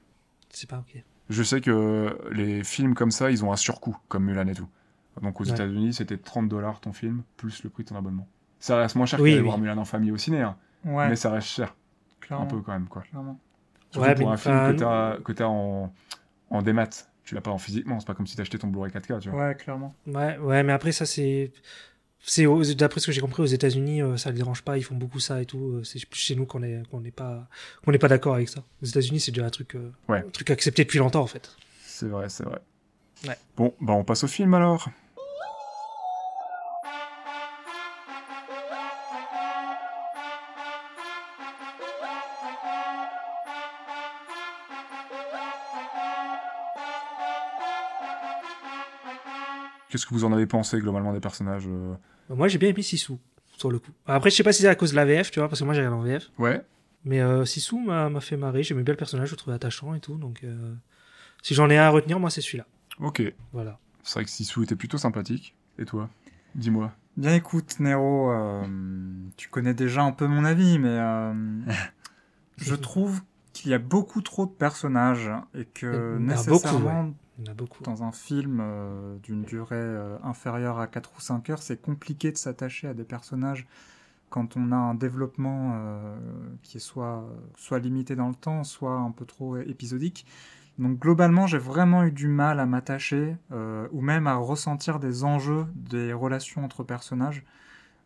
C'est 0.50 0.69
pas, 0.69 0.79
ok. 0.79 1.03
Je 1.29 1.43
sais 1.43 1.61
que 1.61 2.17
les 2.33 2.65
films 2.65 2.95
comme 2.95 3.11
ça, 3.11 3.31
ils 3.31 3.45
ont 3.45 3.53
un 3.53 3.57
surcoût, 3.57 3.97
comme 4.09 4.25
Mulan 4.25 4.47
et 4.47 4.55
tout. 4.55 4.69
Donc 5.23 5.40
aux 5.40 5.44
Ouais. 5.44 5.50
États-Unis, 5.50 5.94
c'était 5.94 6.16
30 6.18 6.49
dollars 6.49 6.80
ton 6.80 6.92
film, 6.92 7.23
plus 7.37 7.62
le 7.64 7.70
prix 7.70 7.85
de 7.85 7.88
ton 7.88 7.96
abonnement. 7.96 8.28
Ça 8.58 8.76
reste 8.78 8.96
moins 8.96 9.06
cher 9.06 9.20
Oui, 9.20 9.30
qu'aller 9.30 9.40
oui. 9.42 9.46
voir 9.46 9.58
Mulan 9.58 9.78
en 9.78 9.85
famille 9.85 10.11
au 10.11 10.16
ciné, 10.16 10.40
hein, 10.42 10.56
Ouais, 10.85 11.08
mais 11.08 11.16
ça 11.16 11.30
reste 11.30 11.49
cher, 11.49 11.75
clairement. 12.20 12.44
un 12.44 12.49
peu 12.49 12.61
quand 12.61 12.73
même. 12.73 12.87
quoi. 12.88 13.02
clairement. 13.02 13.38
Surtout 13.90 14.08
Ouais, 14.08 14.14
pour 14.14 14.30
un 14.32 14.37
film 14.37 14.54
que 14.54 14.78
t'as 14.78 15.16
que 15.18 15.32
t'as 15.32 15.46
en, 15.46 15.92
en 16.50 16.62
démat. 16.62 16.88
Tu 17.25 17.35
l'as 17.35 17.40
pas 17.40 17.50
en 17.50 17.58
physiquement, 17.58 17.99
c'est 17.99 18.06
pas 18.06 18.14
comme 18.14 18.26
si 18.26 18.37
t'achetais 18.37 18.58
ton 18.58 18.68
Blu-ray 18.68 18.92
4K, 18.92 19.18
tu 19.20 19.30
vois. 19.30 19.49
Ouais, 19.49 19.54
clairement. 19.56 19.94
Ouais, 20.06 20.38
ouais, 20.38 20.62
mais 20.62 20.73
après, 20.73 20.92
ça, 20.92 21.06
c'est. 21.06 21.52
C'est 22.20 22.46
aux- 22.46 22.62
d'après 22.75 23.00
ce 23.00 23.06
que 23.06 23.12
j'ai 23.12 23.20
compris 23.20 23.42
aux 23.42 23.46
États-Unis, 23.46 24.02
euh, 24.02 24.16
ça 24.16 24.30
les 24.30 24.37
dérange 24.38 24.62
pas, 24.62 24.76
ils 24.78 24.82
font 24.82 24.96
beaucoup 24.96 25.20
ça 25.20 25.40
et 25.40 25.46
tout. 25.46 25.58
euh, 25.75 25.85
C'est 25.85 26.04
plus 26.08 26.18
chez 26.20 26.35
nous 26.35 26.44
qu'on 26.46 26.62
est 26.62 26.82
qu'on 26.90 27.00
n'est 27.00 27.11
pas 27.12 27.46
qu'on 27.85 27.92
n'est 27.92 27.99
pas 27.99 28.08
d'accord 28.08 28.35
avec 28.35 28.49
ça. 28.49 28.64
Aux 28.82 28.87
États-Unis, 28.87 29.20
c'est 29.20 29.30
déjà 29.32 29.46
un 29.46 29.50
truc 29.50 29.75
euh, 29.76 29.92
Ouais. 30.08 30.25
un 30.26 30.30
truc 30.30 30.50
accepté 30.50 30.82
depuis 30.85 30.99
longtemps 30.99 31.23
en 31.23 31.26
fait. 31.26 31.54
C'est 31.85 32.06
vrai, 32.08 32.28
c'est 32.28 32.44
vrai. 32.44 32.61
Ouais. 33.28 33.37
Bon, 33.56 33.75
bah 33.80 33.92
on 33.92 34.02
passe 34.04 34.25
au 34.25 34.28
film 34.28 34.54
alors. 34.54 34.88
Qu'est-ce 49.88 50.07
que 50.07 50.14
vous 50.14 50.25
en 50.25 50.33
avez 50.33 50.47
pensé 50.47 50.78
globalement 50.78 51.12
des 51.12 51.21
personnages 51.21 51.66
euh 51.69 51.95
Bah, 52.28 52.35
Moi, 52.35 52.49
j'ai 52.49 52.59
bien 52.59 52.71
aimé 52.71 52.83
Sissou 52.83 53.19
sur 53.57 53.71
le 53.71 53.78
coup. 53.78 53.93
Après, 54.07 54.31
je 54.31 54.37
sais 54.37 54.43
pas 54.43 54.52
si 54.52 54.62
c'est 54.62 54.69
à 54.69 54.75
cause 54.75 54.90
de 54.90 54.97
la 54.97 55.05
VF, 55.05 55.31
tu 55.31 55.40
vois, 55.40 55.49
parce 55.49 55.61
que 55.61 55.64
moi 55.64 55.75
j'ai 55.75 55.81
regardé 55.81 55.97
en 55.97 56.02
VF. 56.02 56.31
Ouais. 56.38 56.62
Mais 57.05 57.21
euh, 57.21 57.45
Sissou 57.45 57.78
m'a 57.78 58.21
fait 58.21 58.37
marrer, 58.37 58.62
j'aimais 58.62 58.83
bien 58.83 58.93
le 58.93 58.99
personnage, 58.99 59.28
je 59.28 59.35
le 59.35 59.38
trouvais 59.38 59.57
attachant 59.57 59.95
et 59.95 60.00
tout. 60.00 60.16
Donc, 60.16 60.40
euh, 60.45 60.75
si 61.43 61.55
j'en 61.55 61.71
ai 61.71 61.78
un 61.78 61.85
à 61.85 61.90
retenir, 61.90 62.19
moi 62.19 62.31
c'est 62.31 62.40
celui-là. 62.40 62.66
Ok. 63.00 63.23
Voilà. 63.52 63.78
C'est 64.02 64.14
vrai 64.14 64.25
que 64.25 64.31
Sissou 64.31 64.62
était 64.62 64.76
plutôt 64.76 64.99
sympathique. 64.99 65.55
Et 65.78 65.85
toi? 65.85 66.09
Dis-moi. 66.55 66.93
Bien 67.16 67.35
écoute, 67.35 67.81
Nero, 67.81 68.31
euh, 68.31 68.64
tu 69.37 69.49
connais 69.49 69.75
déjà 69.75 70.02
un 70.02 70.12
peu 70.12 70.26
mon 70.26 70.45
avis, 70.45 70.78
mais 70.78 70.88
euh, 70.88 71.33
je 72.59 72.75
trouve 72.76 73.21
qu'il 73.52 73.71
y 73.71 73.75
a 73.75 73.78
beaucoup 73.78 74.21
trop 74.21 74.47
de 74.47 74.50
personnages 74.50 75.31
et 75.55 75.64
que 75.64 76.16
beaucoup, 76.16 76.25
nécessairement, 76.25 77.14
Il 77.38 77.45
y 77.45 77.49
en 77.49 77.52
a 77.52 77.55
beaucoup. 77.55 77.83
dans 77.83 78.02
un 78.02 78.12
film 78.12 78.61
euh, 78.61 79.19
d'une 79.19 79.43
durée 79.43 79.76
euh, 79.76 80.16
inférieure 80.23 80.78
à 80.78 80.87
4 80.87 81.12
ou 81.16 81.21
5 81.21 81.50
heures, 81.50 81.62
c'est 81.62 81.81
compliqué 81.81 82.33
de 82.33 82.37
s'attacher 82.37 82.88
à 82.88 82.95
des 82.95 83.05
personnages 83.05 83.66
quand 84.31 84.57
on 84.57 84.73
a 84.73 84.76
un 84.76 84.95
développement 84.95 85.73
euh, 85.75 86.16
qui 86.62 86.78
est 86.78 86.81
soit, 86.81 87.25
soit 87.57 87.78
limité 87.78 88.16
dans 88.16 88.28
le 88.28 88.35
temps, 88.35 88.64
soit 88.64 88.95
un 88.95 89.11
peu 89.11 89.25
trop 89.25 89.57
épisodique. 89.59 90.26
Donc 90.78 90.99
globalement, 90.99 91.47
j'ai 91.47 91.59
vraiment 91.59 92.05
eu 92.05 92.11
du 92.11 92.28
mal 92.28 92.59
à 92.61 92.66
m'attacher 92.66 93.37
ou 93.50 94.00
même 94.02 94.26
à 94.26 94.35
ressentir 94.35 94.99
des 94.99 95.25
enjeux 95.25 95.64
des 95.75 96.12
relations 96.12 96.64
entre 96.64 96.85
personnages. 96.85 97.45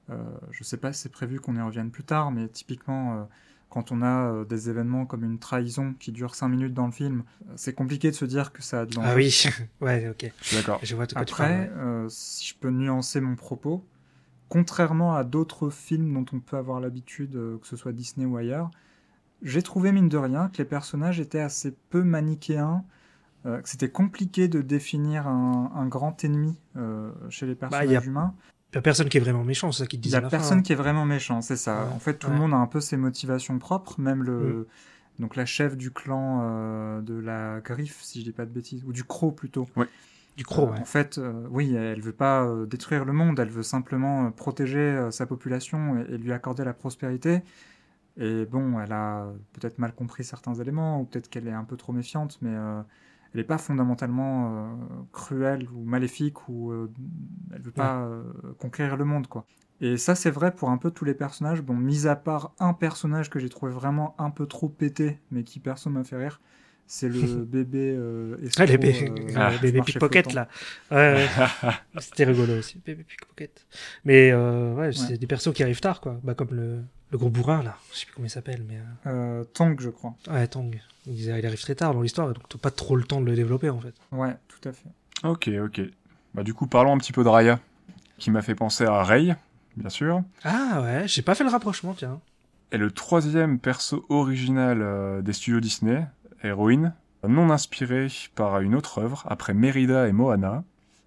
Je 0.08 0.62
sais 0.62 0.76
pas 0.76 0.92
si 0.92 1.02
c'est 1.02 1.08
prévu 1.08 1.40
qu'on 1.40 1.56
y 1.56 1.60
revienne 1.60 1.90
plus 1.90 2.04
tard, 2.04 2.30
mais 2.30 2.46
typiquement, 2.46 3.28
quand 3.70 3.92
on 3.92 4.02
a 4.02 4.32
euh, 4.32 4.44
des 4.44 4.68
événements 4.68 5.06
comme 5.06 5.24
une 5.24 5.38
trahison 5.38 5.94
qui 5.98 6.12
dure 6.12 6.34
5 6.34 6.48
minutes 6.48 6.74
dans 6.74 6.86
le 6.86 6.92
film, 6.92 7.22
euh, 7.48 7.52
c'est 7.56 7.72
compliqué 7.74 8.10
de 8.10 8.16
se 8.16 8.24
dire 8.26 8.52
que 8.52 8.62
ça 8.62 8.80
a 8.80 8.86
de 8.86 8.94
l'enjeu. 8.94 9.08
Ah 9.10 9.14
oui, 9.16 9.44
ouais, 9.80 10.08
ok. 10.08 10.30
Je 10.40 10.46
suis 10.46 10.56
d'accord. 10.56 10.80
Je 10.82 10.94
vois 10.96 11.06
tu 11.06 11.14
Après, 11.14 11.68
parles, 11.68 11.78
ouais. 11.78 11.82
euh, 11.84 12.08
si 12.08 12.46
je 12.48 12.54
peux 12.58 12.70
nuancer 12.70 13.20
mon 13.20 13.36
propos, 13.36 13.86
contrairement 14.48 15.14
à 15.14 15.24
d'autres 15.24 15.70
films 15.70 16.12
dont 16.14 16.26
on 16.36 16.40
peut 16.40 16.56
avoir 16.56 16.80
l'habitude, 16.80 17.36
euh, 17.36 17.58
que 17.58 17.66
ce 17.66 17.76
soit 17.76 17.92
Disney 17.92 18.26
ou 18.26 18.36
ailleurs, 18.36 18.70
j'ai 19.42 19.62
trouvé 19.62 19.92
mine 19.92 20.08
de 20.08 20.18
rien 20.18 20.48
que 20.48 20.58
les 20.58 20.64
personnages 20.66 21.20
étaient 21.20 21.40
assez 21.40 21.72
peu 21.90 22.02
manichéens, 22.02 22.84
euh, 23.46 23.60
que 23.62 23.68
c'était 23.68 23.90
compliqué 23.90 24.48
de 24.48 24.60
définir 24.62 25.26
un, 25.28 25.72
un 25.74 25.86
grand 25.86 26.24
ennemi 26.24 26.60
euh, 26.76 27.12
chez 27.30 27.46
les 27.46 27.54
personnages 27.54 27.88
Bah, 27.88 27.98
a- 27.98 28.06
humains. 28.06 28.34
Il 28.72 28.78
a 28.78 28.82
personne 28.82 29.08
qui 29.08 29.16
est 29.16 29.20
vraiment 29.20 29.44
méchant, 29.44 29.72
c'est 29.72 29.82
ça 29.84 29.86
qu'ils 29.86 30.00
Il 30.00 30.02
disent 30.02 30.12
y 30.12 30.16
à 30.16 30.18
a 30.18 30.20
la 30.20 30.28
personne 30.28 30.58
fin. 30.58 30.62
qui 30.62 30.72
est 30.72 30.76
vraiment 30.76 31.04
méchant, 31.04 31.40
c'est 31.42 31.56
ça. 31.56 31.86
Ouais, 31.86 31.92
En 31.92 31.98
fait, 31.98 32.14
tout 32.18 32.28
ouais. 32.28 32.34
le 32.34 32.38
monde 32.40 32.52
a 32.54 32.56
un 32.56 32.66
peu 32.66 32.80
ses 32.80 32.96
motivations 32.96 33.58
propres, 33.58 34.00
même 34.00 34.22
le 34.22 34.68
Mm. 35.18 35.22
donc 35.22 35.36
la 35.36 35.44
chef 35.46 35.76
du 35.76 35.90
clan 35.90 36.40
euh, 36.42 37.00
de 37.02 37.14
la 37.14 37.60
griffe, 37.60 38.00
si 38.02 38.20
je 38.20 38.24
dis 38.24 38.32
pas 38.32 38.46
de 38.46 38.50
bêtises, 38.52 38.84
ou 38.84 38.92
du 38.92 39.04
croc 39.04 39.34
plutôt. 39.36 39.68
Du 40.36 40.44
croc, 40.44 40.70
Euh, 40.70 40.72
ouais. 40.74 40.80
En 40.80 40.84
fait, 40.84 41.18
euh, 41.18 41.46
oui, 41.50 41.74
elle 41.74 42.00
veut 42.00 42.12
pas 42.12 42.44
euh, 42.44 42.64
détruire 42.66 43.04
le 43.04 43.12
monde, 43.12 43.38
elle 43.40 43.50
veut 43.50 43.62
simplement 43.64 44.26
euh, 44.26 44.30
protéger 44.30 44.78
euh, 44.78 45.10
sa 45.10 45.26
population 45.26 45.98
et, 46.08 46.14
et 46.14 46.18
lui 46.18 46.32
accorder 46.32 46.64
la 46.64 46.72
prospérité. 46.72 47.42
Et 48.16 48.44
bon, 48.46 48.80
elle 48.80 48.92
a 48.92 49.26
peut-être 49.52 49.78
mal 49.78 49.94
compris 49.94 50.24
certains 50.24 50.54
éléments, 50.54 51.00
ou 51.00 51.04
peut-être 51.04 51.28
qu'elle 51.30 51.48
est 51.48 51.52
un 51.52 51.64
peu 51.64 51.76
trop 51.76 51.92
méfiante, 51.92 52.38
mais 52.42 52.50
euh, 52.54 52.80
elle 53.32 53.40
n'est 53.40 53.44
pas 53.46 53.58
fondamentalement 53.58 54.52
euh, 54.52 54.66
cruelle 55.12 55.68
ou 55.74 55.84
maléfique, 55.84 56.48
ou 56.48 56.70
euh, 56.72 56.90
elle 57.54 57.62
veut 57.62 57.70
pas 57.72 58.02
euh, 58.02 58.22
conquérir 58.58 58.96
le 58.96 59.04
monde, 59.04 59.26
quoi. 59.26 59.44
Et 59.82 59.96
ça, 59.96 60.14
c'est 60.14 60.30
vrai 60.30 60.54
pour 60.54 60.68
un 60.70 60.76
peu 60.76 60.90
tous 60.90 61.04
les 61.06 61.14
personnages. 61.14 61.62
Bon, 61.62 61.74
mis 61.74 62.06
à 62.06 62.14
part 62.16 62.52
un 62.58 62.74
personnage 62.74 63.30
que 63.30 63.38
j'ai 63.38 63.48
trouvé 63.48 63.72
vraiment 63.72 64.14
un 64.18 64.30
peu 64.30 64.46
trop 64.46 64.68
pété, 64.68 65.18
mais 65.30 65.42
qui 65.42 65.58
perso 65.58 65.88
m'a 65.88 66.04
fait 66.04 66.16
rire, 66.16 66.40
c'est 66.86 67.08
le 67.08 67.44
bébé 67.46 67.94
euh, 67.96 68.36
Ah, 68.58 68.66
les 68.66 68.76
bébés, 68.76 69.08
euh, 69.08 69.32
Ah, 69.36 69.50
marché 69.50 69.80
pickpocket, 69.80 70.32
là. 70.34 70.48
Ouais, 70.90 70.96
ouais. 70.96 71.28
C'était 72.00 72.24
rigolo 72.24 72.58
aussi, 72.58 72.78
bébé 72.84 73.04
pickpocket. 73.04 73.66
Mais 74.04 74.30
euh, 74.32 74.74
ouais, 74.74 74.92
c'est 74.92 75.16
des 75.16 75.26
persos 75.26 75.52
qui 75.54 75.62
arrivent 75.62 75.80
tard, 75.80 76.00
quoi. 76.02 76.20
Bah, 76.22 76.34
comme 76.34 76.52
le, 76.54 76.80
le 77.10 77.18
gros 77.18 77.30
bourrin, 77.30 77.62
là. 77.62 77.76
Je 77.92 77.98
sais 78.00 78.04
plus 78.06 78.14
comment 78.14 78.26
il 78.26 78.30
s'appelle, 78.30 78.62
mais. 78.68 78.78
Euh, 79.06 79.44
Tong, 79.44 79.80
je 79.80 79.88
crois. 79.88 80.14
euh, 80.28 80.32
Ouais, 80.34 80.46
Tong. 80.46 80.78
Il, 81.06 81.14
il 81.20 81.30
arrive 81.46 81.60
très 81.62 81.74
tard 81.74 81.94
dans 81.94 82.02
l'histoire, 82.02 82.32
donc 82.34 82.46
t'as 82.50 82.58
pas 82.58 82.70
trop 82.70 82.96
le 82.96 83.04
temps 83.04 83.22
de 83.22 83.26
le 83.26 83.34
développer, 83.34 83.70
en 83.70 83.80
fait. 83.80 83.94
Ouais, 84.12 84.36
tout 84.48 84.68
à 84.68 84.72
fait. 84.72 84.88
Ok, 85.24 85.48
ok. 85.64 85.80
Bah, 86.34 86.42
du 86.42 86.54
coup, 86.54 86.66
parlons 86.66 86.94
un 86.94 86.98
petit 86.98 87.12
peu 87.12 87.24
de 87.24 87.28
Raya, 87.28 87.58
qui 88.18 88.30
m'a 88.30 88.42
fait 88.42 88.54
penser 88.54 88.84
à 88.84 89.02
Rey, 89.02 89.36
bien 89.76 89.88
sûr. 89.90 90.22
Ah 90.44 90.80
ouais, 90.82 91.08
j'ai 91.08 91.22
pas 91.22 91.34
fait 91.34 91.44
le 91.44 91.50
rapprochement, 91.50 91.94
tiens. 91.94 92.20
est 92.70 92.78
le 92.78 92.90
troisième 92.90 93.58
perso 93.58 94.06
original 94.08 94.78
euh, 94.82 95.22
des 95.22 95.32
studios 95.32 95.60
Disney, 95.60 96.06
héroïne, 96.42 96.94
non 97.26 97.50
inspirée 97.50 98.08
par 98.34 98.60
une 98.60 98.74
autre 98.74 98.98
œuvre, 98.98 99.24
après 99.28 99.54
Merida 99.54 100.08
et 100.08 100.12
Moana. 100.12 100.62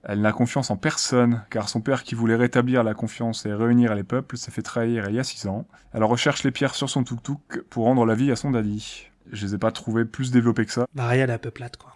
Elle 0.05 0.19
n'a 0.19 0.33
confiance 0.33 0.69
en 0.69 0.75
personne, 0.75 1.43
car 1.49 1.69
son 1.69 1.79
père 1.79 2.03
qui 2.03 2.13
voulait 2.13 2.35
rétablir 2.35 2.83
la 2.83 2.93
confiance 2.93 3.45
et 3.45 3.53
réunir 3.53 3.95
les 3.95 4.03
peuples 4.03 4.35
s'est 4.35 4.51
fait 4.51 4.61
trahir 4.61 5.07
il 5.07 5.15
y 5.15 5.19
a 5.19 5.23
six 5.23 5.47
ans. 5.47 5.65
Elle 5.93 6.03
recherche 6.03 6.43
les 6.43 6.51
pierres 6.51 6.75
sur 6.75 6.89
son 6.89 7.03
tuk-tuk 7.05 7.61
pour 7.69 7.85
rendre 7.85 8.05
la 8.05 8.13
vie 8.13 8.29
à 8.29 8.35
son 8.35 8.51
daddy. 8.51 9.07
Je 9.31 9.45
les 9.45 9.55
ai 9.55 9.57
pas 9.57 9.71
trouvés 9.71 10.03
plus 10.03 10.31
développés 10.31 10.65
que 10.65 10.73
ça. 10.73 10.85
Bah, 10.93 11.05
Raya, 11.05 11.23
elle 11.23 11.29
est 11.29 11.33
un 11.33 11.37
peu 11.37 11.51
plate, 11.51 11.77
quoi. 11.77 11.92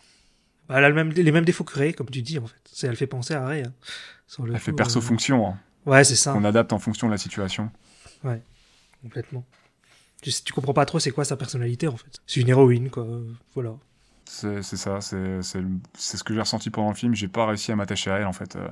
Elle 0.70 0.84
a 0.84 0.90
le 0.90 0.96
même, 0.96 1.12
les 1.12 1.32
mêmes 1.32 1.46
défauts 1.46 1.64
que 1.64 1.78
Ray, 1.78 1.94
comme 1.94 2.10
tu 2.10 2.22
dis, 2.22 2.40
en 2.40 2.46
fait. 2.48 2.56
C'est, 2.72 2.88
elle 2.88 2.96
fait 2.96 3.08
penser 3.08 3.34
à 3.34 3.46
Ray. 3.46 3.64
hein. 3.64 3.74
Sur 4.28 4.46
le 4.46 4.54
Elle 4.54 4.60
fait 4.60 4.74
perso-fonction, 4.74 5.48
hein, 5.48 5.58
euh, 5.88 5.92
Ouais, 5.92 6.04
c'est 6.04 6.16
ça, 6.18 6.34
qu'on 6.34 6.44
adapte 6.44 6.74
en 6.74 6.80
fonction 6.80 7.08
de 7.08 7.12
la 7.14 7.18
situation. 7.18 7.72
complètement. 9.02 9.46
Tu, 10.22 10.32
tu 10.44 10.52
comprends 10.54 10.74
pas 10.74 10.86
trop 10.86 11.00
c'est 11.00 11.12
quoi 11.12 11.24
sa 11.26 11.38
personnalité, 11.38 11.88
en 11.88 11.96
fait. 11.96 12.20
C'est 12.26 12.42
une 12.42 12.50
héroïne, 12.50 12.90
quoi. 12.90 13.08
Voilà. 13.54 13.76
C'est 14.26 14.62
ça, 14.62 15.00
c'est 15.00 15.42
c'est 15.42 15.62
le- 15.62 15.70
c'est 15.98 16.18
ce 16.18 16.24
que 16.24 16.34
j'ai 16.34 16.42
ressenti 16.42 16.70
pendant 16.70 16.90
le 16.90 16.96
film. 16.96 17.16
J'ai 17.16 17.30
pas 17.30 17.46
réussi 17.46 17.72
à 17.72 17.78
m'attacher 17.78 18.12
à 18.12 18.18
elle 18.18 18.26
en 18.26 18.34
fait. 18.34 18.58
Euh, 18.58 18.68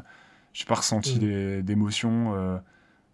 j'ai 0.51 0.65
pas 0.65 0.75
ressenti 0.75 1.15
Mm. 1.15 1.19
des- 1.19 1.63
d'émotions. 1.63 2.35
Euh, 2.35 2.57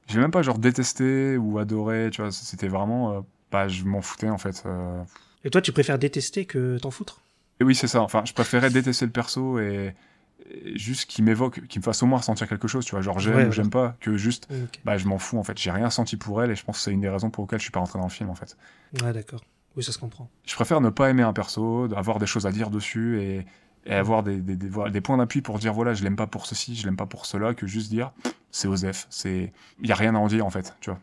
j'ai 0.08 0.20
même 0.20 0.32
pas 0.32 0.42
genre 0.42 0.58
détesté 0.58 1.38
ou 1.38 1.60
adoré. 1.60 2.10
Tu 2.12 2.22
vois, 2.22 2.32
c'était 2.32 2.68
vraiment. 2.68 3.14
Euh, 3.18 3.22
bah, 3.52 3.68
je 3.68 3.84
m'en 3.84 4.02
foutais 4.02 4.30
en 4.30 4.40
fait. 4.40 4.64
Euh, 4.66 5.04
Et 5.44 5.52
toi, 5.52 5.62
tu 5.62 5.72
préfères 5.72 6.00
détester 6.00 6.46
que 6.46 6.80
t'en 6.80 6.90
foutre? 6.90 7.22
Et 7.62 7.64
oui, 7.64 7.76
c'est 7.76 7.88
ça. 7.88 8.02
Enfin, 8.02 8.24
je 8.26 8.34
préférais 8.34 8.72
détester 8.72 9.06
le 9.06 9.12
perso 9.12 9.60
et, 9.60 9.94
et 10.50 10.78
juste 10.78 11.06
qu'il 11.06 11.24
m'évoque, 11.24 11.68
qu'il 11.68 11.80
me 11.80 11.84
fasse 11.84 12.02
au 12.02 12.08
moins 12.08 12.18
ressentir 12.18 12.48
quelque 12.50 12.68
chose. 12.68 12.84
Tu 12.86 12.92
vois, 12.92 13.02
genre 13.02 13.20
j'aime 13.20 13.36
Ouais, 13.36 13.44
ou 13.44 13.46
ouais. 13.48 13.52
j'aime 13.52 13.70
pas, 13.70 13.96
que 14.00 14.18
juste. 14.18 14.48
Bah, 14.84 14.98
je 14.98 15.06
m'en 15.08 15.20
fous 15.20 15.38
en 15.38 15.44
fait. 15.44 15.58
J'ai 15.60 15.70
rien 15.70 15.92
senti 15.92 16.18
pour 16.18 16.42
elle 16.42 16.50
et 16.50 16.56
je 16.56 16.64
pense 16.66 16.78
que 16.78 16.84
c'est 16.84 16.92
une 16.92 17.02
des 17.02 17.10
raisons 17.10 17.30
pour 17.30 17.44
lesquelles 17.44 17.60
je 17.60 17.64
suis 17.66 17.72
pas 17.72 17.80
rentré 17.80 18.00
dans 18.00 18.06
le 18.06 18.12
film 18.12 18.32
en 18.32 18.36
fait. 18.36 18.58
Ouais, 19.04 19.14
d'accord. 19.14 19.42
Oui, 19.76 19.84
ça 19.84 19.92
se 19.92 20.00
comprend. 20.00 20.28
Je 20.46 20.56
préfère 20.56 20.82
ne 20.82 20.90
pas 20.90 21.10
aimer 21.12 21.22
un 21.24 21.34
perso, 21.34 21.88
avoir 21.96 22.18
des 22.18 22.26
choses 22.26 22.48
à 22.48 22.52
dire 22.52 22.72
dessus 22.72 23.22
et, 23.22 23.46
et 23.86 23.94
avoir 23.94 24.24
des, 24.24 24.38
des, 24.42 24.56
des, 24.56 24.68
voilà, 24.68 24.90
des 24.90 25.02
points 25.02 25.18
d'appui 25.18 25.42
pour 25.42 25.60
dire 25.60 25.72
voilà, 25.74 25.94
je 25.94 26.04
l'aime 26.04 26.16
pas 26.16 26.26
pour 26.28 26.48
ceci, 26.48 26.76
je 26.76 26.86
l'aime 26.86 26.98
pas 26.98 27.06
pour 27.06 27.28
cela, 27.28 27.54
que 27.54 27.68
juste 27.68 27.90
dire 27.92 28.12
c'est 28.50 28.68
Osef. 28.68 29.06
C'est... 29.12 29.54
Il 29.80 29.88
y 29.88 29.92
a 29.92 29.96
rien 29.96 30.16
à 30.16 30.18
en 30.18 30.28
dire 30.28 30.46
en 30.46 30.50
fait, 30.50 30.76
tu 30.82 30.90
vois. 30.90 31.00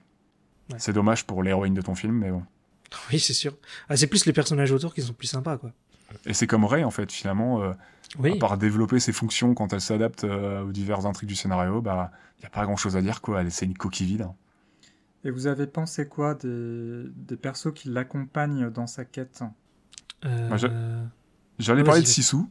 Ouais. 0.73 0.77
C'est 0.81 0.93
dommage 0.93 1.25
pour 1.25 1.43
l'héroïne 1.45 1.73
de 1.75 1.81
ton 1.83 1.95
film, 1.95 2.15
mais 2.15 2.31
bon. 2.31 2.43
Oui, 3.13 3.21
c'est 3.21 3.33
sûr. 3.35 3.55
Ah, 3.89 3.97
c'est 3.97 4.07
plus 4.09 4.27
les 4.27 4.33
personnages 4.33 4.73
autour 4.73 4.93
qui 4.95 5.03
sont 5.03 5.13
plus 5.13 5.29
sympas, 5.29 5.57
quoi. 5.59 5.73
Et 6.27 6.35
c'est 6.35 6.47
comme 6.47 6.65
Ray 6.65 6.85
en 6.85 6.91
fait, 6.91 7.11
finalement, 7.13 7.63
euh, 7.63 7.73
Oui. 8.19 8.33
à 8.33 8.37
part 8.39 8.57
développer 8.59 9.01
ses 9.01 9.13
fonctions 9.13 9.55
quand 9.55 9.73
elle 9.73 9.81
s'adapte 9.81 10.25
euh, 10.25 10.63
aux 10.65 10.73
diverses 10.73 11.05
intrigues 11.05 11.29
du 11.29 11.35
scénario, 11.37 11.81
bah, 11.83 12.11
il 12.39 12.43
y 12.43 12.47
a 12.47 12.51
pas 12.51 12.65
grand 12.65 12.77
chose 12.77 12.97
à 12.97 13.03
dire 13.03 13.21
quoi, 13.21 13.41
elle 13.43 13.51
c'est 13.53 13.67
une 13.67 13.77
coquille 13.77 14.07
vide. 14.07 14.23
hein. 14.23 14.35
Et 15.25 15.31
vous 15.31 15.47
avez 15.49 15.67
pensé 15.67 16.07
quoi 16.09 16.35
des, 16.35 17.05
des 17.17 17.37
persos 17.37 17.73
qui 17.75 17.89
l'accompagnent 17.89 18.71
dans 18.71 18.87
sa 18.87 19.05
quête? 19.05 19.43
Euh, 20.25 20.57
je- 20.57 20.67
J'allais 21.59 21.83
parler 21.83 22.03
de. 22.03 22.07
Sissou. 22.07 22.49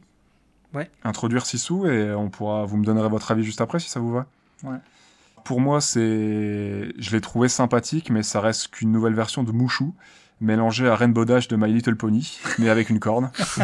Ouais. 0.74 0.90
Introduire 1.02 1.46
Sissou 1.46 1.86
et 1.86 2.12
on 2.12 2.28
pourra, 2.28 2.66
vous 2.66 2.76
me 2.76 2.84
donnerez 2.84 3.08
votre 3.08 3.30
avis 3.30 3.42
juste 3.42 3.62
après 3.62 3.78
si 3.80 3.88
ça 3.88 4.00
vous 4.00 4.12
va. 4.12 4.26
Ouais. 4.64 4.76
Pour 5.44 5.60
moi, 5.62 5.80
c'est, 5.80 6.92
je 6.98 7.10
l'ai 7.12 7.20
trouvé 7.22 7.48
sympathique, 7.48 8.10
mais 8.10 8.22
ça 8.22 8.42
reste 8.42 8.68
qu'une 8.68 8.92
nouvelle 8.92 9.14
version 9.14 9.42
de 9.44 9.50
Mouchou, 9.52 9.94
mélangée 10.40 10.88
à 10.88 10.94
Rainbow 10.96 11.24
Dash 11.24 11.48
de 11.48 11.56
My 11.56 11.72
Little 11.72 11.96
Pony, 11.96 12.38
mais 12.58 12.68
avec 12.68 12.90
une 12.90 13.00
corne. 13.00 13.30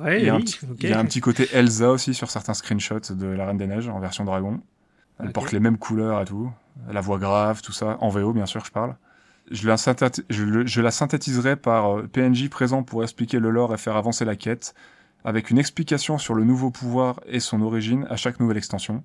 ouais, 0.00 0.20
il, 0.20 0.26
y 0.26 0.28
a 0.28 0.34
un 0.34 0.36
oui, 0.38 0.44
petit, 0.44 0.58
ok. 0.70 0.76
il 0.82 0.88
y 0.90 0.92
a 0.92 0.98
un 0.98 1.04
petit 1.04 1.20
côté 1.20 1.48
Elsa 1.52 1.90
aussi 1.90 2.14
sur 2.14 2.30
certains 2.30 2.54
screenshots 2.54 3.14
de 3.14 3.26
La 3.26 3.46
Reine 3.46 3.58
des 3.58 3.66
Neiges 3.66 3.88
en 3.88 4.00
version 4.00 4.24
dragon. 4.24 4.60
Elle 5.18 5.32
porte 5.32 5.52
les 5.52 5.60
mêmes 5.60 5.78
couleurs 5.78 6.20
et 6.20 6.24
tout. 6.24 6.50
La 6.90 7.00
voix 7.00 7.18
grave, 7.18 7.62
tout 7.62 7.72
ça. 7.72 7.96
En 8.00 8.08
VO, 8.08 8.32
bien 8.32 8.46
sûr, 8.46 8.64
je 8.64 8.72
parle. 8.72 8.96
Je 9.50 9.68
la, 9.68 9.76
synthéti- 9.76 10.24
je 10.30 10.44
le- 10.44 10.66
je 10.66 10.80
la 10.80 10.90
synthétiserai 10.90 11.56
par 11.56 11.98
euh, 11.98 12.08
PNJ 12.08 12.48
présent 12.48 12.82
pour 12.82 13.02
expliquer 13.02 13.38
le 13.38 13.50
lore 13.50 13.74
et 13.74 13.78
faire 13.78 13.96
avancer 13.96 14.24
la 14.24 14.36
quête, 14.36 14.74
avec 15.24 15.50
une 15.50 15.58
explication 15.58 16.16
sur 16.18 16.34
le 16.34 16.44
nouveau 16.44 16.70
pouvoir 16.70 17.20
et 17.26 17.40
son 17.40 17.60
origine 17.60 18.06
à 18.08 18.16
chaque 18.16 18.40
nouvelle 18.40 18.56
extension. 18.56 19.04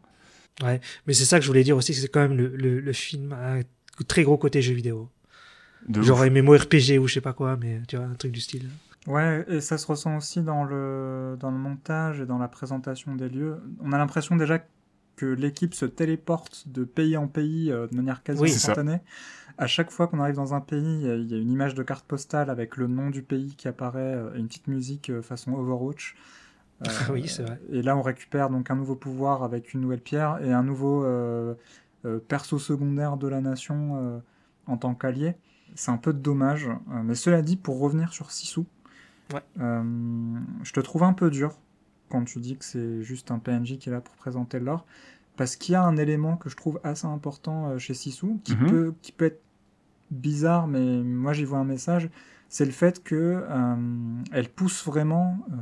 Mais 0.64 0.80
c'est 1.14 1.26
ça 1.26 1.38
que 1.38 1.44
je 1.44 1.48
voulais 1.50 1.64
dire 1.64 1.76
aussi, 1.78 1.94
c'est 1.94 2.08
quand 2.08 2.22
même 2.22 2.36
le, 2.38 2.48
le, 2.56 2.80
le 2.80 2.94
film 2.94 3.34
a 3.34 3.56
un 3.58 3.62
très 4.08 4.24
gros 4.24 4.38
côté 4.38 4.62
jeu 4.62 4.74
vidéo. 4.74 5.10
De 5.88 6.02
Genre 6.02 6.20
ouf. 6.20 6.30
MMORPG 6.30 6.98
ou 7.00 7.08
je 7.08 7.16
sais 7.16 7.22
pas 7.22 7.34
quoi, 7.34 7.58
mais 7.58 7.82
tu 7.88 7.96
vois, 7.98 8.06
un 8.06 8.14
truc 8.16 8.32
du 8.32 8.42
style. 8.42 8.70
Ouais, 9.08 9.46
et 9.48 9.62
ça 9.62 9.78
se 9.78 9.88
ressent 9.88 10.18
aussi 10.18 10.42
dans 10.42 10.66
le, 10.66 11.38
dans 11.40 11.50
le 11.52 11.58
montage 11.58 12.20
et 12.20 12.26
dans 12.26 12.38
la 12.38 12.50
présentation 12.50 13.16
des 13.16 13.30
lieux. 13.30 13.58
On 13.82 13.94
a 13.94 13.98
l'impression 13.98 14.36
déjà 14.36 14.60
que 15.16 15.26
l'équipe 15.26 15.74
se 15.74 15.86
téléporte 15.86 16.68
de 16.68 16.84
pays 16.84 17.16
en 17.16 17.28
pays 17.28 17.72
euh, 17.72 17.88
de 17.88 17.96
manière 17.96 18.22
quasi 18.22 18.42
Oui. 18.42 18.52
Instantanée. 18.52 19.00
À 19.58 19.66
chaque 19.66 19.92
fois 19.92 20.08
qu'on 20.08 20.20
arrive 20.20 20.36
dans 20.36 20.54
un 20.54 20.62
pays, 20.62 21.00
il 21.02 21.08
y 21.08 21.10
a- 21.10 21.16
il 21.16 21.32
y 21.32 21.34
a 21.34 21.38
une 21.38 21.52
image 21.52 21.74
de 21.74 21.82
carte 21.84 22.06
postale 22.06 22.50
avec 22.50 22.76
le 22.78 22.88
nom 22.88 23.10
du 23.10 23.24
pays 23.24 23.56
qui 23.56 23.68
apparaît 23.68 24.14
euh, 24.16 24.36
et 24.36 24.40
une 24.40 24.48
petite 24.48 24.68
musique 24.68 25.10
euh, 25.10 25.22
façon 25.22 25.54
Overwatch. 25.54 26.16
Euh, 26.84 26.88
Oui, 27.12 27.28
c'est 27.28 27.44
vrai. 27.44 27.60
Et 27.72 27.82
là, 27.82 27.96
on 27.98 28.02
récupère 28.04 28.50
donc 28.50 28.70
un 28.70 28.76
nouveau 28.76 28.96
pouvoir 28.96 29.42
avec 29.44 29.74
une 29.74 29.82
nouvelle 29.82 30.02
pierre 30.02 30.38
et 30.44 30.52
un 30.52 30.64
nouveau 30.64 31.04
euh, 31.06 31.56
euh, 32.06 32.20
perso 32.20 32.60
secondaire 32.60 33.18
de 33.18 33.28
la 33.28 33.42
nation 33.42 33.98
euh, 33.98 34.20
en 34.68 34.78
tant 34.78 34.94
qu'allié. 34.94 35.36
C'est 35.78 35.92
un 35.92 35.98
peu 35.98 36.12
dommage. 36.12 36.68
Euh, 36.68 37.04
mais 37.04 37.16
cela 37.16 37.42
dit, 37.42 37.56
pour 37.56 37.80
revenir 37.80 38.12
sur 38.12 38.32
Sissou, 38.32 38.66
Ouais. 39.34 39.42
euh, 39.60 39.84
je 40.64 40.72
te 40.74 40.80
trouve 40.80 41.04
un 41.04 41.14
peu 41.14 41.30
dur 41.30 41.58
quand 42.10 42.24
tu 42.24 42.40
dis 42.40 42.56
que 42.58 42.64
c'est 42.66 43.02
juste 43.04 43.30
un 43.32 43.40
PNJ 43.40 43.78
qui 43.78 43.90
est 43.90 43.92
là 43.92 44.02
pour 44.02 44.16
présenter 44.16 44.60
l'or. 44.60 44.86
Parce 45.36 45.56
qu'il 45.56 45.74
y 45.74 45.76
a 45.76 45.84
un 45.84 45.98
élément 45.98 46.36
que 46.38 46.50
je 46.50 46.56
trouve 46.56 46.80
assez 46.84 47.06
important 47.06 47.70
euh, 47.70 47.78
chez 47.78 47.94
Sissou, 47.94 48.40
qui, 48.44 48.56
Mhm. 48.56 48.68
peut, 48.70 48.94
qui 49.02 49.12
peut 49.12 49.26
être 49.26 49.42
bizarre, 50.12 50.68
mais 50.68 51.04
moi 51.04 51.34
j'y 51.34 51.44
vois 51.44 51.60
un 51.60 51.66
message. 51.66 52.10
C'est 52.50 52.64
le 52.66 52.72
fait 52.72 53.04
que 53.04 53.44
euh, 53.50 53.76
elle 54.32 54.48
pousse 54.50 54.86
vraiment 54.86 55.38
euh, 55.52 55.56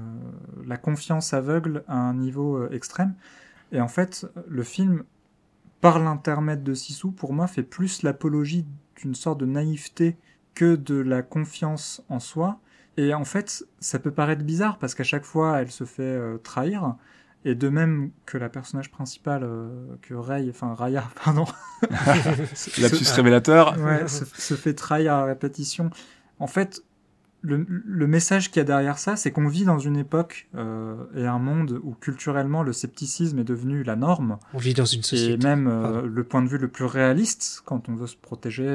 la 0.68 0.78
confiance 0.78 1.34
aveugle 1.34 1.84
à 1.88 1.98
un 1.98 2.14
niveau 2.14 2.58
euh, 2.58 2.70
extrême. 2.72 3.16
Et 3.72 3.82
en 3.82 3.88
fait, 3.88 4.28
le 4.48 4.62
film, 4.64 5.04
par 5.82 5.98
l'intermède 6.00 6.64
de 6.64 6.76
Sissou, 6.76 7.12
pour 7.12 7.34
moi, 7.34 7.48
fait 7.48 7.64
plus 7.64 8.04
l'apologie 8.04 8.66
d'une 8.96 9.16
sorte 9.16 9.40
de 9.40 9.46
naïveté 9.46 10.18
que 10.54 10.76
de 10.76 10.96
la 10.96 11.22
confiance 11.22 12.04
en 12.10 12.20
soi. 12.20 12.60
Et 12.98 13.14
en 13.14 13.26
fait, 13.26 13.66
ça 13.80 14.00
peut 14.00 14.12
paraître 14.12 14.44
bizarre 14.44 14.78
parce 14.78 14.96
qu'à 14.96 15.04
chaque 15.04 15.26
fois, 15.26 15.62
elle 15.62 15.72
se 15.72 15.84
fait 15.84 16.04
euh, 16.04 16.38
trahir. 16.38 16.96
Et 17.44 17.54
de 17.54 17.70
même 17.70 18.12
que 18.26 18.38
la 18.38 18.50
personnage 18.50 18.90
principale, 18.90 19.44
euh, 19.44 19.96
que 20.02 20.14
Ray, 20.14 20.50
enfin 20.50 20.74
Raya, 20.74 21.04
pardon, 21.24 21.46
Lapsus 22.80 23.12
révélateur. 23.14 23.78
ouais, 23.84 24.08
se, 24.08 24.26
se 24.26 24.54
fait 24.56 24.74
trahir 24.74 25.14
à 25.14 25.26
répétition. 25.26 25.90
En 26.40 26.48
fait, 26.48 26.84
le, 27.46 27.66
le 27.68 28.08
message 28.08 28.50
qu'il 28.52 28.60
y 28.60 28.62
a 28.62 28.66
derrière 28.66 28.98
ça, 28.98 29.16
c'est 29.16 29.32
qu'on 29.32 29.48
vit 29.48 29.64
dans 29.66 29.80
une 29.80 29.98
époque 29.98 30.48
euh, 30.56 30.96
et 31.16 31.26
un 31.26 31.40
monde 31.40 31.80
où 31.84 31.94
culturellement 31.94 32.64
le 32.64 32.74
scepticisme 32.74 33.40
est 33.40 33.44
devenu 33.44 33.84
la 33.84 33.96
norme. 33.96 34.38
On 34.54 34.58
vit 34.58 34.74
dans 34.74 34.86
une 34.86 35.00
Et 35.00 35.04
société. 35.04 35.46
même 35.48 35.68
euh, 35.68 36.02
le 36.06 36.24
point 36.24 36.42
de 36.42 36.48
vue 36.48 36.58
le 36.58 36.68
plus 36.68 36.86
réaliste 36.86 37.62
quand 37.66 37.88
on 37.90 37.96
veut 37.96 38.08
se 38.08 38.16
protéger 38.18 38.66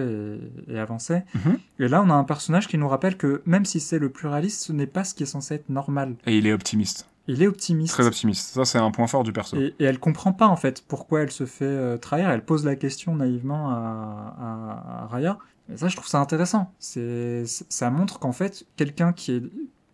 et, 0.69 0.75
et 0.75 0.79
avancer. 0.79 1.23
Mhm. 1.35 1.59
Et 1.81 1.89
là, 1.89 2.03
on 2.07 2.11
a 2.11 2.15
un 2.15 2.25
personnage 2.25 2.69
qui 2.69 2.79
nous 2.79 2.89
rappelle 2.89 3.17
que 3.17 3.43
même 3.47 3.65
si 3.65 3.81
c'est 3.81 3.99
le 3.99 4.11
plus 4.11 4.29
réaliste, 4.29 4.63
ce 4.63 4.73
n'est 4.73 4.87
pas 4.87 5.05
ce 5.05 5.15
qui 5.15 5.25
est 5.25 5.27
censé 5.27 5.55
être 5.55 5.69
normal. 5.69 6.15
Et 6.27 6.39
il 6.39 6.47
est 6.47 6.53
optimiste. 6.53 7.07
Il 7.29 7.43
est 7.43 7.47
optimiste. 7.47 7.93
Très 7.93 8.07
optimiste. 8.07 8.55
Ça, 8.55 8.65
c'est 8.65 8.79
un 8.79 8.91
point 8.91 9.07
fort 9.07 9.23
du 9.23 9.33
perso. 9.33 9.57
Et, 9.57 9.75
et 9.79 9.85
elle 9.85 9.99
comprend 10.01 10.33
pas 10.33 10.47
en 10.49 10.57
fait 10.57 10.83
pourquoi 10.89 11.21
elle 11.21 11.31
se 11.31 11.47
fait 11.47 11.65
euh, 11.65 11.97
trahir. 11.97 12.29
Elle 12.31 12.45
pose 12.45 12.65
la 12.65 12.75
question 12.77 13.15
naïvement 13.15 13.71
à, 13.71 14.35
à, 14.41 15.03
à 15.05 15.07
Raya. 15.07 15.39
Et 15.73 15.77
ça, 15.77 15.89
je 15.89 15.97
trouve 15.97 16.09
ça 16.09 16.21
intéressant. 16.21 16.73
C'est, 16.79 17.45
ça 17.47 17.91
montre 17.91 18.19
qu'en 18.19 18.33
fait, 18.33 18.65
quelqu'un 18.77 19.13
qui 19.13 19.33
est 19.33 19.43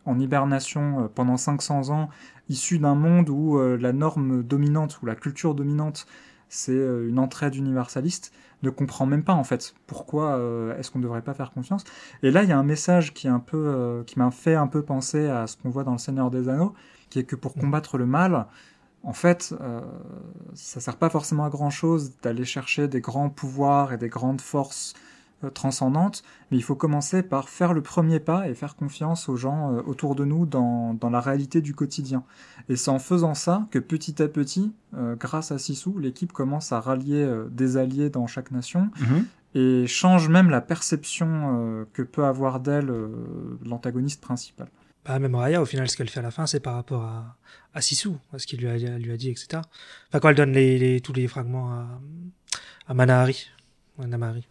en 0.04 0.18
hibernation 0.18 1.04
euh, 1.04 1.08
pendant 1.08 1.36
500 1.36 1.90
ans, 1.90 2.08
issu 2.48 2.78
d'un 2.78 2.94
monde 2.94 3.28
où 3.28 3.58
euh, 3.58 3.76
la 3.76 3.92
norme 3.92 4.42
dominante 4.42 5.00
ou 5.02 5.06
la 5.06 5.14
culture 5.14 5.54
dominante, 5.54 6.06
c'est 6.48 6.72
euh, 6.72 7.08
une 7.08 7.18
entraide 7.18 7.56
universaliste, 7.56 8.32
ne 8.62 8.70
comprend 8.70 9.04
même 9.04 9.24
pas 9.24 9.34
en 9.34 9.44
fait 9.44 9.74
pourquoi 9.86 10.40
est-ce 10.78 10.90
qu'on 10.90 10.98
ne 10.98 11.04
devrait 11.04 11.20
pas 11.20 11.34
faire 11.34 11.52
confiance. 11.52 11.84
Et 12.22 12.30
là, 12.30 12.42
il 12.42 12.48
y 12.48 12.52
a 12.52 12.58
un 12.58 12.64
message 12.64 13.12
qui 13.12 13.26
est 13.26 13.30
un 13.30 13.38
peu, 13.38 14.02
qui 14.06 14.18
m'a 14.18 14.30
fait 14.30 14.54
un 14.54 14.66
peu 14.66 14.82
penser 14.82 15.28
à 15.28 15.46
ce 15.46 15.58
qu'on 15.58 15.68
voit 15.68 15.84
dans 15.84 15.92
le 15.92 15.98
Seigneur 15.98 16.30
des 16.30 16.48
Anneaux, 16.48 16.72
qui 17.10 17.18
est 17.18 17.24
que 17.24 17.36
pour 17.36 17.52
combattre 17.52 17.98
le 17.98 18.06
mal, 18.06 18.46
en 19.06 19.12
fait, 19.12 19.54
euh, 19.60 19.80
ça 20.54 20.80
sert 20.80 20.96
pas 20.96 21.08
forcément 21.08 21.44
à 21.44 21.48
grand 21.48 21.70
chose 21.70 22.14
d'aller 22.22 22.44
chercher 22.44 22.88
des 22.88 23.00
grands 23.00 23.30
pouvoirs 23.30 23.92
et 23.92 23.98
des 23.98 24.08
grandes 24.08 24.40
forces 24.40 24.94
euh, 25.46 25.50
transcendantes, 25.50 26.22
mais 26.50 26.56
il 26.56 26.62
faut 26.62 26.74
commencer 26.74 27.22
par 27.22 27.48
faire 27.48 27.72
le 27.72 27.82
premier 27.82 28.20
pas 28.20 28.48
et 28.48 28.54
faire 28.54 28.76
confiance 28.76 29.28
aux 29.28 29.37
gens 29.37 29.72
euh, 29.72 29.82
autour 29.87 30.14
de 30.14 30.24
nous 30.24 30.46
dans, 30.46 30.94
dans 30.94 31.11
la 31.11 31.20
réalité 31.20 31.61
du 31.61 31.74
quotidien. 31.74 32.24
Et 32.68 32.76
c'est 32.76 32.90
en 32.90 32.98
faisant 32.98 33.35
ça 33.35 33.66
que 33.70 33.78
petit 33.78 34.22
à 34.22 34.28
petit, 34.28 34.72
euh, 34.96 35.16
grâce 35.16 35.52
à 35.52 35.59
Sissou, 35.59 35.98
l'équipe 35.98 36.32
commence 36.32 36.72
à 36.72 36.80
rallier 36.80 37.22
euh, 37.22 37.48
des 37.50 37.76
alliés 37.76 38.11
dans 38.11 38.26
chaque 38.26 38.50
nation 38.50 38.90
Mhm. 39.00 39.24
et 39.54 39.87
change 39.87 40.28
même 40.28 40.50
la 40.50 40.61
perception 40.61 41.28
euh, 41.30 41.85
que 41.92 42.02
peut 42.02 42.24
avoir 42.24 42.61
d'elle 42.61 42.90
euh, 42.90 43.09
l'antagoniste 43.64 44.20
principal. 44.20 44.68
Bah, 45.04 45.18
même 45.20 45.37
Raya, 45.37 45.62
au 45.62 45.64
final, 45.66 45.88
ce 45.88 45.96
qu'elle 45.96 46.09
fait 46.11 46.18
à 46.18 46.22
la 46.22 46.32
fin, 46.32 46.46
c'est 46.46 46.59
par 46.59 46.74
rapport 46.74 47.02
à, 47.04 47.37
à 47.74 47.80
Sisu, 47.80 48.09
à 48.32 48.38
ce 48.40 48.46
qu'il 48.48 48.59
lui 48.61 48.66
a, 48.68 48.76
lui 48.98 49.12
a 49.12 49.16
dit, 49.16 49.30
etc. 49.30 49.46
Enfin, 50.09 50.18
quand 50.20 50.28
elle 50.30 50.35
donne 50.35 50.50
les, 50.52 50.78
les- 50.78 51.00
tous 51.00 51.12
les 51.12 51.28
fragments 51.28 51.70
à, 51.70 51.87
à 52.88 52.94
Manahari. 52.94 53.46
Namahari. 54.04 54.46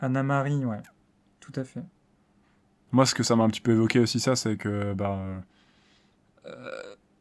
Anna-Marie, 0.00 0.64
ouais, 0.64 0.80
tout 1.40 1.52
à 1.56 1.64
fait. 1.64 1.82
Moi, 2.92 3.06
ce 3.06 3.14
que 3.14 3.22
ça 3.22 3.36
m'a 3.36 3.44
un 3.44 3.48
petit 3.48 3.60
peu 3.60 3.72
évoqué 3.72 4.00
aussi, 4.00 4.20
ça, 4.20 4.36
c'est 4.36 4.56
que 4.56 4.94
bah, 4.94 5.18
euh, 6.46 6.50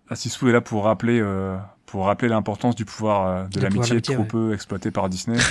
Assisou 0.09 0.49
est 0.49 0.51
là 0.51 0.61
pour 0.61 0.85
rappeler, 0.85 1.19
euh, 1.19 1.57
pour 1.85 2.05
rappeler 2.05 2.29
l'importance 2.29 2.75
du 2.75 2.85
pouvoir 2.85 3.27
euh, 3.27 3.47
de 3.47 3.61
l'amitié, 3.61 3.89
l'amitié, 3.89 4.15
trop 4.15 4.23
ouais. 4.23 4.27
peu 4.27 4.53
exploité 4.53 4.91
par 4.91 5.09
Disney. 5.09 5.37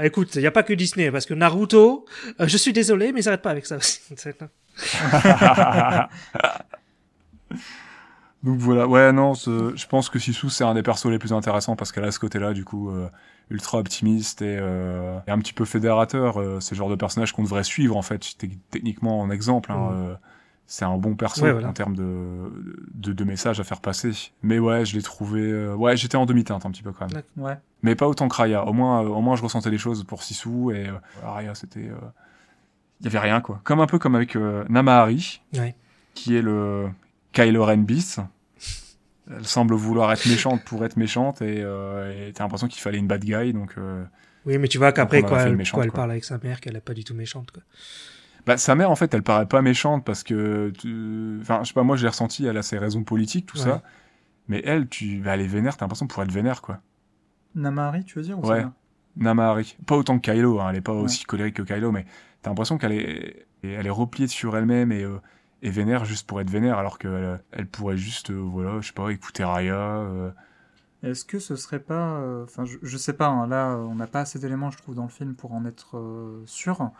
Ah, 0.00 0.06
écoute, 0.06 0.36
il 0.36 0.42
n'y 0.42 0.46
a 0.46 0.52
pas 0.52 0.62
que 0.62 0.72
Disney, 0.72 1.10
parce 1.10 1.26
que 1.26 1.34
Naruto, 1.34 2.06
euh, 2.38 2.46
je 2.46 2.56
suis 2.56 2.72
désolé, 2.72 3.10
mais 3.10 3.20
ils 3.20 3.24
n'arrêtent 3.24 3.42
pas 3.42 3.50
avec 3.50 3.66
ça 3.66 3.78
aussi. 3.78 4.00
Donc 8.44 8.58
voilà, 8.58 8.86
ouais, 8.86 9.12
non, 9.12 9.34
je 9.34 9.86
pense 9.88 10.08
que 10.08 10.18
Sisu, 10.18 10.48
c'est 10.50 10.62
un 10.64 10.74
des 10.74 10.82
persos 10.84 11.06
les 11.10 11.18
plus 11.18 11.32
intéressants 11.32 11.74
parce 11.74 11.90
qu'elle 11.90 12.04
a 12.04 12.12
ce 12.12 12.20
côté-là, 12.20 12.52
du 12.52 12.64
coup, 12.64 12.88
euh, 12.90 13.08
ultra 13.50 13.78
optimiste 13.78 14.42
et, 14.42 14.56
euh, 14.60 15.18
et 15.26 15.30
un 15.32 15.38
petit 15.38 15.52
peu 15.52 15.64
fédérateur. 15.64 16.38
euh, 16.40 16.60
c'est 16.60 16.74
le 16.74 16.78
genre 16.78 16.88
de 16.90 16.94
personnage 16.94 17.32
qu'on 17.32 17.42
devrait 17.42 17.64
suivre, 17.64 17.96
en 17.96 18.02
fait, 18.02 18.36
techniquement 18.70 19.20
en 19.20 19.30
exemple. 19.30 19.72
Hein, 19.72 19.90
euh, 19.92 20.14
c'est 20.68 20.84
un 20.84 20.96
bon 20.98 21.16
perso 21.16 21.42
Ouais, 21.42 21.50
voilà. 21.52 21.68
en 21.68 21.72
termes 21.72 21.96
de, 21.96 22.52
de, 22.94 23.12
de 23.12 23.24
messages 23.24 23.58
à 23.58 23.64
faire 23.64 23.80
passer. 23.80 24.12
Mais 24.42 24.58
ouais, 24.60 24.84
je 24.84 24.94
l'ai 24.94 25.02
trouvé... 25.02 25.40
euh, 25.40 25.74
ouais, 25.74 25.96
j'étais 25.96 26.16
en 26.16 26.26
demi-teinte 26.26 26.64
un 26.64 26.70
petit 26.70 26.82
peu 26.82 26.92
quand 26.92 27.12
même. 27.12 27.22
Ouais. 27.38 27.56
Mais 27.82 27.94
pas 27.96 28.06
autant 28.06 28.28
que 28.28 28.36
Raya. 28.36 28.66
Au 28.66 28.72
moins, 28.72 29.02
euh, 29.02 29.08
au 29.08 29.20
moins 29.20 29.34
je 29.34 29.42
ressentais 29.42 29.70
des 29.70 29.78
choses 29.78 30.04
pour 30.04 30.22
Sisu 30.22 30.72
et 30.76 30.88
euh, 30.88 30.92
Raya, 31.24 31.54
c'était... 31.56 31.88
euh, 31.88 31.94
Il 33.00 33.04
y 33.06 33.08
avait 33.08 33.18
rien, 33.18 33.40
quoi. 33.40 33.60
Comme 33.64 33.80
un 33.80 33.86
peu 33.86 33.98
comme 33.98 34.14
avec 34.14 34.36
Namahari, 34.68 35.40
Ouais. 35.56 35.74
qui 36.14 36.36
est 36.36 36.42
le 36.42 36.88
Kylo 37.42 37.64
Ren 37.64 37.78
bis. 37.78 38.18
Elle 39.30 39.46
semble 39.46 39.74
vouloir 39.74 40.10
être 40.12 40.26
méchante 40.26 40.64
pour 40.64 40.84
être 40.84 40.96
méchante 40.96 41.42
et 41.42 41.60
euh, 41.60 42.30
t'as 42.34 42.44
l'impression 42.44 42.66
qu'il 42.66 42.80
fallait 42.80 42.98
une 42.98 43.06
bad 43.06 43.22
guy, 43.22 43.52
donc... 43.52 43.74
euh, 43.76 44.02
Oui, 44.46 44.56
mais 44.58 44.68
tu 44.68 44.78
vois 44.78 44.90
qu'après, 44.92 45.22
quand 45.22 45.36
elle, 45.38 45.50
une 45.50 45.56
méchante, 45.56 45.78
quand 45.78 45.82
elle 45.84 45.90
quoi. 45.90 45.98
parle 45.98 46.12
avec 46.12 46.24
sa 46.24 46.38
mère, 46.38 46.60
qu'elle 46.60 46.72
n'est 46.72 46.80
pas 46.80 46.94
du 46.94 47.04
tout 47.04 47.14
méchante. 47.14 47.50
Quoi. 47.50 47.62
Bah, 48.46 48.56
sa 48.56 48.74
mère, 48.74 48.90
en 48.90 48.96
fait, 48.96 49.12
elle 49.12 49.22
paraît 49.22 49.44
pas 49.46 49.60
méchante 49.60 50.02
parce 50.06 50.22
que, 50.22 50.72
tu- 50.78 51.38
enfin, 51.42 51.60
je 51.62 51.68
sais 51.68 51.74
pas, 51.74 51.82
moi, 51.82 51.96
j'ai 51.96 52.08
ressenti, 52.08 52.46
elle 52.46 52.56
a 52.56 52.62
ses 52.62 52.78
raisons 52.78 53.04
politiques, 53.04 53.44
tout 53.46 53.58
Ouais. 53.58 53.64
ça. 53.64 53.82
Mais 54.48 54.62
elle, 54.64 54.88
tu, 54.88 55.18
bah, 55.18 55.34
elle 55.34 55.42
est 55.42 55.46
vénère, 55.46 55.76
t'as 55.76 55.84
l'impression 55.84 56.06
pour 56.06 56.22
être 56.22 56.32
vénère, 56.32 56.62
quoi. 56.62 56.80
Namahari, 57.54 58.04
tu 58.04 58.18
veux 58.18 58.24
dire 58.24 58.38
ou 58.38 58.46
Ouais. 58.48 58.62
ça 58.62 58.72
Namahari. 59.16 59.76
Pas 59.84 59.96
autant 59.96 60.18
que 60.18 60.30
Kylo, 60.32 60.58
hein, 60.60 60.68
elle 60.70 60.76
est 60.76 60.80
pas 60.80 60.94
Ouais. 60.94 61.00
aussi 61.02 61.24
colérique 61.24 61.56
que 61.56 61.62
Kylo, 61.62 61.92
mais 61.92 62.06
t'as 62.40 62.48
l'impression 62.50 62.78
qu'elle 62.78 62.92
est, 62.92 63.46
et 63.62 63.72
elle 63.72 63.86
est 63.86 63.90
repliée 63.90 64.28
sur 64.28 64.56
elle-même 64.56 64.90
et, 64.92 65.02
euh, 65.02 65.18
et 65.62 65.70
vénère 65.70 66.04
juste 66.04 66.26
pour 66.26 66.40
être 66.40 66.50
vénère, 66.50 66.78
alors 66.78 66.98
qu'elle 66.98 67.40
elle 67.52 67.66
pourrait 67.66 67.96
juste, 67.96 68.30
euh, 68.30 68.34
voilà, 68.34 68.80
je 68.80 68.88
sais 68.88 68.92
pas, 68.92 69.10
écouter 69.10 69.44
Raya. 69.44 69.74
euh, 69.76 70.30
Est-ce 71.02 71.24
que 71.24 71.38
ce 71.38 71.56
serait 71.56 71.80
pas, 71.80 72.18
euh, 72.18 72.44
enfin, 72.44 72.64
je, 72.64 72.78
je 72.82 72.96
sais 72.96 73.12
pas. 73.12 73.26
hein, 73.28 73.46
là, 73.46 73.76
on 73.76 73.94
n'a 73.94 74.06
pas 74.06 74.20
assez 74.20 74.38
d'éléments, 74.38 74.70
je 74.70 74.78
trouve, 74.78 74.94
dans 74.94 75.04
le 75.04 75.08
film 75.08 75.34
pour 75.34 75.52
en 75.52 75.64
être 75.64 76.00
sûr. 76.46 76.90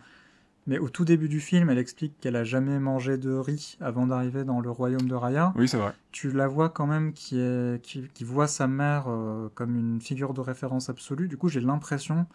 Mais 0.66 0.78
au 0.78 0.90
tout 0.90 1.06
début 1.06 1.30
du 1.30 1.40
film, 1.40 1.70
elle 1.70 1.78
explique 1.78 2.20
qu'elle 2.20 2.36
a 2.36 2.44
jamais 2.44 2.78
mangé 2.78 3.16
de 3.16 3.32
riz 3.32 3.78
avant 3.80 4.06
d'arriver 4.06 4.44
dans 4.44 4.60
le 4.60 4.70
royaume 4.70 5.08
de 5.08 5.14
Raya. 5.14 5.54
Oui, 5.56 5.66
c'est 5.66 5.78
vrai. 5.78 5.94
Tu 6.12 6.30
la 6.30 6.46
vois 6.46 6.68
quand 6.68 6.86
même 6.86 7.14
qui 7.14 7.40
est, 7.40 7.82
qui, 7.82 8.06
qui 8.12 8.22
voit 8.24 8.46
sa 8.48 8.66
mère 8.66 9.04
euh, 9.08 9.48
comme 9.54 9.76
une 9.76 10.00
figure 10.02 10.34
de 10.34 10.42
référence 10.42 10.90
absolue. 10.90 11.26
Du 11.26 11.38
coup, 11.38 11.48
j'ai 11.48 11.60
l'impression 11.60 12.26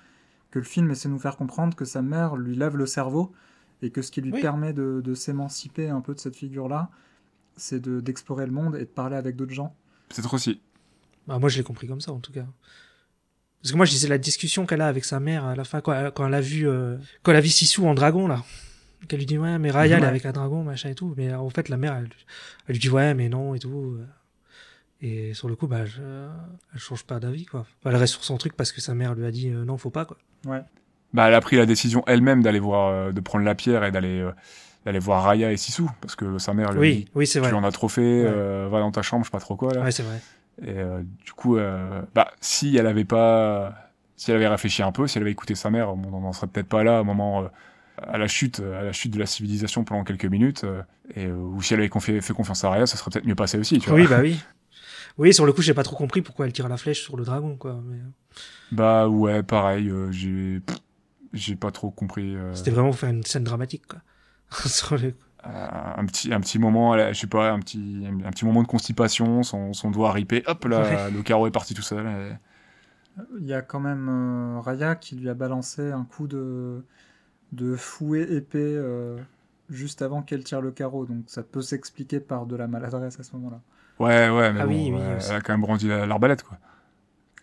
que 0.50 0.58
le 0.58 0.66
film 0.66 0.90
essaie 0.90 1.10
de 1.10 1.14
nous 1.14 1.20
faire 1.20 1.38
comprendre 1.38 1.76
que 1.76 1.86
sa 1.86 2.02
mère 2.02 2.36
lui 2.36 2.56
lave 2.56 2.76
le 2.76 2.88
cerveau 2.88 3.32
et 3.84 3.92
que 3.92 4.02
ce 4.02 4.12
qui 4.12 4.22
lui 4.22 4.32
Oui. 4.32 4.42
permet 4.42 4.74
de, 4.74 5.02
de 5.04 5.14
s'émanciper 5.14 5.90
un 5.90 6.02
peu 6.02 6.14
de 6.16 6.20
cette 6.20 6.36
figure-là, 6.36 6.90
c'est 7.58 7.80
de- 7.80 8.00
d'explorer 8.00 8.46
le 8.46 8.52
monde 8.52 8.76
et 8.76 8.80
de 8.80 8.86
parler 8.86 9.16
avec 9.16 9.36
d'autres 9.36 9.54
gens. 9.54 9.76
Peut-être 10.10 10.34
aussi. 10.34 10.62
Bah, 11.28 11.40
moi, 11.40 11.50
je 11.50 11.58
l'ai 11.58 11.64
compris 11.64 11.88
comme 11.88 12.02
ça, 12.02 12.12
en 12.12 12.20
tout 12.20 12.32
cas. 12.34 12.46
Parce 13.62 13.72
que 13.72 13.78
moi, 13.78 13.86
je 13.86 13.92
disais 13.92 14.08
la 14.10 14.18
discussion 14.18 14.66
qu'elle 14.66 14.82
a 14.82 14.88
avec 14.88 15.06
sa 15.06 15.20
mère 15.20 15.46
à 15.46 15.56
la 15.56 15.64
fin, 15.64 15.80
quand 15.82 15.94
elle, 15.94 16.12
quand 16.12 16.28
elle 16.28 16.34
a 16.34 16.42
vu, 16.42 16.68
euh, 16.68 16.98
quand 17.22 17.32
elle 17.32 17.38
a 17.38 17.42
vu 17.42 17.50
Sisu 17.50 17.82
en 17.82 17.94
dragon, 17.94 18.28
là. 18.28 18.44
Qu'elle 19.08 19.20
lui 19.20 19.26
dit, 19.26 19.38
ouais, 19.38 19.58
mais 19.60 19.70
Raya, 19.72 19.98
elle 19.98 20.00
est 20.00 20.06
Ouais. 20.06 20.10
avec 20.10 20.26
un 20.26 20.32
dragon, 20.32 20.64
machin 20.64 20.90
et 20.90 20.96
tout. 20.96 21.14
Mais 21.18 21.34
en 21.34 21.50
fait, 21.50 21.70
la 21.70 21.78
mère, 21.78 21.94
elle, 21.96 22.10
elle 22.68 22.74
lui 22.74 22.80
dit, 22.80 22.90
ouais, 22.90 23.14
mais 23.14 23.30
non, 23.30 23.54
et 23.56 23.60
tout. 23.60 23.98
Et 25.02 25.34
sur 25.34 25.50
le 25.50 25.56
coup, 25.56 25.68
bah, 25.68 25.86
je- 25.86 26.02
elle 26.74 26.80
change 26.80 27.04
pas 27.04 27.20
d'avis, 27.20 27.46
quoi. 27.46 27.62
Enfin, 27.62 27.90
elle 27.90 27.96
reste 27.98 28.14
sur 28.14 28.24
son 28.24 28.38
truc 28.38 28.54
parce 28.56 28.72
que 28.72 28.80
sa 28.82 28.94
mère 28.96 29.14
lui 29.16 29.26
a 29.26 29.32
dit, 29.32 29.50
euh, 29.50 29.66
non, 29.66 29.78
faut 29.78 29.90
pas, 29.90 30.06
quoi. 30.06 30.18
Bah, 31.14 31.28
elle 31.28 31.34
a 31.36 31.42
pris 31.42 31.58
la 31.58 31.66
décision 31.66 32.04
elle-même 32.08 32.42
d'aller 32.42 32.60
voir, 32.60 32.90
euh, 32.90 33.12
de 33.12 33.22
prendre 33.22 33.46
la 33.46 33.56
pierre 33.56 33.84
et 33.84 33.92
d'aller, 33.92 34.20
euh, 34.20 34.32
d'aller 34.86 35.00
voir 35.00 35.24
Raya 35.24 35.52
et 35.52 35.58
Sisu, 35.58 35.84
parce 36.02 36.16
que 36.16 36.38
sa 36.40 36.54
mère 36.54 36.72
lui 36.72 36.78
a 36.78 36.82
Oui, 36.82 36.96
dit, 36.96 37.06
oui, 37.16 37.28
c'est 37.28 37.40
vrai. 37.40 37.50
tu 37.50 37.56
en 37.56 37.64
as 37.64 37.72
trop 37.72 37.88
fait, 37.88 38.02
euh, 38.26 38.68
va 38.72 38.80
dans 38.80 38.92
ta 38.92 39.02
chambre, 39.02 39.24
je 39.24 39.30
sais 39.30 39.32
pas 39.32 39.40
trop 39.40 39.56
quoi, 39.56 39.74
là. 39.74 39.82
Ouais, 39.82 39.92
c'est 39.92 40.04
vrai. 40.04 40.20
Et 40.62 40.70
euh, 40.78 41.02
du 41.26 41.32
coup, 41.34 41.58
euh, 41.58 42.02
bah, 42.16 42.32
si 42.42 42.76
elle 42.78 42.88
avait 42.88 43.06
pas, 43.06 43.74
si 44.18 44.32
elle 44.32 44.38
avait 44.38 44.48
réfléchi 44.48 44.82
un 44.84 44.92
peu, 44.92 45.08
si 45.08 45.18
elle 45.18 45.24
avait 45.24 45.32
écouté 45.32 45.56
sa 45.56 45.70
mère, 45.70 45.92
on 45.94 45.98
n'en 45.98 46.34
serait 46.34 46.48
peut-être 46.48 46.68
pas 46.70 46.84
là 46.84 47.02
au 47.02 47.04
moment, 47.04 47.44
euh, 47.44 47.48
à 48.02 48.18
la 48.18 48.28
chute, 48.28 48.60
à 48.60 48.82
la 48.84 48.92
chute 48.92 49.14
de 49.14 49.20
la 49.20 49.26
civilisation 49.28 49.84
pendant 49.84 50.04
quelques 50.04 50.26
minutes, 50.26 50.64
euh, 50.64 50.82
et 51.16 51.26
euh, 51.28 51.36
ou 51.36 51.62
si 51.62 51.74
elle 51.74 51.80
avait 51.80 51.90
confié- 51.90 52.22
fait 52.22 52.34
confiance 52.34 52.64
à 52.64 52.70
Raya, 52.70 52.86
ça 52.88 52.98
serait 52.98 53.12
peut-être 53.12 53.26
mieux 53.28 53.36
passé 53.36 53.58
aussi, 53.60 53.78
tu 53.80 53.90
vois. 53.90 54.00
Oui, 54.00 54.08
bah 54.10 54.20
oui. 54.22 54.36
Oui, 55.20 55.34
sur 55.34 55.46
le 55.46 55.54
coup, 55.54 55.62
j'ai 55.62 55.76
pas 55.76 55.84
trop 55.84 55.96
compris 55.96 56.22
pourquoi 56.24 56.48
elle 56.48 56.54
tire 56.54 56.68
la 56.68 56.78
flèche 56.78 57.02
sur 57.04 57.18
le 57.18 57.24
dragon, 57.24 57.56
quoi. 57.56 57.80
Mais 57.86 57.98
Bah 58.72 59.08
ouais, 59.08 59.44
pareil, 59.44 59.90
euh, 59.90 60.12
j'ai, 60.12 60.62
j'ai 61.34 61.56
pas 61.56 61.72
trop 61.72 61.92
compris. 61.92 62.36
euh, 62.36 62.54
c'était 62.54 62.72
vraiment 62.72 62.90
pour 62.90 63.00
faire 63.00 63.10
une 63.10 63.24
scène 63.24 63.44
dramatique, 63.44 63.86
quoi. 63.88 64.00
euh, 65.46 65.50
un 65.98 66.06
petit, 66.06 66.34
un 66.34 66.40
petit 66.40 66.60
moment, 66.60 66.98
je 67.12 67.20
sais 67.20 67.28
pas, 67.28 67.52
un 67.52 67.60
petit, 67.60 68.06
un 68.26 68.30
petit 68.32 68.46
moment 68.46 68.62
de 68.64 68.68
constipation, 68.68 69.44
son, 69.44 69.74
son 69.74 69.92
doigt 69.92 70.12
ripé, 70.12 70.44
hop 70.48 70.66
là, 70.66 71.10
Ouais. 71.10 71.12
le 71.12 71.22
carreau 71.24 71.48
est 71.48 71.52
parti 71.52 71.74
tout 71.74 71.82
seul. 71.82 72.06
et- 72.08 72.34
Il 73.40 73.46
y 73.46 73.54
a 73.54 73.62
quand 73.62 73.80
même 73.80 74.10
euh, 74.10 74.60
Raya 74.60 74.96
qui 74.96 75.16
lui 75.16 75.30
a 75.30 75.34
balancé 75.36 75.92
un 75.92 76.04
coup 76.04 76.28
de, 76.28 76.84
de 77.54 77.76
fouet 77.76 78.24
épais 78.34 78.60
euh, 78.60 79.18
juste 79.70 80.02
avant 80.02 80.22
qu'elle 80.24 80.44
tire 80.44 80.62
le 80.62 80.72
carreau, 80.72 81.06
donc 81.06 81.26
ça 81.28 81.44
peut 81.44 81.62
s'expliquer 81.62 82.20
par 82.20 82.46
de 82.48 82.56
la 82.56 82.68
maladresse 82.68 83.20
à 83.20 83.24
ce 83.24 83.34
moment-là. 83.36 83.62
Ouais, 84.00 84.30
ouais, 84.30 84.52
mais 84.54 84.62
Ah 84.62 84.66
bon, 84.66 84.72
oui, 84.74 84.92
oui, 84.92 85.00
ouais, 85.00 85.16
aussi. 85.18 85.30
elle 85.32 85.36
a 85.38 85.42
quand 85.42 85.54
même 85.54 85.62
brandi 85.62 85.88
la- 85.88 86.06
l'arbalète, 86.06 86.44
quoi. 86.44 86.58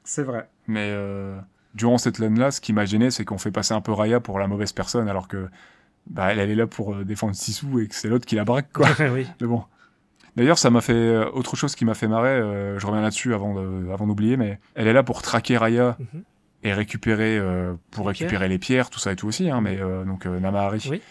C'est 0.04 0.22
vrai. 0.22 0.48
Mais 0.66 0.90
euh, 0.92 1.38
durant 1.74 1.98
cette 1.98 2.18
laine-là, 2.18 2.50
ce 2.50 2.60
qui 2.60 2.72
m'a 2.72 2.84
gêné, 2.84 3.10
c'est 3.10 3.24
qu'on 3.24 3.38
fait 3.38 3.50
passer 3.52 3.74
un 3.74 3.80
peu 3.80 3.92
Raya 3.92 4.20
pour 4.20 4.38
la 4.38 4.46
mauvaise 4.48 4.72
personne, 4.72 5.08
alors 5.08 5.28
que 5.28 5.48
bah, 6.06 6.32
elle, 6.32 6.38
elle 6.38 6.50
est 6.50 6.54
là 6.56 6.66
pour 6.66 6.94
euh, 6.94 7.04
défendre 7.04 7.34
Sisu 7.34 7.82
et 7.84 7.88
que 7.88 7.94
c'est 7.94 8.08
l'autre 8.08 8.26
qui 8.26 8.34
la 8.36 8.44
braque, 8.44 8.72
quoi. 8.72 8.88
oui. 9.12 9.26
Mais 9.40 9.46
bon. 9.46 9.62
D'ailleurs, 10.36 10.58
ça 10.58 10.70
m'a 10.70 10.80
fait 10.80 10.92
euh, 10.94 11.28
autre 11.32 11.56
chose 11.56 11.74
qui 11.74 11.84
m'a 11.84 11.94
fait 11.94 12.08
marrer. 12.08 12.28
euh, 12.30 12.78
je 12.78 12.86
reviens 12.86 13.02
là-dessus 13.02 13.34
avant 13.34 13.54
de- 13.54 13.90
avant 13.92 14.06
d'oublier, 14.06 14.36
mais 14.36 14.58
elle 14.74 14.86
est 14.86 14.92
là 14.92 15.02
pour 15.02 15.22
traquer 15.22 15.56
Raya 15.58 15.96
Mhm. 15.98 16.22
et 16.62 16.72
récupérer 16.72 17.36
euh, 17.38 17.74
pour 17.90 18.04
Les 18.06 18.08
récupérer 18.18 18.48
les 18.48 18.58
pierres, 18.58 18.90
tout 18.90 18.98
ça 19.00 19.12
et 19.12 19.16
tout 19.16 19.26
aussi. 19.28 19.50
Hein, 19.50 19.60
mais 19.60 19.78
euh, 19.80 20.04
donc 20.04 20.26
euh, 20.26 20.38
Namahari. 20.40 20.86
Oui. 20.90 21.02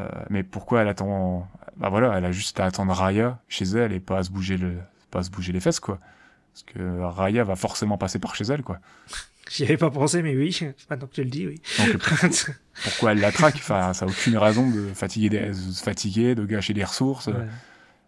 Euh, 0.00 0.08
mais 0.28 0.42
pourquoi 0.42 0.82
elle 0.82 0.88
attend 0.88 1.48
Bah 1.76 1.88
voilà, 1.88 2.18
elle 2.18 2.24
a 2.24 2.32
juste 2.32 2.60
à 2.60 2.66
attendre 2.66 2.92
Raya 2.92 3.38
chez 3.48 3.64
elle 3.64 3.92
et 3.92 4.00
pas 4.00 4.18
à 4.18 4.22
se 4.22 4.30
bouger 4.30 4.56
le 4.58 4.74
pas 5.10 5.20
à 5.20 5.22
se 5.22 5.30
bouger 5.30 5.52
les 5.52 5.60
fesses 5.60 5.80
quoi. 5.80 5.98
Parce 6.52 6.64
que 6.64 7.00
Raya 7.00 7.44
va 7.44 7.56
forcément 7.56 7.96
passer 7.96 8.18
par 8.18 8.34
chez 8.34 8.44
elle 8.44 8.62
quoi. 8.62 8.80
J'y 9.50 9.64
avais 9.64 9.76
pas 9.76 9.90
pensé, 9.90 10.22
mais 10.22 10.36
oui, 10.36 10.58
maintenant 10.90 11.06
que 11.06 11.14
tu 11.14 11.24
le 11.24 11.30
dis, 11.30 11.46
oui. 11.46 11.60
Donc 11.78 11.98
pourquoi 12.84 13.12
elle 13.12 13.20
la 13.20 13.32
traque 13.32 13.56
Enfin, 13.56 13.92
ça 13.94 14.04
a 14.04 14.08
aucune 14.08 14.36
raison 14.36 14.70
de 14.70 14.88
fatiguer 14.94 15.28
des, 15.30 15.46
de 15.48 15.52
se 15.52 15.82
fatiguer, 15.82 16.34
de 16.34 16.44
gâcher 16.44 16.74
des 16.74 16.84
ressources. 16.84 17.28
Ouais. 17.28 17.46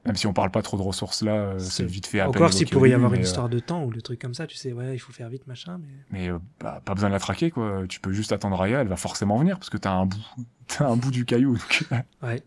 Même 0.07 0.17
si 0.17 0.27
on 0.27 0.33
parle 0.33 0.51
pas 0.51 0.63
trop 0.63 0.79
de 0.79 0.83
ressources 0.83 1.23
là, 1.23 1.33
euh, 1.33 1.59
C'est- 1.59 1.85
vite 1.85 2.07
fait 2.07 2.21
à 2.21 2.25
peine 2.25 2.37
Encore 2.37 2.53
s'il 2.55 2.69
pourrait 2.71 2.89
y 2.91 2.95
avoir 2.95 3.13
une 3.13 3.21
euh, 3.21 3.25
histoire 3.25 3.51
de 3.51 3.59
temps 3.59 3.85
ou 3.85 3.91
le 3.91 4.01
truc 4.01 4.19
comme 4.19 4.33
ça, 4.33 4.47
tu 4.47 4.57
sais, 4.57 4.73
ouais, 4.73 4.95
il 4.95 4.99
faut 4.99 5.13
faire 5.13 5.29
vite, 5.29 5.47
machin, 5.47 5.79
mais. 5.79 5.89
Mais 6.11 6.31
euh, 6.31 6.39
bah, 6.59 6.81
pas 6.85 6.95
besoin 6.95 7.11
de 7.11 7.15
la 7.15 7.21
traquer, 7.21 7.51
quoi. 7.51 7.83
Tu 7.89 8.01
peux 8.01 8.13
juste 8.13 8.33
attendre 8.33 8.57
Raya, 8.57 8.81
elle 8.81 8.89
va 8.89 8.97
forcément 8.97 9.37
venir, 9.39 9.59
parce 9.59 9.69
que 9.69 9.77
t'as 9.77 9.93
un 9.93 10.07
bout, 10.07 10.25
t'as 10.69 10.87
un 10.89 10.97
bout 10.97 11.11
du 11.11 11.27
caillou. 11.27 11.53
donc. 11.59 11.85
Ouais. 12.23 12.43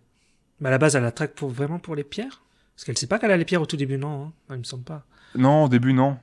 Mais 0.59 0.69
à 0.69 0.71
la 0.71 0.77
base, 0.79 0.95
elle 0.95 1.03
la 1.03 1.11
traque 1.11 1.33
pour, 1.35 1.49
vraiment 1.49 1.77
pour 1.77 1.95
les 1.95 2.03
pierres? 2.03 2.41
Parce 2.75 2.85
qu'elle 2.85 2.97
sait 2.97 3.05
pas 3.07 3.19
qu'elle 3.19 3.29
a 3.31 3.37
les 3.37 3.45
pierres 3.45 3.61
au 3.61 3.67
tout 3.67 3.77
début, 3.77 3.97
non, 3.99 4.25
hein 4.25 4.33
Non, 4.49 4.55
il 4.55 4.59
me 4.59 4.63
semble 4.63 4.83
pas. 4.83 5.05
non, 5.35 5.65
au 5.65 5.69
début, 5.69 5.93
non. 5.93 6.17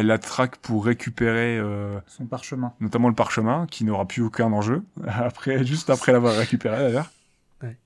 Elle 0.00 0.06
la 0.06 0.18
traque 0.18 0.56
pour 0.56 0.84
récupérer 0.84 1.58
euh, 1.58 1.98
Son 2.06 2.26
parchemin. 2.26 2.72
notamment 2.80 3.08
le 3.08 3.14
parchemin, 3.14 3.66
qui 3.70 3.84
n'aura 3.84 4.06
plus 4.06 4.22
aucun 4.22 4.52
enjeu, 4.52 4.82
après, 5.06 5.64
juste 5.64 5.90
après 5.90 6.12
l'avoir 6.12 6.34
récupéré, 6.36 6.76
d'ailleurs. 6.78 7.10
Ouais. 7.62 7.76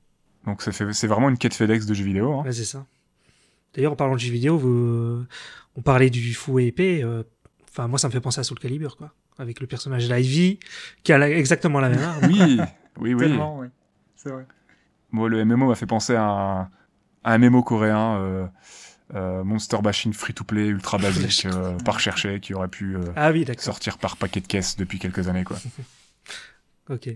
Donc 0.47 0.63
ça 0.63 0.73
fait- 0.73 0.93
c'est 0.93 1.07
vraiment 1.07 1.29
une 1.29 1.39
quête 1.39 1.55
FedEx 1.55 1.87
de 1.87 1.95
jeux 1.95 2.05
vidéo. 2.05 2.33
Hein. 2.35 2.43
Ouais, 2.45 2.53
c'est 2.53 2.65
ça. 2.65 2.85
D'ailleurs, 3.75 3.93
en 3.93 3.97
parlant 3.97 4.15
de 4.15 4.21
jeux 4.21 4.33
vidéo, 4.33 4.59
vous... 4.59 4.69
euh, 4.69 5.27
on 5.77 5.83
parlait 5.83 6.11
du 6.11 6.35
fouet 6.35 6.67
épée. 6.67 7.03
euh, 7.03 7.23
Enfin, 7.71 7.89
moi, 7.89 7.99
ça 7.99 8.07
me 8.09 8.13
fait 8.13 8.21
penser 8.21 8.39
à 8.39 8.45
Soul 8.45 8.59
Calibur, 8.59 8.99
quoi. 8.99 9.13
Avec 9.39 9.59
le 9.61 9.67
personnage 9.67 10.07
d'Ivy, 10.07 10.59
qui 11.05 11.13
a 11.15 11.17
la- 11.19 11.31
exactement 11.31 11.81
la 11.81 11.89
même 11.89 12.03
arme. 12.03 12.27
Oui, 12.27 12.61
oui, 13.01 13.15
oui. 13.15 13.17
Tellement, 13.19 13.59
oui. 13.61 13.69
C'est 14.15 14.29
vrai. 14.29 14.47
Moi, 15.11 15.31
le 15.31 15.43
MMO 15.47 15.69
m'a 15.69 15.75
fait 15.75 15.87
penser 15.87 16.15
à 16.15 16.23
un, 16.25 16.61
à 17.25 17.33
un 17.33 17.39
MMO 17.39 17.63
coréen, 17.63 18.17
euh, 18.19 18.47
euh, 19.15 19.45
Monster 19.45 19.79
Bashing 19.83 20.13
free-to-play, 20.13 20.67
ultra 20.69 20.99
basique, 21.03 21.47
euh, 21.47 21.77
pas 21.79 21.93
recherché, 21.93 22.41
qui 22.41 22.55
aurait 22.55 22.69
pu 22.69 22.97
euh, 22.97 23.01
Ah 23.17 23.31
oui, 23.33 23.45
sortir 23.59 23.99
par 23.99 24.17
paquet 24.17 24.41
de 24.41 24.47
caisses 24.47 24.77
depuis 24.77 24.99
quelques 24.99 25.29
années, 25.29 25.45
quoi. 25.45 25.59
Ok. 26.91 27.09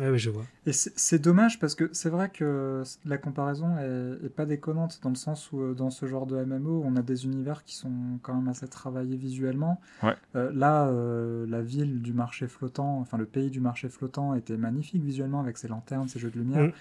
Ouais, 0.00 0.10
ouais, 0.10 0.18
je 0.18 0.28
vois. 0.28 0.44
Et 0.66 0.72
c'est 0.72 1.18
dommage 1.18 1.58
parce 1.58 1.74
que 1.74 1.88
c'est 1.92 2.10
vrai 2.10 2.28
que 2.28 2.82
la 3.06 3.16
comparaison 3.16 3.78
est, 3.78 4.26
est 4.26 4.28
pas 4.28 4.44
déconnante 4.44 5.00
dans 5.02 5.08
le 5.08 5.14
sens 5.14 5.50
où 5.52 5.60
euh, 5.62 5.74
dans 5.74 5.88
ce 5.88 6.04
genre 6.04 6.26
de 6.26 6.36
MMO, 6.36 6.82
on 6.84 6.96
a 6.96 7.02
des 7.02 7.24
univers 7.24 7.64
qui 7.64 7.74
sont 7.76 8.18
quand 8.22 8.34
même 8.34 8.48
assez 8.48 8.68
travaillés 8.68 9.16
visuellement. 9.16 9.80
Ouais. 10.02 10.14
Euh, 10.34 10.50
là, 10.54 10.88
euh, 10.88 11.46
la 11.48 11.62
ville 11.62 12.02
du 12.02 12.12
marché 12.12 12.46
flottant, 12.46 12.98
enfin 13.00 13.16
le 13.16 13.24
pays 13.24 13.48
du 13.50 13.60
marché 13.60 13.88
flottant 13.88 14.34
était 14.34 14.58
magnifique 14.58 15.02
visuellement 15.02 15.40
avec 15.40 15.56
ses 15.56 15.68
lanternes, 15.68 16.08
ses 16.08 16.18
jeux 16.18 16.30
de 16.30 16.38
lumière, 16.38 16.64
Mm. 16.64 16.72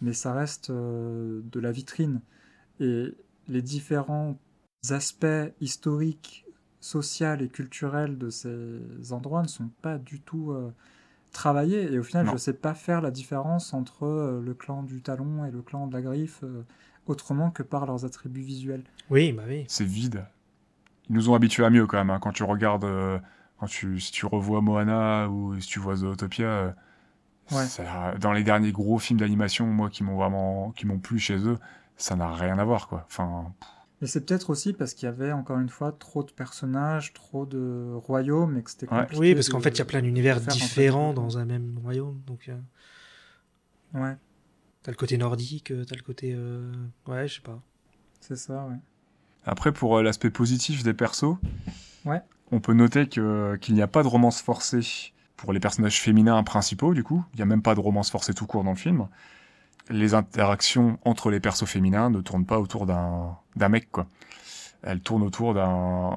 mais 0.00 0.12
ça 0.14 0.32
reste 0.32 0.70
euh, 0.70 1.42
de 1.44 1.60
la 1.60 1.72
vitrine. 1.72 2.20
Et 2.80 3.14
les 3.48 3.62
différents 3.62 4.36
aspects 4.90 5.26
historiques, 5.60 6.44
sociaux 6.80 7.36
et 7.40 7.48
culturels 7.48 8.18
de 8.18 8.30
ces 8.30 9.12
endroits 9.12 9.42
ne 9.42 9.48
sont 9.48 9.70
pas 9.82 9.98
du 9.98 10.20
tout 10.20 10.50
euh, 10.50 10.72
travaillés. 11.32 11.92
Et 11.92 11.98
au 11.98 12.02
final, 12.02 12.26
Non. 12.26 12.32
je 12.32 12.36
sais 12.38 12.52
pas 12.52 12.74
faire 12.74 13.00
la 13.00 13.10
différence 13.10 13.72
entre 13.74 14.04
euh, 14.04 14.40
le 14.42 14.54
clan 14.54 14.82
du 14.82 15.00
talon 15.02 15.44
et 15.44 15.50
le 15.50 15.62
clan 15.62 15.86
de 15.86 15.92
la 15.94 16.02
griffe 16.02 16.40
euh, 16.42 16.64
autrement 17.06 17.50
que 17.50 17.62
par 17.62 17.86
leurs 17.86 18.04
attributs 18.04 18.42
visuels. 18.42 18.82
Oui, 19.10 19.32
bah 19.32 19.44
oui. 19.46 19.64
C'est 19.68 19.84
vide. 19.84 20.24
Ils 21.08 21.14
nous 21.16 21.30
ont 21.30 21.34
habitués 21.34 21.64
à 21.64 21.70
mieux, 21.70 21.86
quand 21.86 21.98
même. 21.98 22.10
hein. 22.10 22.18
Quand 22.20 22.32
tu 22.32 22.42
regardes, 22.42 22.84
euh, 22.84 23.18
quand 23.58 23.66
tu, 23.66 24.00
si 24.00 24.10
tu 24.12 24.26
revois 24.26 24.60
Moana 24.60 25.28
ou 25.28 25.58
si 25.60 25.68
tu 25.68 25.78
vois 25.78 25.96
Zootopia, 25.96 26.46
euh, 26.46 26.70
Ouais. 27.50 27.64
ça- 27.66 28.14
dans 28.18 28.32
les 28.32 28.44
derniers 28.44 28.72
gros 28.72 28.98
films 28.98 29.18
d'animation, 29.20 29.66
moi, 29.66 29.90
qui 29.90 30.04
m'ont 30.04 30.16
vraiment, 30.16 30.70
qui 30.72 30.86
m'ont 30.86 30.98
plu 30.98 31.18
chez 31.18 31.36
eux, 31.36 31.58
ça 31.96 32.16
n'a 32.16 32.32
rien 32.34 32.58
à 32.58 32.64
voir, 32.64 32.88
quoi. 32.88 33.04
Enfin, 33.06 33.52
Mais 34.00 34.06
c'est 34.08 34.24
peut-être 34.26 34.50
aussi 34.50 34.72
parce 34.72 34.94
qu'il 34.94 35.06
y 35.06 35.08
avait 35.08 35.30
encore 35.32 35.58
une 35.58 35.68
fois 35.68 35.92
trop 35.92 36.22
de 36.24 36.32
personnages, 36.32 37.12
trop 37.12 37.46
de 37.46 37.92
royaumes 37.94 38.56
et 38.58 38.62
que 38.62 38.70
c'était 38.70 38.88
Ouais. 38.90 39.02
compliqué. 39.02 39.20
Oui, 39.20 39.34
parce 39.34 39.48
qu'en 39.48 39.60
fait, 39.60 39.70
il 39.70 39.78
y 39.78 39.82
a 39.82 39.84
plein 39.84 40.02
d'univers 40.02 40.40
différents 40.40 41.12
dans 41.12 41.38
un 41.38 41.44
même 41.44 41.78
royaume. 41.82 42.20
Donc, 42.26 42.48
euh, 42.48 42.58
Ouais, 43.94 44.16
t'as 44.82 44.90
le 44.90 44.96
côté 44.96 45.18
nordique, 45.18 45.70
euh, 45.70 45.84
t'as 45.84 45.96
le 45.96 46.02
côté. 46.02 46.32
euh, 46.34 46.72
Ouais, 47.06 47.28
je 47.28 47.34
sais 47.36 47.40
pas. 47.42 47.60
c'est 48.20 48.36
ça, 48.36 48.66
ouais. 48.66 48.76
Après, 49.44 49.72
pour 49.72 49.98
euh, 49.98 50.02
l'aspect 50.02 50.30
positif 50.30 50.82
des 50.82 50.94
persos, 50.94 51.36
Ouais. 52.04 52.22
on 52.50 52.60
peut 52.60 52.72
noter 52.74 53.08
que 53.08 53.56
qu'il 53.60 53.74
n'y 53.74 53.82
a 53.82 53.86
pas 53.88 54.02
de 54.02 54.08
romance 54.08 54.40
forcée 54.40 55.12
pour 55.36 55.52
les 55.52 55.60
personnages 55.60 56.00
féminins 56.00 56.42
principaux, 56.42 56.94
du 56.94 57.04
coup. 57.04 57.24
Il 57.34 57.36
n'y 57.36 57.42
a 57.42 57.46
même 57.46 57.62
pas 57.62 57.74
de 57.74 57.80
romance 57.80 58.10
forcée 58.10 58.32
tout 58.34 58.46
court 58.46 58.64
dans 58.64 58.70
le 58.70 58.76
film. 58.76 59.06
Les 59.90 60.14
interactions 60.14 60.98
entre 61.04 61.30
les 61.30 61.40
persos 61.40 61.66
féminins 61.68 62.08
ne 62.10 62.20
tournent 62.20 62.46
pas 62.46 62.58
autour 62.60 62.86
d'un 62.86 63.36
d'un 63.56 63.68
mec, 63.68 63.90
quoi. 63.90 64.06
Elles 64.82 65.00
tournent 65.00 65.22
autour 65.22 65.54
d'un 65.54 66.16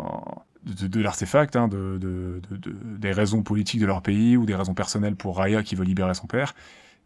de, 0.63 0.87
de 0.87 1.01
l'artefact, 1.01 1.55
hein, 1.55 1.67
de, 1.67 1.97
de, 1.99 2.41
de- 2.49 2.57
de- 2.57 2.97
des 2.97 3.11
raisons 3.11 3.43
politiques 3.43 3.81
de 3.81 3.85
leur 3.85 4.01
pays 4.01 4.37
ou 4.37 4.45
des 4.45 4.55
raisons 4.55 4.73
personnelles 4.73 5.15
pour 5.15 5.37
Raya 5.37 5.61
qui 5.63 5.75
veut 5.75 5.83
libérer 5.83 6.13
son 6.13 6.25
père. 6.27 6.53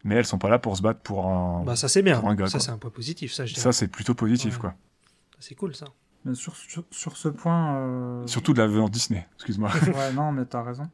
Mais 0.04 0.14
elles 0.14 0.24
sont 0.24 0.38
pas 0.38 0.48
là 0.48 0.58
pour 0.58 0.76
se 0.76 0.82
battre 0.82 1.00
pour 1.00 1.26
un. 1.26 1.62
Bah, 1.64 1.76
ça, 1.76 1.88
c'est 1.88 2.00
bien. 2.02 2.18
pour 2.20 2.28
un 2.30 2.34
gars, 2.34 2.46
ça, 2.46 2.58
c'est 2.60 2.70
un 2.70 2.78
point 2.78 2.90
positif, 2.90 3.32
ça, 3.32 3.44
je 3.44 3.52
dirais. 3.52 3.62
ça, 3.62 3.72
c'est 3.72 3.88
plutôt 3.88 4.14
positif, 4.14 4.54
Ouais. 4.54 4.60
quoi. 4.60 4.74
C'est 5.40 5.54
cool, 5.54 5.74
ça. 5.74 5.86
Mais 6.24 6.34
sur, 6.34 6.54
sur, 6.56 6.84
sur 6.90 7.16
ce 7.16 7.28
point. 7.28 7.76
euh, 7.76 8.26
Surtout 8.26 8.52
de 8.54 8.58
la 8.60 8.66
violence 8.66 8.90
Disney, 8.90 9.26
excuse-moi. 9.34 9.70
ouais, 9.94 10.12
non, 10.14 10.32
mais 10.32 10.44
t'as 10.46 10.62
raison. 10.62 10.88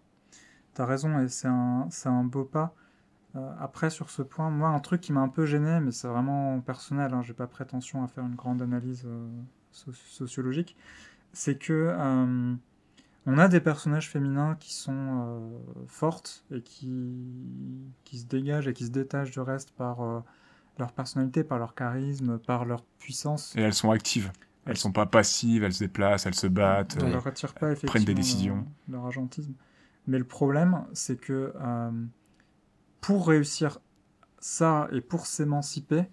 T'as 0.74 0.86
raison 0.86 1.20
et 1.20 1.28
c'est 1.28 1.48
un, 1.48 1.86
c'est 1.90 2.08
un 2.08 2.24
beau 2.24 2.44
pas. 2.44 2.74
Euh, 3.36 3.52
après, 3.60 3.90
sur 3.90 4.10
ce 4.10 4.22
point, 4.22 4.50
moi, 4.50 4.68
un 4.70 4.80
truc 4.80 5.00
qui 5.00 5.12
m'a 5.12 5.20
un 5.20 5.28
peu 5.28 5.46
gêné, 5.46 5.80
mais 5.80 5.92
c'est 5.92 6.08
vraiment 6.08 6.60
personnel, 6.60 7.12
hein, 7.12 7.22
j'ai 7.22 7.34
pas 7.34 7.46
prétention 7.46 8.02
à 8.02 8.08
faire 8.08 8.24
une 8.24 8.34
grande 8.34 8.62
analyse 8.62 9.04
euh, 9.06 9.28
so- 9.72 9.92
sociologique, 9.92 10.76
c'est 11.32 11.58
que 11.58 11.94
euh, 11.96 12.54
on 13.26 13.38
a 13.38 13.48
des 13.48 13.60
personnages 13.60 14.08
féminins 14.08 14.56
qui 14.58 14.72
sont 14.72 15.50
fortes 15.86 16.44
et 16.50 16.62
qui, 16.62 17.12
qui 18.04 18.18
se 18.18 18.24
dégagent 18.26 18.68
et 18.68 18.72
qui 18.72 18.86
se 18.86 18.90
détachent 18.90 19.32
du 19.32 19.40
reste 19.40 19.72
par 19.72 19.98
leur 20.78 20.92
personnalité, 20.92 21.42
par 21.42 21.58
leur 21.58 21.74
charisme, 21.74 22.38
par 22.38 22.64
leur 22.64 22.84
puissance. 23.00 23.54
Et 23.56 23.62
elles 23.62 23.74
sont 23.74 23.90
actives. 23.90 24.30
Elles 24.64 24.76
sont 24.76 24.92
pas 24.92 25.06
passives, 25.06 25.64
elles 25.64 25.72
se 25.72 25.84
déplacent, 25.84 26.26
elles 26.26 26.34
se 26.34 26.46
battent. 26.46 26.98
On 27.02 27.08
leur 27.08 27.24
retire 27.24 27.52
pas 27.54 27.72
effectivement 27.72 27.90
prennent 27.90 28.04
des 28.04 28.14
décisions. 28.14 28.64
Leur, 28.88 29.00
leur 29.00 29.06
agentisme. 29.06 29.54
Mais 30.06 30.18
le 30.18 30.24
problème, 30.24 30.84
c'est 30.92 31.16
que 31.20 31.52
pour 33.06 33.28
réussir 33.28 33.78
ça 34.38 34.88
et 34.92 35.00
pour 35.00 35.26
s'émanciper, 35.26 36.04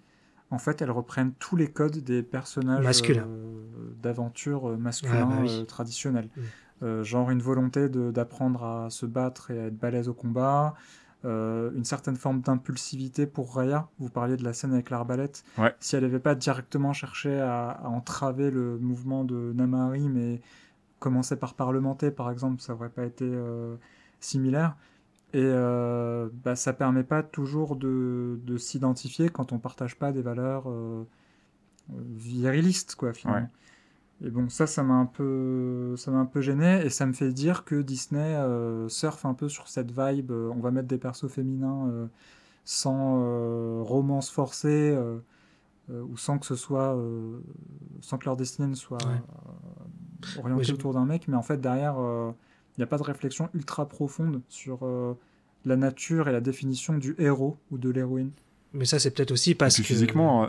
en 0.50 0.58
fait, 0.58 0.80
elles 0.82 0.90
reprennent 0.90 1.32
tous 1.38 1.56
les 1.56 1.68
codes 1.70 1.98
des 1.98 2.22
personnages 2.22 3.02
euh, 3.10 3.92
d'aventure 4.02 4.70
euh, 4.70 4.76
masculins 4.76 5.28
Ah, 5.30 5.34
bah 5.34 5.38
oui. 5.42 5.48
euh, 5.50 5.64
traditionnels. 5.64 6.28
Mm. 6.36 6.40
Euh, 6.82 7.04
genre 7.04 7.30
une 7.30 7.40
volonté 7.40 7.88
d'apprendre 7.88 8.64
à 8.64 8.90
se 8.90 9.06
battre 9.06 9.50
et 9.50 9.58
à 9.60 9.64
être 9.66 9.78
balèze 9.78 10.08
au 10.08 10.14
combat, 10.14 10.74
euh, 11.24 11.70
une 11.74 11.84
certaine 11.84 12.16
forme 12.16 12.40
d'impulsivité 12.42 13.26
pour 13.26 13.54
Raya. 13.54 13.88
Vous 13.98 14.10
parliez 14.10 14.36
de 14.36 14.44
la 14.44 14.52
scène 14.52 14.72
avec 14.74 14.90
l'arbalète. 14.90 15.44
Ouais. 15.56 15.74
Si 15.80 15.96
elle 15.96 16.02
n'avait 16.02 16.18
pas 16.20 16.34
directement 16.34 16.92
cherché 16.92 17.40
à, 17.40 17.70
à 17.70 17.88
entraver 17.88 18.50
le 18.50 18.78
mouvement 18.78 19.24
de 19.24 19.52
Namahari, 19.54 20.08
mais 20.08 20.40
commencer 20.98 21.36
par 21.36 21.54
parlementer, 21.54 22.10
par 22.10 22.30
exemple, 22.30 22.60
ça 22.60 22.74
aurait 22.74 22.90
pas 22.90 23.04
été 23.04 23.24
euh, 23.24 23.76
similaire. 24.20 24.76
Et 25.34 25.42
euh, 25.42 26.28
bah, 26.44 26.54
ça 26.56 26.72
permet 26.72 27.02
pas 27.04 27.22
toujours 27.22 27.76
de, 27.76 28.38
de 28.44 28.56
s'identifier 28.56 29.28
quand 29.28 29.52
on 29.52 29.58
partage 29.58 29.96
pas 29.98 30.12
des 30.12 30.22
valeurs 30.22 30.70
euh, 30.70 31.04
virilistes, 31.90 32.94
quoi, 32.94 33.12
finalement. 33.12 33.50
Et 34.24 34.30
bon, 34.30 34.48
ça, 34.48 34.66
ça 34.68 34.84
m'a 34.84 34.94
un 34.94 35.06
peu, 35.06 35.94
ça 35.96 36.12
m'a 36.12 36.18
un 36.18 36.24
peu 36.24 36.40
gêné, 36.40 36.86
et 36.86 36.88
ça 36.88 37.04
me 37.04 37.12
fait 37.12 37.32
dire 37.32 37.64
que 37.64 37.82
Disney 37.82 38.20
euh, 38.36 38.88
surfe 38.88 39.24
un 39.26 39.34
peu 39.34 39.48
sur 39.48 39.66
cette 39.68 39.90
vibe. 39.90 40.30
euh, 40.30 40.52
on 40.54 40.60
va 40.60 40.70
mettre 40.70 40.86
des 40.88 40.98
persos 40.98 41.28
féminins 41.28 41.88
euh, 41.88 42.06
sans 42.64 43.82
romance 43.82 44.30
forcée, 44.30 44.96
ou 45.90 46.16
sans 46.16 46.38
que 46.38 46.46
ce 46.46 46.54
soit, 46.54 46.96
sans 48.00 48.16
que 48.16 48.24
leur 48.24 48.36
destinée 48.36 48.68
ne 48.68 48.74
soit 48.74 48.98
Ouais. 49.04 50.38
orientée 50.38 50.72
autour 50.72 50.94
d'un 50.94 51.04
mec, 51.04 51.28
mais 51.28 51.36
en 51.36 51.42
fait 51.42 51.60
derrière, 51.60 51.96
il 52.76 52.80
n'y 52.80 52.84
a 52.84 52.86
pas 52.86 52.98
de 52.98 53.02
réflexion 53.02 53.48
ultra 53.54 53.88
profonde 53.88 54.40
sur 54.48 54.80
euh, 54.82 55.14
la 55.64 55.76
nature 55.76 56.28
et 56.28 56.32
la 56.32 56.40
définition 56.40 56.94
du 56.98 57.14
héros 57.18 57.56
ou 57.70 57.78
de 57.78 57.88
l'héroïne. 57.90 58.30
Mais 58.72 58.84
ça, 58.84 58.98
c'est 58.98 59.10
peut-être 59.12 59.30
aussi 59.30 59.52
Et 59.52 59.54
parce 59.54 59.74
puis 59.74 59.82
que. 59.84 59.88
physiquement, 59.88 60.44
euh, 60.44 60.48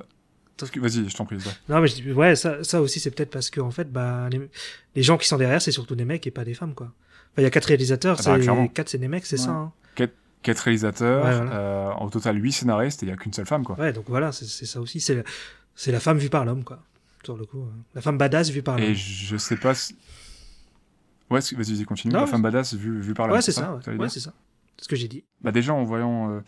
vas-y, 0.77 1.07
je 1.09 1.15
t'en 1.15 1.25
prie. 1.25 1.38
vas-y. 1.38 1.53
Non, 1.71 1.79
mais 1.81 1.88
je 1.88 1.95
dis, 1.95 2.11
ouais, 2.11 2.35
ça, 2.35 2.63
ça 2.63 2.81
aussi, 2.81 2.99
c'est 2.99 3.11
peut-être 3.11 3.29
parce 3.29 3.49
que, 3.49 3.61
en 3.61 3.71
fait, 3.71 3.91
bah, 3.91 4.27
les, 4.31 4.41
les 4.95 5.03
gens 5.03 5.17
qui 5.17 5.27
sont 5.27 5.38
derrière, 5.38 5.61
c'est 5.61 5.71
surtout 5.71 5.95
des 5.95 6.05
mecs 6.05 6.25
et 6.25 6.31
pas 6.31 6.43
des 6.45 6.53
femmes, 6.55 6.73
quoi. 6.73 6.88
Enfin, 6.88 7.41
il 7.41 7.43
y 7.43 7.47
a 7.47 7.51
quatre 7.51 7.65
réalisateurs, 7.65 8.17
Ah 8.25 8.38
bah, 8.38 8.67
quatre, 8.73 8.89
c'est 8.89 8.97
des 8.97 9.07
mecs, 9.07 9.25
c'est 9.25 9.38
Ouais. 9.39 9.45
ça. 9.45 9.51
hein. 9.51 9.71
Quatre 10.41 10.59
réalisateurs, 10.59 11.25
Ouais, 11.25 11.35
voilà. 11.35 11.51
euh, 11.55 12.05
au 12.05 12.09
total 12.11 12.39
huit 12.43 12.51
scénaristes 12.51 13.01
et 13.01 13.07
il 13.07 13.09
y 13.09 13.11
a 13.11 13.15
qu'une 13.15 13.33
seule 13.33 13.47
femme, 13.47 13.63
quoi. 13.63 13.79
Ouais, 13.79 13.91
donc 13.93 14.05
voilà, 14.07 14.31
c'est 14.31 14.45
ça 14.67 14.79
aussi. 14.79 14.99
C'est 14.99 15.91
la 15.91 15.99
femme 15.99 16.19
vue 16.19 16.29
par 16.29 16.45
l'homme, 16.45 16.63
quoi. 16.63 16.79
sur 17.23 17.35
le 17.35 17.45
coup. 17.47 17.63
hein. 17.67 17.75
La 17.95 18.01
femme 18.01 18.19
badass 18.19 18.51
vue 18.51 18.61
par 18.61 18.77
Et 18.77 18.85
l'homme. 18.89 18.93
je 18.95 19.38
sais 19.38 19.57
pas 19.57 19.73
si... 19.73 19.95
Ouais, 21.35 21.55
vas-y, 21.57 21.83
continue. 21.85 22.13
Non, 22.13 22.21
la 22.21 22.27
femme 22.27 22.41
badass 22.41 22.73
vue, 22.73 22.99
vue 22.99 23.13
par 23.13 23.27
là. 23.27 23.33
Ouais, 23.35 23.41
c'est 23.41 23.51
ça. 23.51 23.79
ouais. 23.87 24.09
c'est 24.09 24.19
ça. 24.19 24.33
C'est 24.77 24.83
ce 24.85 24.89
que 24.89 24.95
j'ai 24.95 25.07
dit. 25.07 25.23
Bah 25.41 25.51
déjà 25.51 25.73
en 25.73 25.83
voyant, 25.83 26.31
euh, 26.31 26.41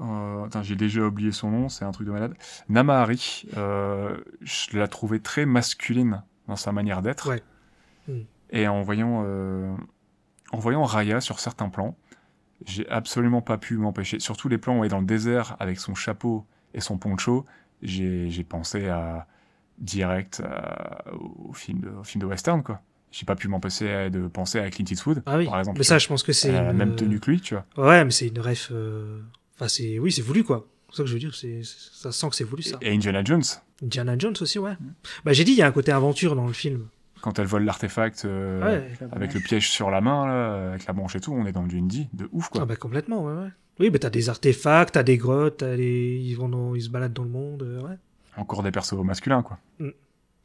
euh, 0.00 0.62
j'ai 0.62 0.76
déjà 0.76 1.02
oublié 1.02 1.30
son 1.32 1.50
nom, 1.50 1.68
c'est 1.68 1.84
un 1.84 1.92
truc 1.92 2.06
de 2.06 2.12
malade. 2.12 2.34
Namahari, 2.68 3.44
euh, 3.56 4.16
je 4.42 4.76
la 4.76 4.88
trouvais 4.88 5.20
très 5.20 5.46
masculine 5.46 6.22
dans 6.48 6.56
sa 6.56 6.72
manière 6.72 7.00
d'être. 7.02 7.28
Ouais. 7.28 7.42
Mm. 8.08 8.20
Et 8.50 8.68
en 8.68 8.82
voyant, 8.82 9.22
euh, 9.24 9.74
en 10.52 10.58
voyant 10.58 10.82
Raya 10.82 11.20
sur 11.20 11.38
certains 11.40 11.68
plans, 11.68 11.96
j'ai 12.66 12.88
absolument 12.88 13.40
pas 13.42 13.58
pu 13.58 13.76
m'empêcher. 13.76 14.20
Surtout 14.20 14.48
les 14.48 14.58
plans 14.58 14.78
où 14.78 14.84
elle 14.84 14.86
est 14.86 14.90
dans 14.90 15.00
le 15.00 15.06
désert 15.06 15.56
avec 15.60 15.78
son 15.78 15.94
chapeau 15.94 16.44
et 16.72 16.80
son 16.80 16.98
poncho, 16.98 17.44
j'ai 17.82 18.30
j'ai 18.30 18.44
pensé 18.44 18.88
à 18.88 19.26
direct 19.78 20.40
à- 20.44 21.04
au 21.12 21.52
film 21.52 21.80
de, 21.80 21.90
au 21.90 22.04
film 22.04 22.22
de 22.22 22.26
western 22.26 22.62
quoi. 22.62 22.80
J'ai 23.16 23.24
pas 23.26 23.36
pu 23.36 23.46
m'empêcher 23.46 24.10
de 24.10 24.26
penser 24.26 24.58
à 24.58 24.68
Clint 24.70 24.86
Eastwood, 24.90 25.22
Ah 25.26 25.36
oui. 25.38 25.44
par 25.46 25.60
exemple. 25.60 25.78
mais 25.78 25.84
ça, 25.84 25.98
je 25.98 26.08
pense 26.08 26.24
que 26.24 26.32
c'est. 26.32 26.50
La 26.50 26.70
une- 26.70 26.76
même 26.76 26.96
tenue 26.96 27.20
que 27.20 27.30
lui, 27.30 27.40
tu 27.40 27.54
vois. 27.54 27.64
Ouais, 27.76 28.04
mais 28.04 28.10
c'est 28.10 28.26
une 28.26 28.40
ref. 28.40 28.70
euh, 28.72 29.20
Enfin, 29.54 29.68
c'est. 29.68 30.00
Oui, 30.00 30.10
c'est 30.10 30.22
voulu, 30.22 30.42
quoi. 30.42 30.66
C'est 30.90 30.96
ça 30.96 31.02
que 31.04 31.08
je 31.08 31.14
veux 31.14 31.20
dire. 31.20 31.32
C'est... 31.34 31.60
Ça 31.62 32.10
sent 32.10 32.28
que 32.30 32.34
c'est 32.34 32.42
voulu, 32.44 32.62
ça. 32.64 32.76
Et 32.82 32.92
Indiana 32.92 33.22
Jones, 33.24 33.42
Indiana 33.84 34.16
Jones 34.18 34.34
aussi, 34.40 34.58
ouais. 34.58 34.72
Bah, 35.24 35.32
j'ai 35.32 35.44
dit, 35.44 35.52
il 35.52 35.58
y 35.58 35.62
a 35.62 35.66
un 35.68 35.72
côté 35.72 35.92
aventure 35.92 36.34
dans 36.34 36.46
le 36.48 36.52
film. 36.52 36.86
quand 37.20 37.38
elle 37.38 37.46
vole 37.46 37.64
l'artefact 37.64 38.24
euh, 38.24 38.60
ouais. 38.64 39.08
Avec 39.12 39.32
le 39.32 39.38
piège 39.40 39.70
sur 39.70 39.90
la 39.92 40.00
main, 40.00 40.26
là, 40.26 40.68
avec 40.70 40.86
la 40.86 40.92
branche 40.92 41.14
et 41.14 41.20
tout, 41.20 41.32
on 41.32 41.46
est 41.46 41.52
dans 41.52 41.66
du 41.66 41.78
indie 41.78 42.08
de 42.14 42.28
ouf, 42.32 42.48
quoi. 42.48 42.62
Ah, 42.62 42.66
bah, 42.66 42.74
complètement, 42.76 43.24
ouais, 43.24 43.32
ouais. 43.32 43.48
Oui, 43.78 43.90
bah, 43.90 43.98
t'as 44.00 44.10
des 44.10 44.28
artefacts, 44.28 44.94
t'as 44.94 45.02
des 45.04 45.16
grottes, 45.18 45.58
t'as 45.58 45.76
les... 45.76 46.16
ils, 46.20 46.34
vont 46.34 46.48
dans- 46.48 46.74
ils 46.74 46.82
se 46.82 46.88
baladent 46.90 47.12
dans 47.12 47.22
le 47.24 47.30
monde, 47.30 47.62
euh, 47.62 47.80
ouais. 47.82 47.96
Encore 48.36 48.62
des 48.64 48.72
persos 48.72 48.94
masculins, 49.04 49.42
quoi. 49.42 49.58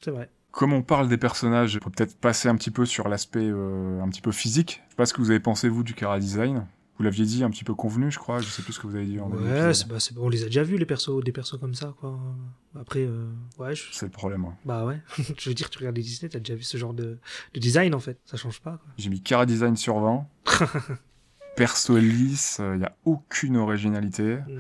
C'est 0.01 0.11
vrai. 0.11 0.29
Comme 0.51 0.73
on 0.73 0.81
parle 0.81 1.07
des 1.07 1.17
personnages, 1.17 1.75
il 1.75 1.79
faut 1.83 1.89
peut-être 1.89 2.17
passer 2.17 2.49
un 2.49 2.55
petit 2.55 2.71
peu 2.71 2.85
sur 2.85 3.07
l'aspect 3.07 3.39
euh, 3.49 4.01
un 4.01 4.09
petit 4.09 4.21
peu 4.21 4.31
physique. 4.31 4.81
Je 4.87 4.91
sais 4.91 4.95
pas 4.95 5.05
ce 5.05 5.13
que 5.13 5.21
vous 5.21 5.29
avez 5.29 5.39
pensé, 5.39 5.69
vous, 5.69 5.83
du 5.83 5.93
Cara 5.93 6.19
Design. 6.19 6.65
Vous 6.97 7.03
l'aviez 7.03 7.23
dit 7.25 7.45
un 7.45 7.49
petit 7.49 7.63
peu 7.63 7.73
convenu, 7.75 8.11
je 8.11 8.19
crois. 8.19 8.41
Je 8.41 8.49
sais 8.49 8.61
plus 8.61 8.73
ce 8.73 8.79
que 8.79 8.85
vous 8.87 8.95
avez 8.95 9.05
dit 9.05 9.19
en 9.21 9.29
Ouais, 9.29 9.73
c'est, 9.73 9.87
bah, 9.87 9.95
on 10.17 10.27
les 10.27 10.41
a 10.43 10.47
déjà 10.47 10.63
vus, 10.63 10.77
les 10.77 10.85
persos, 10.85 11.23
des 11.23 11.31
persos 11.31 11.57
comme 11.57 11.73
ça, 11.73 11.93
quoi. 11.99 12.19
Après, 12.77 12.99
euh, 13.05 13.29
ouais, 13.57 13.73
je- 13.73 13.85
C'est 13.93 14.05
le 14.07 14.11
problème. 14.11 14.43
ouais. 14.43 14.51
bah 14.65 14.83
ouais. 14.85 14.99
je 15.37 15.49
veux 15.49 15.55
dire, 15.55 15.69
tu 15.69 15.77
regardes 15.77 15.95
les 15.95 16.01
Disney, 16.03 16.27
t'as 16.29 16.39
déjà 16.39 16.55
vu 16.55 16.63
ce 16.63 16.75
genre 16.77 16.93
de, 16.93 17.17
de 17.53 17.59
design, 17.59 17.95
en 17.95 17.99
fait. 18.01 18.19
Ça 18.25 18.35
change 18.35 18.59
pas, 18.59 18.71
quoi. 18.71 18.91
J'ai 18.97 19.09
mis 19.09 19.21
Cara 19.21 19.45
Design 19.45 19.77
sur 19.77 19.97
20. 19.99 20.25
Perso 21.55 21.97
lisse, 21.97 22.59
il 22.75 22.81
y 22.81 22.85
a 22.85 22.95
aucune 23.05 23.55
originalité. 23.57 24.35
Mm. 24.37 24.59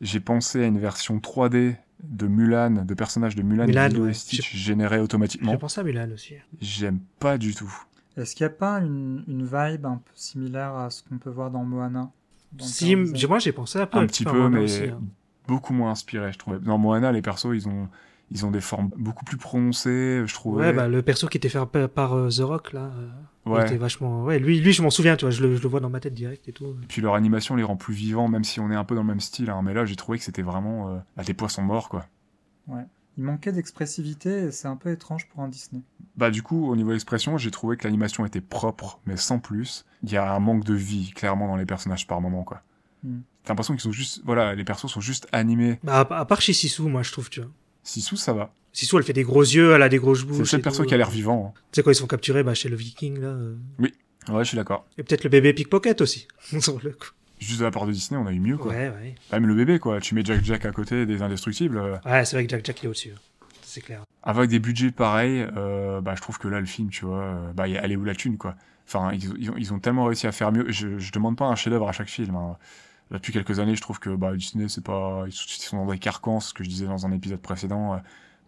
J'ai 0.00 0.20
pensé 0.20 0.62
à 0.62 0.66
une 0.66 0.78
version 0.78 1.18
3D 1.18 1.76
de 2.02 2.26
Mulan, 2.26 2.84
de 2.84 2.94
personnages 2.94 3.34
de 3.34 3.42
Mulan, 3.42 3.66
Mulan, 3.66 3.86
et 3.86 3.88
Lilo 3.88 4.04
ouais. 4.04 4.10
et 4.10 4.14
Stitch 4.14 4.54
générés 4.54 5.00
automatiquement. 5.00 5.52
J'ai 5.52 5.58
pensé 5.58 5.80
à 5.80 5.84
Mulan 5.84 6.10
aussi. 6.12 6.34
J'aime 6.60 7.00
pas 7.18 7.38
du 7.38 7.54
tout. 7.54 7.72
Est-ce 8.16 8.34
qu'il 8.34 8.44
n'y 8.46 8.52
a 8.52 8.56
pas 8.56 8.78
une, 8.78 9.24
une 9.28 9.44
vibe 9.44 9.86
un 9.86 9.96
peu 9.96 10.12
similaire 10.14 10.74
à 10.74 10.90
ce 10.90 11.02
qu'on 11.02 11.18
peut 11.18 11.30
voir 11.30 11.50
dans 11.50 11.64
Moana? 11.64 12.10
Dans 12.52 12.64
Si, 12.64 12.96
moi, 12.96 13.38
j'ai 13.38 13.52
pensé 13.52 13.78
un 13.78 13.86
peu 13.86 13.98
un 13.98 14.02
à 14.02 14.06
petit 14.06 14.24
peu, 14.24 14.48
mais 14.48 14.60
aussi, 14.60 14.84
hein. 14.84 15.00
beaucoup 15.46 15.72
moins 15.72 15.90
inspiré, 15.90 16.32
je 16.32 16.38
trouvais. 16.38 16.58
Dans 16.58 16.78
Moana, 16.78 17.12
les 17.12 17.22
persos, 17.22 17.54
ils 17.54 17.68
ont, 17.68 17.88
ils 18.30 18.44
ont 18.46 18.50
des 18.50 18.60
formes 18.60 18.90
beaucoup 18.96 19.24
plus 19.24 19.36
prononcées, 19.36 20.22
je 20.26 20.34
trouvais. 20.34 20.66
Ouais, 20.66 20.72
bah, 20.72 20.88
le 20.88 21.02
perso 21.02 21.28
qui 21.28 21.36
était 21.38 21.48
fait 21.48 21.64
par, 21.66 21.88
par, 21.88 22.12
euh, 22.14 22.28
The 22.30 22.40
Rock, 22.40 22.72
là, 22.72 22.90
euh, 22.96 23.08
il 23.46 23.52
Ouais. 23.52 23.66
était 23.66 23.76
vachement... 23.78 24.24
Ouais, 24.24 24.38
lui, 24.38 24.60
lui 24.60 24.72
je 24.72 24.82
m'en 24.82 24.90
souviens, 24.90 25.16
tu 25.16 25.24
vois, 25.24 25.30
je 25.30 25.42
le, 25.42 25.56
je 25.56 25.62
le 25.62 25.68
vois 25.68 25.80
dans 25.80 25.88
ma 25.88 26.00
tête 26.00 26.12
direct 26.14 26.46
et 26.48 26.52
tout. 26.52 26.66
Et 26.82 26.86
puis 26.86 27.00
leur 27.00 27.14
animation 27.14 27.56
les 27.56 27.62
rend 27.62 27.76
plus 27.76 27.94
vivants, 27.94 28.28
même 28.28 28.44
si 28.44 28.60
on 28.60 28.70
est 28.70 28.74
un 28.74 28.84
peu 28.84 28.94
dans 28.94 29.00
le 29.02 29.06
même 29.08 29.20
style. 29.20 29.48
hein. 29.50 29.62
Mais 29.62 29.72
là, 29.72 29.84
j'ai 29.86 29.96
trouvé 29.96 30.18
que 30.18 30.24
c'était 30.24 30.42
vraiment 30.42 30.90
euh, 30.90 31.22
des 31.24 31.32
poissons 31.34 31.62
morts, 31.62 31.88
quoi. 31.88 32.06
Il 33.16 33.24
manquait 33.24 33.50
d'expressivité 33.50 34.44
et 34.44 34.50
c'est 34.52 34.68
un 34.68 34.76
peu 34.76 34.92
étrange 34.92 35.26
pour 35.28 35.42
un 35.42 35.48
Disney. 35.48 35.82
Bah 36.16 36.30
du 36.30 36.42
coup, 36.42 36.70
au 36.70 36.76
niveau 36.76 36.92
expression, 36.92 37.36
j'ai 37.36 37.50
trouvé 37.50 37.76
que 37.76 37.82
l'animation 37.84 38.24
était 38.24 38.40
propre, 38.40 39.00
mais 39.06 39.16
sans 39.16 39.40
plus. 39.40 39.84
Il 40.04 40.12
y 40.12 40.16
a 40.16 40.32
un 40.32 40.38
manque 40.38 40.62
de 40.64 40.74
vie, 40.74 41.10
clairement, 41.10 41.48
dans 41.48 41.56
les 41.56 41.66
personnages 41.66 42.06
par 42.06 42.20
moment, 42.20 42.44
quoi. 42.44 42.62
Mm. 43.02 43.18
T'as 43.42 43.48
l'impression 43.52 43.74
qu'ils 43.74 43.80
sont 43.82 43.90
juste... 43.92 44.20
Voilà, 44.24 44.54
les 44.54 44.62
persos 44.62 44.86
sont 44.88 45.00
juste 45.00 45.26
animés. 45.32 45.80
Bah, 45.82 46.00
à, 46.08 46.18
à 46.20 46.24
part 46.26 46.40
chez 46.40 46.52
Sissou, 46.52 46.88
moi, 46.88 47.02
je 47.02 47.10
trouve, 47.10 47.28
tu 47.30 47.40
vois. 47.40 47.50
Sissou, 47.88 48.16
ça 48.16 48.32
va. 48.32 48.52
Sissou, 48.72 48.98
elle 48.98 49.04
fait 49.04 49.12
des 49.12 49.22
gros 49.24 49.42
yeux, 49.42 49.72
elle 49.74 49.82
a 49.82 49.88
des 49.88 49.98
grosses 49.98 50.20
C'est 50.20 50.26
bouches. 50.26 50.38
le 50.38 50.44
seul 50.44 50.60
et 50.60 50.62
perso 50.62 50.82
tout, 50.82 50.88
qui 50.88 50.94
a 50.94 50.98
l'air 50.98 51.10
vivant. 51.10 51.54
Tu 51.72 51.76
sais, 51.78 51.82
quand 51.82 51.90
ils 51.90 51.94
sont 51.94 52.06
capturés, 52.06 52.42
bah, 52.42 52.54
chez 52.54 52.68
le 52.68 52.76
Viking, 52.76 53.18
là. 53.20 53.28
euh. 53.28 53.56
hein. 53.80 54.32
Ouais, 54.32 54.44
je 54.44 54.48
suis 54.48 54.56
d'accord. 54.56 54.86
Et 54.98 55.02
peut-être 55.02 55.24
le 55.24 55.30
bébé 55.30 55.54
pickpocket 55.54 56.00
aussi. 56.02 56.28
sur 56.60 56.78
le 56.82 56.90
coup. 56.90 57.08
Juste 57.40 57.60
de 57.60 57.64
la 57.64 57.70
part 57.70 57.86
de 57.86 57.92
Disney, 57.92 58.20
on 58.22 58.26
a 58.26 58.32
eu 58.32 58.40
mieux, 58.40 58.58
quoi. 58.58 58.72
Ouais, 58.72 58.88
ouais. 58.90 59.14
Même 59.32 59.46
le 59.46 59.54
bébé, 59.54 59.78
quoi. 59.78 60.00
Tu 60.00 60.14
mets 60.14 60.22
Jack 60.24 60.44
Jack 60.44 60.66
à 60.66 60.72
côté 60.72 61.06
des 61.06 61.22
Indestructibles. 61.22 61.78
euh, 61.78 61.96
Ouais, 62.04 62.24
c'est 62.24 62.36
vrai 62.36 62.44
que 62.44 62.50
Jack 62.50 62.66
Jack 62.66 62.82
il 62.82 62.86
est 62.86 62.88
au-dessus. 62.88 63.12
hein. 63.16 63.46
C'est 63.62 63.80
clair. 63.80 64.02
avec 64.22 64.48
des 64.50 64.58
budgets 64.58 64.90
pareils, 64.90 65.46
euh, 65.56 66.00
bah, 66.00 66.14
je 66.16 66.20
trouve 66.22 66.38
que 66.38 66.48
là, 66.48 66.58
le 66.60 66.66
film, 66.66 66.90
tu 66.90 67.04
vois, 67.06 67.52
bah, 67.54 67.68
elle 67.68 67.92
est 67.92 67.96
où 67.96 68.04
la 68.04 68.14
thune, 68.14 68.36
quoi. 68.38 68.54
Enfin, 68.86 69.12
ils, 69.12 69.22
ils 69.38 69.50
ont, 69.50 69.54
ils 69.58 69.72
ont 69.74 69.78
tellement 69.78 70.04
réussi 70.06 70.26
à 70.26 70.32
faire 70.32 70.52
mieux. 70.52 70.66
Je, 70.70 70.98
je 70.98 71.12
demande 71.12 71.36
pas 71.36 71.44
un 71.46 71.54
chef-d'œuvre 71.54 71.88
à 71.88 71.92
chaque 71.92 72.08
film. 72.08 72.34
hein. 72.36 72.56
Là, 73.10 73.16
depuis 73.18 73.32
quelques 73.32 73.58
années, 73.58 73.74
je 73.76 73.80
trouve 73.80 73.98
que 74.00 74.10
bah, 74.10 74.34
Disney, 74.36 74.68
c'est 74.68 74.84
pas, 74.84 75.24
ils 75.26 75.32
sont 75.32 75.76
dans 75.84 75.90
des 75.90 75.98
carcans, 75.98 76.40
ce 76.40 76.52
que 76.52 76.62
je 76.64 76.68
disais 76.68 76.86
dans 76.86 77.06
un 77.06 77.12
épisode 77.12 77.40
précédent, 77.40 77.94
euh, 77.94 77.96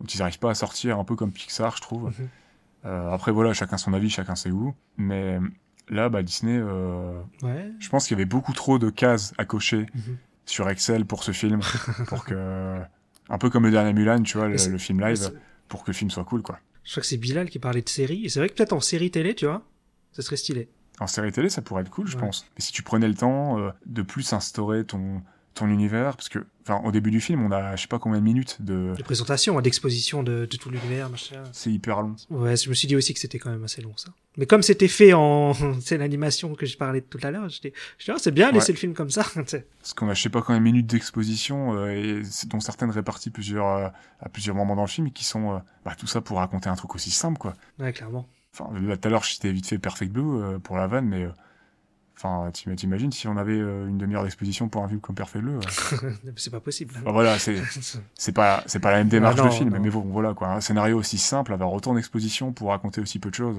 dont 0.00 0.06
ils 0.06 0.18
n'arrivent 0.18 0.38
pas 0.38 0.50
à 0.50 0.54
sortir, 0.54 0.98
un 0.98 1.04
peu 1.04 1.16
comme 1.16 1.32
Pixar, 1.32 1.76
je 1.76 1.82
trouve. 1.82 2.08
Mhm. 2.08 2.28
Euh, 2.86 3.10
après, 3.10 3.32
voilà, 3.32 3.52
chacun 3.54 3.76
son 3.78 3.92
avis, 3.94 4.10
chacun 4.10 4.34
sait 4.34 4.50
où. 4.50 4.74
Mais 4.98 5.38
là, 5.88 6.08
bah, 6.08 6.22
Disney, 6.22 6.58
euh, 6.58 7.20
Ouais. 7.42 7.70
je 7.78 7.88
pense 7.88 8.06
qu'il 8.06 8.16
y 8.16 8.18
avait 8.20 8.26
beaucoup 8.28 8.52
trop 8.52 8.78
de 8.78 8.90
cases 8.90 9.32
à 9.38 9.44
cocher 9.44 9.86
Mhm. 9.94 10.16
sur 10.46 10.68
Excel 10.68 11.06
pour 11.06 11.24
ce 11.24 11.32
film, 11.32 11.60
pour 12.08 12.24
que, 12.24 12.80
un 13.28 13.38
peu 13.38 13.48
comme 13.50 13.64
le 13.64 13.70
dernier 13.70 13.92
Mulan, 13.94 14.22
tu 14.22 14.36
vois, 14.38 14.48
le, 14.48 14.56
le 14.56 14.78
film 14.78 15.00
live, 15.00 15.32
pour 15.68 15.84
que 15.84 15.90
le 15.90 15.94
film 15.94 16.10
soit 16.10 16.24
cool, 16.24 16.42
quoi. 16.42 16.58
Je 16.84 16.90
crois 16.92 17.02
que 17.02 17.06
c'est 17.06 17.16
Bilal 17.18 17.48
qui 17.50 17.58
parlait 17.58 17.82
de 17.82 17.88
série. 17.88 18.24
Et 18.24 18.28
c'est 18.28 18.40
vrai 18.40 18.48
que 18.48 18.54
peut-être 18.54 18.72
en 18.72 18.80
série 18.80 19.10
télé, 19.10 19.34
tu 19.34 19.44
vois, 19.46 19.62
ça 20.12 20.22
serait 20.22 20.36
stylé. 20.36 20.68
En 21.00 21.06
série 21.06 21.32
télé, 21.32 21.48
ça 21.48 21.62
pourrait 21.62 21.82
être 21.82 21.90
cool, 21.90 22.06
je 22.06 22.16
Ouais. 22.16 22.20
pense. 22.22 22.46
Mais 22.56 22.62
si 22.62 22.72
tu 22.72 22.82
prenais 22.82 23.08
le 23.08 23.14
temps 23.14 23.58
euh, 23.58 23.70
de 23.86 24.02
plus 24.02 24.32
instaurer 24.32 24.84
ton, 24.84 25.22
ton 25.54 25.66
univers, 25.68 26.14
parce 26.16 26.28
que, 26.28 26.38
enfin, 26.62 26.80
au 26.84 26.92
début 26.92 27.10
du 27.10 27.20
film, 27.20 27.42
on 27.42 27.50
a, 27.50 27.74
je 27.74 27.82
sais 27.82 27.88
pas 27.88 27.98
combien 27.98 28.18
de 28.20 28.24
minutes 28.24 28.58
de, 28.60 28.94
De 28.96 29.02
présentation, 29.02 29.58
hein, 29.58 29.62
d'exposition 29.62 30.22
de, 30.22 30.46
de 30.46 30.56
tout 30.56 30.70
l'univers, 30.70 31.08
machin. 31.10 31.42
c'est 31.52 31.72
hyper 31.72 32.02
long. 32.02 32.14
Ouais, 32.30 32.56
je 32.56 32.68
me 32.68 32.74
suis 32.74 32.86
dit 32.86 32.94
aussi 32.96 33.14
que 33.14 33.18
c'était 33.20 33.38
quand 33.38 33.50
même 33.50 33.64
assez 33.64 33.80
long, 33.82 33.92
ça. 33.96 34.10
Mais 34.36 34.46
comme 34.46 34.62
c'était 34.62 34.86
fait 34.88 35.12
en, 35.12 35.54
c'est 35.80 35.96
l'animation 35.98 36.54
que 36.54 36.66
je 36.66 36.76
parlais 36.76 37.00
tout 37.00 37.18
à 37.22 37.30
l'heure, 37.30 37.48
j'étais, 37.48 37.72
j'étais, 37.98 38.12
ah, 38.12 38.18
c'est 38.20 38.30
bien 38.30 38.52
laisser 38.52 38.68
Ouais. 38.68 38.74
le 38.74 38.78
film 38.78 38.94
comme 38.94 39.10
ça. 39.10 39.24
Parce 39.34 39.94
qu'on 39.96 40.08
a, 40.08 40.14
je 40.14 40.22
sais 40.22 40.28
pas 40.28 40.42
combien 40.42 40.58
de 40.60 40.64
minutes 40.64 40.86
d'exposition, 40.86 41.74
euh, 41.74 41.88
et 41.90 42.22
dont 42.46 42.60
certaines 42.60 42.90
réparties 42.90 43.30
plusieurs, 43.30 43.66
euh, 43.66 43.88
à 44.20 44.28
plusieurs 44.28 44.54
moments 44.54 44.76
dans 44.76 44.82
le 44.82 44.88
film, 44.88 45.06
et 45.08 45.10
qui 45.10 45.24
sont, 45.24 45.54
euh, 45.54 45.58
bah, 45.84 45.94
tout 45.98 46.06
ça 46.06 46.20
pour 46.20 46.36
raconter 46.38 46.68
un 46.68 46.76
truc 46.76 46.94
aussi 46.94 47.10
simple, 47.10 47.38
quoi. 47.38 47.54
Ouais, 47.78 47.92
clairement. 47.92 48.28
Enfin, 48.52 48.70
là, 48.80 48.96
tout 48.96 49.08
à 49.08 49.10
l'heure, 49.10 49.22
je 49.24 49.30
citais 49.32 49.52
vite 49.52 49.66
fait 49.66 49.78
Perfect 49.78 50.12
Blue 50.12 50.22
euh, 50.42 50.58
pour 50.58 50.76
la 50.76 50.86
vanne, 50.86 51.06
mais, 51.06 51.24
euh, 51.24 51.30
enfin, 52.16 52.50
t'im- 52.52 52.74
t'imagines 52.74 53.12
si 53.12 53.28
on 53.28 53.36
avait 53.36 53.58
euh, 53.58 53.86
une 53.86 53.96
demi-heure 53.98 54.24
d'exposition 54.24 54.68
pour 54.68 54.82
un 54.82 54.88
film 54.88 55.00
comme 55.00 55.14
Perfect 55.14 55.44
Bleu. 55.44 55.60
c'est 56.36 56.50
pas 56.50 56.60
possible. 56.60 56.94
Enfin, 57.00 57.12
voilà, 57.12 57.38
c'est, 57.38 57.56
c'est 58.14 58.32
pas, 58.32 58.62
c'est 58.66 58.80
pas 58.80 58.90
la 58.90 58.98
même 58.98 59.08
démarche 59.08 59.36
Ah 59.38 59.42
non, 59.44 59.48
de 59.48 59.54
film, 59.54 59.70
non. 59.70 59.80
mais 59.80 59.90
bon, 59.90 60.00
voilà, 60.00 60.34
quoi. 60.34 60.48
Un 60.48 60.60
scénario 60.60 60.98
aussi 60.98 61.18
simple, 61.18 61.52
avoir 61.52 61.72
autant 61.72 61.94
d'exposition 61.94 62.52
pour 62.52 62.70
raconter 62.70 63.00
aussi 63.00 63.18
peu 63.18 63.30
de 63.30 63.34
choses, 63.36 63.58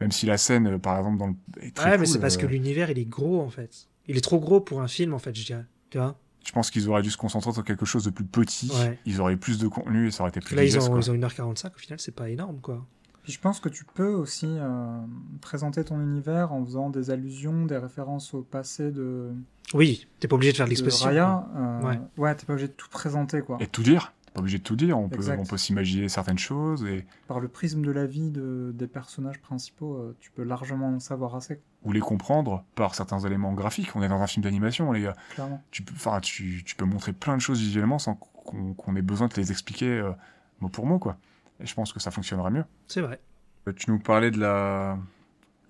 même 0.00 0.10
si 0.12 0.26
la 0.26 0.38
scène, 0.38 0.78
par 0.78 0.96
exemple, 0.98 1.18
dans 1.18 1.26
le, 1.28 1.34
est 1.60 1.74
très 1.74 1.90
ouais, 1.90 1.98
mais 1.98 2.06
c'est 2.06 2.20
parce 2.20 2.36
que 2.36 2.46
l'univers, 2.46 2.90
il 2.90 2.98
est 2.98 3.04
gros, 3.04 3.40
en 3.42 3.50
fait. 3.50 3.88
Il 4.06 4.16
est 4.16 4.22
trop 4.22 4.38
gros 4.40 4.60
pour 4.60 4.80
un 4.80 4.88
film, 4.88 5.12
en 5.12 5.18
fait, 5.18 5.36
je 5.36 5.44
dirais. 5.44 5.66
Tu 5.90 5.98
vois? 5.98 6.16
Je 6.46 6.52
pense 6.52 6.70
qu'ils 6.70 6.88
auraient 6.88 7.02
dû 7.02 7.10
se 7.10 7.18
concentrer 7.18 7.52
sur 7.52 7.62
quelque 7.62 7.84
chose 7.84 8.04
de 8.04 8.10
plus 8.10 8.24
petit. 8.24 8.70
Ouais. 8.72 8.98
Ils 9.04 9.20
auraient 9.20 9.36
plus 9.36 9.58
de 9.58 9.68
contenu 9.68 10.06
et 10.06 10.10
ça 10.10 10.22
aurait 10.22 10.30
été 10.30 10.40
plus 10.40 10.56
là, 10.56 10.64
ils 10.64 10.78
ont, 10.78 10.86
quoi. 10.88 11.00
ils 11.00 11.10
ont 11.10 11.14
1h45, 11.14 11.66
au 11.74 11.78
final, 11.78 12.00
c'est 12.00 12.14
pas 12.14 12.30
énorme, 12.30 12.60
quoi. 12.62 12.86
Puis 13.28 13.34
je 13.34 13.40
pense 13.42 13.60
que 13.60 13.68
tu 13.68 13.84
peux 13.84 14.14
aussi 14.14 14.46
euh, 14.48 15.00
présenter 15.42 15.84
ton 15.84 16.00
univers 16.00 16.54
en 16.54 16.64
faisant 16.64 16.88
des 16.88 17.10
allusions, 17.10 17.66
des 17.66 17.76
références 17.76 18.32
au 18.32 18.40
passé 18.40 18.90
de, 18.90 19.34
Oui, 19.74 20.08
t'es 20.18 20.28
pas 20.28 20.36
obligé 20.36 20.52
de 20.52 20.56
faire 20.56 20.64
de 20.64 20.70
de 20.70 20.74
l'exposition. 20.76 21.08
Raya. 21.10 21.46
euh, 21.54 21.82
Ouais. 21.82 22.00
ouais, 22.16 22.34
t'es 22.34 22.46
pas 22.46 22.54
obligé 22.54 22.68
de 22.68 22.72
tout 22.72 22.88
présenter 22.88 23.42
quoi. 23.42 23.58
Et 23.60 23.66
de 23.66 23.70
tout 23.70 23.82
dire. 23.82 24.14
T'es 24.24 24.32
Pas 24.32 24.40
obligé 24.40 24.56
de 24.56 24.62
tout 24.62 24.76
dire. 24.76 24.98
On 24.98 25.10
peut, 25.10 25.22
on 25.38 25.44
peut 25.44 25.58
s'imaginer 25.58 26.08
certaines 26.08 26.38
choses 26.38 26.86
et 26.86 27.04
Par 27.26 27.40
le 27.40 27.48
prisme 27.48 27.82
de 27.82 27.90
la 27.90 28.06
vie 28.06 28.30
de, 28.30 28.70
des 28.74 28.86
personnages 28.86 29.40
principaux, 29.42 29.96
euh, 29.96 30.16
tu 30.20 30.30
peux 30.30 30.42
largement 30.42 30.88
en 30.88 31.00
savoir 31.00 31.36
assez, 31.36 31.60
ou 31.84 31.92
les 31.92 32.00
comprendre 32.00 32.64
par 32.76 32.94
certains 32.94 33.18
éléments 33.18 33.52
graphiques. 33.52 33.94
On 33.94 34.02
est 34.02 34.08
dans 34.08 34.22
un 34.22 34.26
film 34.26 34.42
d'animation, 34.42 34.90
les 34.92 35.02
gars. 35.02 35.16
clairement. 35.34 35.62
Tu 35.70 35.82
peux, 35.82 35.92
enfin, 35.94 36.20
tu, 36.20 36.62
tu 36.64 36.76
peux 36.76 36.86
montrer 36.86 37.12
plein 37.12 37.36
de 37.36 37.42
choses 37.42 37.60
visuellement 37.60 37.98
sans 37.98 38.14
qu'on 38.14 38.96
ait 38.96 39.02
besoin 39.02 39.26
de 39.28 39.34
te 39.34 39.40
les 39.40 39.50
expliquer 39.50 39.98
euh, 39.98 40.12
mot 40.60 40.70
pour 40.70 40.86
mot, 40.86 40.98
quoi. 40.98 41.18
Et 41.60 41.66
je 41.66 41.74
pense 41.74 41.92
que 41.92 41.98
ça 41.98 42.12
fonctionnera 42.12 42.50
mieux. 42.50 42.64
C'est 42.86 43.00
vrai. 43.00 43.20
Euh, 43.68 43.72
Tu 43.72 43.90
nous 43.90 43.98
parlais 43.98 44.30
de 44.30 44.38
la, 44.38 44.98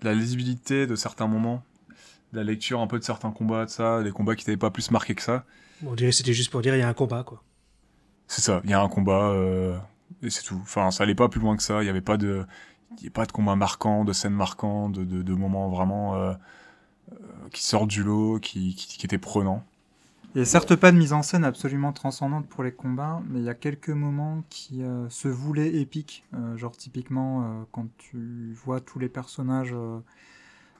de 0.01 0.05
la 0.05 0.13
lisibilité 0.13 0.87
de 0.87 0.95
certains 0.95 1.27
moments, 1.27 1.63
de 2.33 2.37
la 2.37 2.43
lecture 2.43 2.79
un 2.79 2.87
peu 2.87 2.99
de 2.99 3.03
certains 3.03 3.31
combats, 3.31 3.65
de 3.65 3.69
ça, 3.69 4.03
des 4.03 4.11
combats 4.11 4.35
qui 4.35 4.45
t'avaient 4.45 4.57
pas 4.57 4.71
plus 4.71 4.91
marqué 4.91 5.15
que 5.15 5.21
ça. 5.21 5.45
Bon, 5.81 5.91
on 5.91 5.95
dirait 5.95 6.11
que 6.11 6.15
c'était 6.15 6.33
juste 6.33 6.51
pour 6.51 6.61
dire, 6.61 6.75
il 6.75 6.79
y 6.79 6.81
a 6.83 6.87
un 6.89 6.93
combat, 6.93 7.23
quoi. 7.23 7.43
C'est 8.27 8.41
ça, 8.41 8.61
il 8.63 8.69
y 8.69 8.73
a 8.73 8.81
un 8.81 8.89
combat, 8.89 9.29
euh, 9.29 9.77
et 10.21 10.29
c'est 10.29 10.43
tout. 10.43 10.59
Enfin, 10.61 10.91
ça 10.91 11.03
allait 11.03 11.15
pas 11.15 11.29
plus 11.29 11.41
loin 11.41 11.57
que 11.57 11.63
ça, 11.63 11.81
il 11.81 11.87
y 11.87 11.89
avait 11.89 12.01
pas 12.01 12.17
de, 12.17 12.45
il 12.97 13.03
y 13.03 13.07
a 13.07 13.11
pas 13.11 13.25
de 13.25 13.31
combat 13.31 13.55
marquant, 13.55 14.05
de 14.05 14.13
scènes 14.13 14.33
marquantes, 14.33 14.93
de, 14.93 15.03
de, 15.03 15.23
de 15.23 15.33
moments 15.33 15.69
vraiment 15.69 16.15
euh, 16.15 16.33
euh, 17.11 17.15
qui 17.51 17.63
sortent 17.63 17.89
du 17.89 18.03
lot, 18.03 18.39
qui, 18.39 18.75
qui, 18.75 18.97
qui 18.97 19.05
étaient 19.05 19.17
prenants. 19.17 19.63
Et 20.35 20.45
certes 20.45 20.75
pas 20.75 20.91
de 20.91 20.97
mise 20.97 21.13
en 21.13 21.23
scène 21.23 21.43
absolument 21.43 21.91
transcendante 21.91 22.47
pour 22.47 22.63
les 22.63 22.71
combats, 22.71 23.21
mais 23.27 23.39
il 23.39 23.45
y 23.45 23.49
a 23.49 23.55
quelques 23.55 23.89
moments 23.89 24.43
qui 24.49 24.83
euh, 24.83 25.09
se 25.09 25.27
voulaient 25.27 25.75
épiques. 25.75 26.23
Euh, 26.35 26.55
genre 26.55 26.77
typiquement 26.77 27.41
euh, 27.41 27.63
quand 27.71 27.87
tu 27.97 28.53
vois 28.53 28.79
tous 28.79 28.99
les 28.99 29.09
personnages 29.09 29.75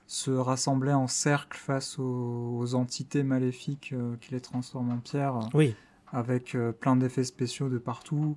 se 0.05 0.31
rassembler 0.31 0.93
en 0.93 1.07
cercle 1.07 1.57
face 1.57 1.97
aux, 1.99 2.57
aux 2.57 2.75
entités 2.75 3.23
maléfiques 3.23 3.93
qui 4.21 4.31
les 4.31 4.41
transforment 4.41 4.91
en 4.91 4.97
pierre. 4.97 5.39
Oui. 5.53 5.75
Avec 6.11 6.57
plein 6.79 6.95
d'effets 6.95 7.23
spéciaux 7.23 7.69
de 7.69 7.77
partout. 7.77 8.35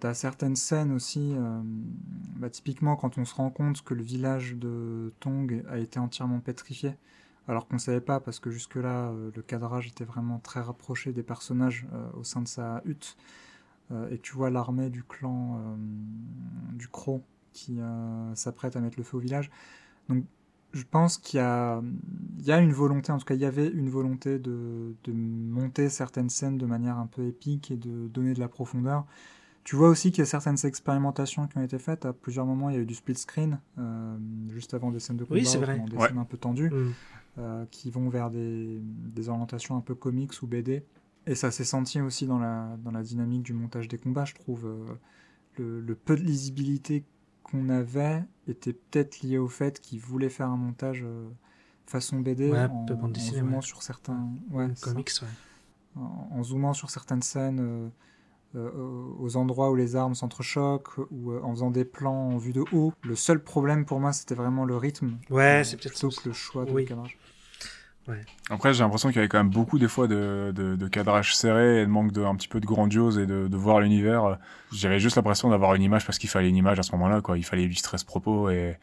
T'as 0.00 0.14
certaines 0.14 0.56
scènes 0.56 0.90
aussi, 0.92 1.34
bah, 2.36 2.48
typiquement 2.48 2.96
quand 2.96 3.18
on 3.18 3.26
se 3.26 3.34
rend 3.34 3.50
compte 3.50 3.82
que 3.82 3.92
le 3.92 4.02
village 4.02 4.54
de 4.54 5.12
Tong 5.20 5.62
a 5.68 5.76
été 5.76 5.98
entièrement 5.98 6.40
pétrifié 6.40 6.94
alors 7.48 7.68
qu'on 7.68 7.76
ne 7.76 7.80
savait 7.80 8.00
pas 8.00 8.20
parce 8.20 8.40
que 8.40 8.50
jusque-là, 8.50 9.10
euh, 9.10 9.30
le 9.34 9.42
cadrage 9.42 9.88
était 9.88 10.04
vraiment 10.04 10.38
très 10.38 10.60
rapproché 10.60 11.12
des 11.12 11.22
personnages 11.22 11.86
euh, 11.92 12.08
au 12.18 12.24
sein 12.24 12.42
de 12.42 12.48
sa 12.48 12.82
hutte. 12.84 13.16
Euh, 13.92 14.10
et 14.10 14.18
tu 14.18 14.32
vois 14.32 14.50
l'armée 14.50 14.90
du 14.90 15.04
clan 15.04 15.60
du 16.72 16.88
Croc 16.88 17.22
qui 17.52 17.78
s'apprête 18.34 18.76
à 18.76 18.80
mettre 18.80 18.98
le 18.98 19.04
feu 19.04 19.16
au 19.16 19.20
village. 19.20 19.50
Donc 20.08 20.24
je 20.72 20.82
pense 20.82 21.16
qu'il 21.16 21.38
y 21.38 21.42
a, 21.42 21.80
il 22.38 22.44
y 22.44 22.52
a 22.52 22.58
une 22.58 22.72
volonté, 22.72 23.12
en 23.12 23.18
tout 23.18 23.24
cas 23.24 23.34
il 23.34 23.40
y 23.40 23.46
avait 23.46 23.68
une 23.68 23.88
volonté 23.88 24.38
de, 24.38 24.94
de, 25.04 25.12
monter 25.12 25.88
certaines 25.88 26.28
scènes 26.28 26.58
de 26.58 26.66
manière 26.66 26.98
un 26.98 27.06
peu 27.06 27.24
épique 27.24 27.70
et 27.70 27.76
de 27.76 28.08
donner 28.08 28.34
de 28.34 28.40
la 28.40 28.48
profondeur. 28.48 29.06
Tu 29.64 29.74
vois 29.74 29.88
aussi 29.88 30.10
qu'il 30.10 30.18
y 30.18 30.22
a 30.22 30.26
certaines 30.26 30.58
expérimentations 30.64 31.46
qui 31.46 31.56
ont 31.56 31.62
été 31.62 31.78
faites. 31.78 32.04
À 32.04 32.12
plusieurs 32.12 32.44
moments, 32.44 32.68
il 32.68 32.76
y 32.76 32.78
a 32.78 32.82
eu 32.82 32.86
du 32.86 32.94
split 32.94 33.16
screen, 33.16 33.58
juste 34.50 34.74
avant 34.74 34.90
des 34.90 35.00
scènes 35.00 35.16
de 35.16 35.24
combat, 35.24 35.40
oui, 35.40 35.44
des 35.44 35.98
scènes 35.98 36.18
un 36.18 36.24
peu 36.24 36.36
tendues. 36.36 36.70
Mm. 36.70 36.92
Euh, 37.38 37.66
qui 37.70 37.90
vont 37.90 38.08
vers 38.08 38.30
des, 38.30 38.80
orientations 39.28 39.76
un 39.76 39.82
peu 39.82 39.94
comics 39.94 40.32
ou 40.40 40.46
BD. 40.46 40.82
Et 41.26 41.34
ça 41.34 41.50
s'est 41.50 41.64
senti 41.64 42.00
aussi 42.00 42.26
dans 42.26 42.38
la, 42.38 42.78
dans 42.82 42.92
la 42.92 43.02
dynamique 43.02 43.42
du 43.42 43.52
montage 43.52 43.88
des 43.88 43.98
combats, 43.98 44.24
je 44.24 44.34
trouve. 44.34 44.64
Euh, 44.64 44.94
le, 45.58 45.94
peu 45.94 46.16
de 46.16 46.22
lisibilité 46.22 47.04
qu'on 47.42 47.68
avait 47.68 48.24
était 48.48 48.72
peut-être 48.72 49.20
lié 49.20 49.36
au 49.36 49.48
fait 49.48 49.80
qu'ils 49.80 50.00
voulaient 50.00 50.30
faire 50.30 50.48
un 50.48 50.56
montage 50.56 51.02
euh, 51.04 51.28
façon 51.84 52.20
BD 52.20 52.50
en, 52.50 52.86
zoomant 53.14 53.60
sur 53.60 53.82
certains 53.82 54.30
comics, 54.80 55.10
en, 55.94 56.42
zoomant 56.42 56.72
sur 56.72 56.88
certaines 56.88 57.22
scènes 57.22 57.90
aux 58.54 59.36
endroits 59.36 59.70
où 59.70 59.74
les 59.74 59.94
armes 59.94 60.14
s'entrechoquent 60.14 60.98
ou 61.10 61.34
en 61.34 61.50
faisant 61.50 61.70
des 61.70 61.84
plans 61.84 62.30
en 62.30 62.38
vue 62.38 62.54
de 62.54 62.64
haut. 62.72 62.94
Le 63.02 63.14
seul 63.14 63.42
problème 63.44 63.84
pour 63.84 64.00
moi, 64.00 64.14
c'était 64.14 64.34
vraiment 64.34 64.64
le 64.64 64.76
rythme. 64.78 65.18
Ouais, 65.28 65.64
c'est 65.64 65.76
peut-être 65.76 65.92
plutôt 65.92 66.08
que 66.08 66.28
le 66.28 66.34
choix 66.34 66.64
de 66.64 66.72
cadrage. 68.06 68.26
Après, 68.50 68.74
j'ai 68.74 68.82
l'impression 68.82 69.08
qu'il 69.08 69.16
y 69.16 69.18
avait 69.18 69.28
quand 69.28 69.38
même 69.38 69.50
beaucoup 69.50 69.78
des 69.78 69.88
fois 69.88 70.08
de, 70.08 70.52
de, 70.54 70.88
cadrage 70.88 71.34
serré 71.34 71.82
et 71.82 71.86
de 71.86 71.90
manque 71.90 72.12
de 72.12 72.22
un 72.22 72.34
petit 72.34 72.48
peu 72.48 72.60
de 72.60 72.66
grandiose 72.66 73.18
et 73.18 73.26
de, 73.26 73.48
de 73.48 73.56
voir 73.56 73.80
l'univers. 73.80 74.38
J'avais 74.72 75.00
juste 75.00 75.16
l'impression 75.16 75.50
d'avoir 75.50 75.74
une 75.74 75.82
image 75.82 76.06
parce 76.06 76.18
qu'il 76.18 76.30
fallait 76.30 76.48
une 76.48 76.56
image 76.56 76.78
à 76.78 76.82
ce 76.82 76.92
moment-là, 76.92 77.20
quoi. 77.20 77.38
Il 77.38 77.44
fallait 77.44 77.64
illustrer 77.64 77.98
ce 77.98 78.04
propos 78.04 78.50
et, 78.50 78.76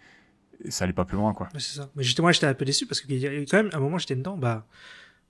ça 0.69 0.85
allait 0.85 0.93
pas 0.93 1.05
plus 1.05 1.17
loin, 1.17 1.33
quoi. 1.33 1.49
c'est 1.53 1.77
ça. 1.77 1.89
Mais 1.95 2.03
justement, 2.03 2.31
j'étais 2.31 2.45
un 2.45 2.53
peu 2.53 2.65
déçu 2.65 2.85
parce 2.85 3.01
que 3.01 3.07
quand 3.49 3.57
même, 3.57 3.69
à 3.73 3.77
un 3.77 3.79
moment, 3.79 3.97
j'étais 3.97 4.15
dedans, 4.15 4.37
bah, 4.37 4.65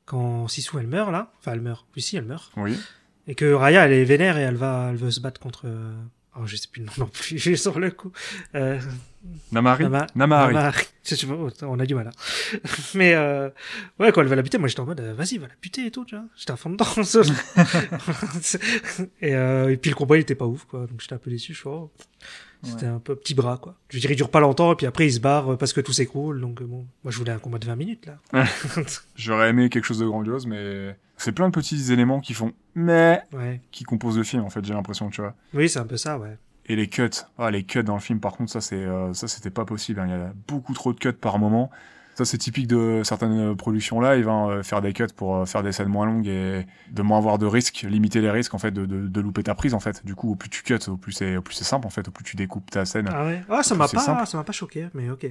quand 0.05 0.47
Sissou 0.47 0.79
elle 0.79 0.87
meurt 0.87 1.11
là, 1.11 1.31
enfin 1.39 1.53
elle 1.53 1.61
meurt, 1.61 1.87
oui 1.95 2.01
si 2.01 2.17
elle 2.17 2.25
meurt. 2.25 2.51
Oui. 2.57 2.77
Et 3.25 3.35
que 3.35 3.51
Raya 3.53 3.85
elle 3.85 3.93
est 3.93 4.03
vénère 4.03 4.37
et 4.37 4.41
elle 4.41 4.55
va, 4.55 4.89
elle 4.89 4.97
veut 4.97 5.11
se 5.11 5.21
battre 5.21 5.39
contre 5.39 5.65
Oh, 6.36 6.45
je 6.45 6.55
sais 6.55 6.67
plus 6.67 6.81
le 6.81 6.88
nom 6.88 6.93
non 6.97 7.07
plus, 7.07 7.38
j'ai 7.38 7.55
sur 7.55 7.79
le 7.79 7.91
coup. 7.91 8.11
Euh... 8.55 8.79
Namari 9.51 9.86
Namari. 10.15 10.55
On 11.61 11.79
a 11.79 11.86
du 11.86 11.95
mal. 11.95 12.07
Hein. 12.07 12.59
Mais 12.95 13.13
euh... 13.13 13.49
ouais, 13.99 14.11
quand 14.11 14.21
elle 14.21 14.27
va 14.27 14.36
la 14.36 14.41
buter, 14.41 14.57
moi 14.57 14.67
j'étais 14.67 14.81
en 14.81 14.86
mode, 14.86 14.99
euh, 14.99 15.13
vas-y, 15.13 15.38
va 15.38 15.47
la 15.47 15.53
buter 15.61 15.86
et 15.86 15.91
tout, 15.91 16.05
tu 16.05 16.15
vois. 16.15 16.25
J'étais 16.36 16.51
à 16.51 16.55
fond 16.55 16.71
dedans. 16.71 16.86
et, 19.21 19.36
euh... 19.36 19.71
et 19.71 19.77
puis 19.77 19.91
le 19.91 19.95
combat 19.95 20.17
il 20.17 20.21
était 20.21 20.36
pas 20.36 20.47
ouf, 20.47 20.65
quoi. 20.65 20.88
Donc 20.88 21.01
j'étais 21.01 21.13
un 21.13 21.19
peu 21.19 21.29
déçu, 21.29 21.53
je 21.53 21.61
crois. 21.61 21.89
C'était 22.64 22.86
un 22.86 22.99
peu 22.99 23.16
petit 23.16 23.34
bras, 23.34 23.57
quoi. 23.57 23.76
Je 23.89 23.97
veux 23.97 24.01
dire, 24.01 24.11
il 24.11 24.16
dure 24.16 24.30
pas 24.30 24.39
longtemps, 24.39 24.72
et 24.72 24.76
puis 24.76 24.86
après, 24.86 25.05
il 25.05 25.11
se 25.11 25.20
barre 25.20 25.57
parce 25.57 25.74
que 25.74 25.82
tout 25.82 25.91
s'écroule. 25.91 26.39
Donc, 26.39 26.61
euh, 26.61 26.66
bon, 26.66 26.86
moi, 27.03 27.11
je 27.11 27.18
voulais 27.18 27.32
un 27.32 27.39
combat 27.39 27.59
de 27.59 27.66
20 27.66 27.76
minutes, 27.76 28.05
là. 28.05 28.45
J'aurais 29.16 29.49
aimé 29.49 29.70
quelque 29.70 29.86
chose 29.86 29.99
de 29.99 30.05
grandiose, 30.05 30.47
mais 30.47 30.95
c'est 31.18 31.34
plein 31.34 31.49
de 31.49 31.53
petits 31.53 31.91
éléments 31.91 32.22
qui 32.22 32.34
font 32.34 32.53
mais 32.76 33.22
ouais. 33.34 33.61
qui 33.72 33.84
composent 33.84 34.18
le 34.18 34.24
film, 34.24 34.43
en 34.43 34.49
fait, 34.49 34.64
j'ai 34.66 34.74
l'impression, 34.74 35.09
tu 35.09 35.22
vois. 35.22 35.36
Oui, 35.53 35.70
c'est 35.70 35.80
un 35.80 35.86
peu 35.86 35.97
ça, 35.97 36.18
ouais. 36.18 36.38
Et 36.66 36.76
les 36.76 36.88
cuts, 36.88 37.09
ah, 37.38 37.51
les 37.51 37.64
cuts 37.64 37.84
dans 37.84 37.95
le 37.95 37.99
film, 37.99 38.20
par 38.20 38.34
contre, 38.34 38.51
ça, 38.51 38.61
c'est, 38.61 38.76
euh, 38.76 39.14
ça, 39.14 39.28
c'était 39.28 39.49
pas 39.49 39.66
possible. 39.66 39.99
Hein. 39.99 40.07
Il 40.07 40.11
y 40.11 40.14
a 40.14 40.34
beaucoup 40.47 40.74
trop 40.74 40.93
de 40.93 40.99
cuts 40.99 41.11
par 41.11 41.38
moment. 41.38 41.70
Ça, 42.16 42.26
c'est 42.26 42.38
typique 42.38 42.68
de 42.68 43.01
certaines 43.03 43.55
productions 43.55 43.99
live, 43.99 44.30
hein, 44.30 44.49
euh, 44.49 44.64
faire 44.64 44.82
des 44.82 44.93
cuts 44.93 45.07
pour 45.16 45.36
euh, 45.36 45.45
faire 45.45 45.64
des 45.64 45.72
scènes 45.72 45.88
moins 45.88 46.05
longues 46.05 46.28
et 46.28 46.66
de 46.91 47.01
moins 47.01 47.18
avoir 47.18 47.39
de 47.39 47.47
risques, 47.47 47.86
limiter 47.89 48.22
les 48.22 48.30
risques 48.30 48.53
en 48.53 48.59
fait 48.59 48.72
de, 48.72 48.86
de, 48.86 49.07
de 49.07 49.22
louper 49.22 49.43
ta 49.43 49.55
prise 49.55 49.74
en 49.74 49.80
fait. 49.80 50.05
Du 50.05 50.14
coup, 50.14 50.32
au 50.32 50.36
plus 50.36 50.49
tu 50.49 50.61
cuts, 50.61 50.78
au 50.88 50.97
plus 50.97 51.11
c'est 51.11 51.38
au 51.38 51.41
plus 51.41 51.55
c'est 51.55 51.64
simple 51.64 51.88
en 51.88 51.89
fait, 51.89 52.07
au 52.07 52.11
plus 52.11 52.24
tu 52.24 52.36
découpes 52.36 52.70
ta 52.70 52.86
scène. 52.86 53.09
Ah 53.11 53.26
ouais. 53.26 53.41
Ah 53.49 53.64
ça 53.64 53.74
m'a 53.76 53.88
pas 53.88 54.26
ça 54.26 54.38
m'a 54.38 54.43
pas 54.43 54.53
choqué, 54.53 54.88
mais 54.93 55.09
ok. 55.09 55.26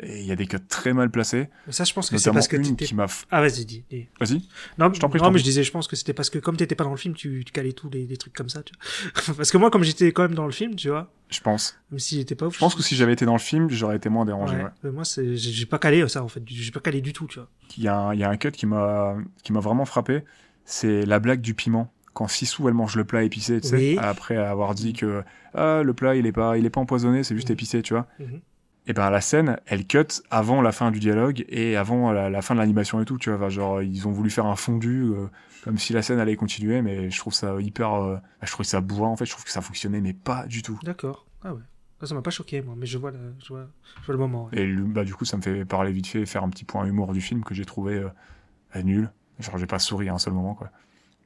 Et 0.00 0.20
il 0.20 0.26
y 0.26 0.32
a 0.32 0.36
des 0.36 0.46
cuts 0.46 0.58
très 0.68 0.92
mal 0.92 1.10
placés. 1.10 1.48
Mais 1.66 1.72
ça, 1.72 1.84
je 1.84 1.92
pense 1.94 2.10
que 2.10 2.18
c'est 2.18 2.30
parce 2.30 2.48
que 2.48 2.56
une 2.56 2.76
qui 2.76 2.94
m'a. 2.94 3.06
Ah 3.30 3.40
vas-y, 3.40 3.64
dis. 3.64 3.84
dis. 3.88 4.06
Vas-y. 4.20 4.42
Non, 4.78 4.92
je 4.92 5.00
t'en 5.00 5.08
prie. 5.08 5.20
Non, 5.20 5.30
mais 5.30 5.38
je 5.38 5.44
disais, 5.44 5.62
je 5.62 5.70
pense 5.70 5.88
que 5.88 5.96
c'était 5.96 6.12
parce 6.12 6.28
que 6.28 6.38
comme 6.38 6.56
t'étais 6.56 6.74
pas 6.74 6.84
dans 6.84 6.90
le 6.90 6.96
film, 6.96 7.14
tu, 7.14 7.42
tu 7.46 7.52
calais 7.52 7.72
tous 7.72 7.88
les, 7.88 8.06
les 8.06 8.16
trucs 8.16 8.34
comme 8.34 8.50
ça. 8.50 8.62
Tu 8.62 8.74
vois. 8.74 9.34
parce 9.36 9.50
que 9.50 9.56
moi, 9.56 9.70
comme 9.70 9.84
j'étais 9.84 10.12
quand 10.12 10.22
même 10.22 10.34
dans 10.34 10.44
le 10.44 10.52
film, 10.52 10.74
tu 10.74 10.90
vois. 10.90 11.10
Je 11.30 11.40
pense. 11.40 11.78
Même 11.90 11.98
s'il 11.98 12.20
était 12.20 12.34
pas 12.34 12.46
ouf. 12.46 12.54
Je 12.54 12.58
pense 12.58 12.74
que 12.74 12.82
si 12.82 12.94
j'avais 12.94 13.14
été 13.14 13.24
dans 13.24 13.32
le 13.32 13.38
film, 13.38 13.70
j'aurais 13.70 13.96
été 13.96 14.08
moins 14.10 14.26
dérangé. 14.26 14.56
Ouais. 14.56 14.70
Mais 14.82 14.90
moi, 14.90 15.04
j'ai 15.16 15.66
pas 15.66 15.78
calé 15.78 16.06
ça 16.08 16.22
en 16.22 16.28
fait. 16.28 16.42
J'ai 16.46 16.72
pas 16.72 16.80
calé 16.80 17.00
du 17.00 17.12
tout, 17.12 17.26
tu 17.26 17.38
vois. 17.38 17.48
Il 17.78 17.82
y 17.82 17.88
a 17.88 17.96
un, 17.96 18.14
il 18.14 18.20
y 18.20 18.24
a 18.24 18.28
un 18.28 18.36
cut 18.36 18.52
qui 18.52 18.66
m'a, 18.66 19.16
qui 19.42 19.52
m'a 19.52 19.60
vraiment 19.60 19.86
frappé. 19.86 20.24
C'est 20.64 21.06
la 21.06 21.20
blague 21.20 21.40
du 21.40 21.54
piment 21.54 21.90
quand 22.12 22.28
Sissou 22.28 22.66
elle 22.66 22.74
mange 22.74 22.96
le 22.96 23.04
plat 23.04 23.22
épicé, 23.22 23.60
tu 23.60 23.68
sais, 23.68 23.98
après 23.98 24.36
avoir 24.36 24.74
dit 24.74 24.94
que 24.94 25.22
ah, 25.52 25.82
le 25.84 25.92
plat 25.92 26.16
il 26.16 26.24
est 26.24 26.32
pas 26.32 26.56
il 26.56 26.64
est 26.64 26.70
pas 26.70 26.80
empoisonné, 26.80 27.22
c'est 27.22 27.34
juste 27.34 27.50
mhm. 27.50 27.54
épicé, 27.54 27.82
tu 27.82 27.92
vois. 27.92 28.06
Mhm 28.18 28.40
et 28.86 28.92
ben 28.92 29.10
la 29.10 29.20
scène 29.20 29.58
elle 29.66 29.86
cut 29.86 30.22
avant 30.30 30.62
la 30.62 30.72
fin 30.72 30.90
du 30.90 31.00
dialogue 31.00 31.44
et 31.48 31.76
avant 31.76 32.12
la, 32.12 32.42
fin 32.42 32.54
de 32.54 32.60
l'animation 32.60 33.00
et 33.00 33.04
tout 33.04 33.18
tu 33.18 33.30
vois. 33.30 33.48
Genre 33.48 33.82
ils 33.82 34.06
ont 34.06 34.12
voulu 34.12 34.30
faire 34.30 34.46
un 34.46 34.56
fondu 34.56 35.02
euh, 35.02 35.26
comme 35.64 35.78
si 35.78 35.92
la 35.92 36.02
scène 36.02 36.18
allait 36.18 36.36
continuer 36.36 36.82
mais 36.82 37.10
je 37.10 37.18
trouve 37.18 37.34
ça 37.34 37.56
hyper 37.60 37.94
euh, 37.94 38.18
je 38.42 38.50
trouve 38.50 38.64
ça 38.64 38.80
bourrin 38.80 39.08
en 39.08 39.16
fait. 39.16 39.26
Je 39.26 39.32
trouve 39.32 39.44
que 39.44 39.50
ça 39.50 39.60
fonctionnait 39.60 40.00
mais 40.00 40.12
pas 40.12 40.46
du 40.46 40.62
tout. 40.62 40.78
D'accord. 40.82 41.26
Ah 41.42 41.54
ouais. 41.54 41.62
Ça 42.02 42.14
m'a 42.14 42.22
pas 42.22 42.30
choqué 42.30 42.62
moi 42.62 42.74
mais 42.76 42.86
je 42.86 42.98
vois 42.98 43.10
le, 43.10 43.34
je 43.42 43.48
vois, 43.48 43.66
je 44.00 44.06
vois 44.06 44.12
le 44.12 44.18
moment 44.18 44.50
et 44.52 44.66
bah 44.66 45.04
du 45.04 45.14
coup 45.14 45.24
ça 45.24 45.36
me 45.36 45.42
fait 45.42 45.64
parler 45.64 45.92
vite 45.92 46.06
fait 46.06 46.26
faire 46.26 46.44
un 46.44 46.50
petit 46.50 46.64
point 46.64 46.84
humour 46.84 47.12
du 47.12 47.20
film 47.20 47.42
que 47.42 47.54
j'ai 47.54 47.64
trouvé 47.64 47.94
euh, 47.94 48.82
nul. 48.82 49.10
Genre 49.40 49.58
j'ai 49.58 49.66
pas 49.66 49.78
souri 49.78 50.08
à 50.08 50.14
un 50.14 50.18
seul 50.18 50.32
moment 50.32 50.54
quoi 50.54 50.70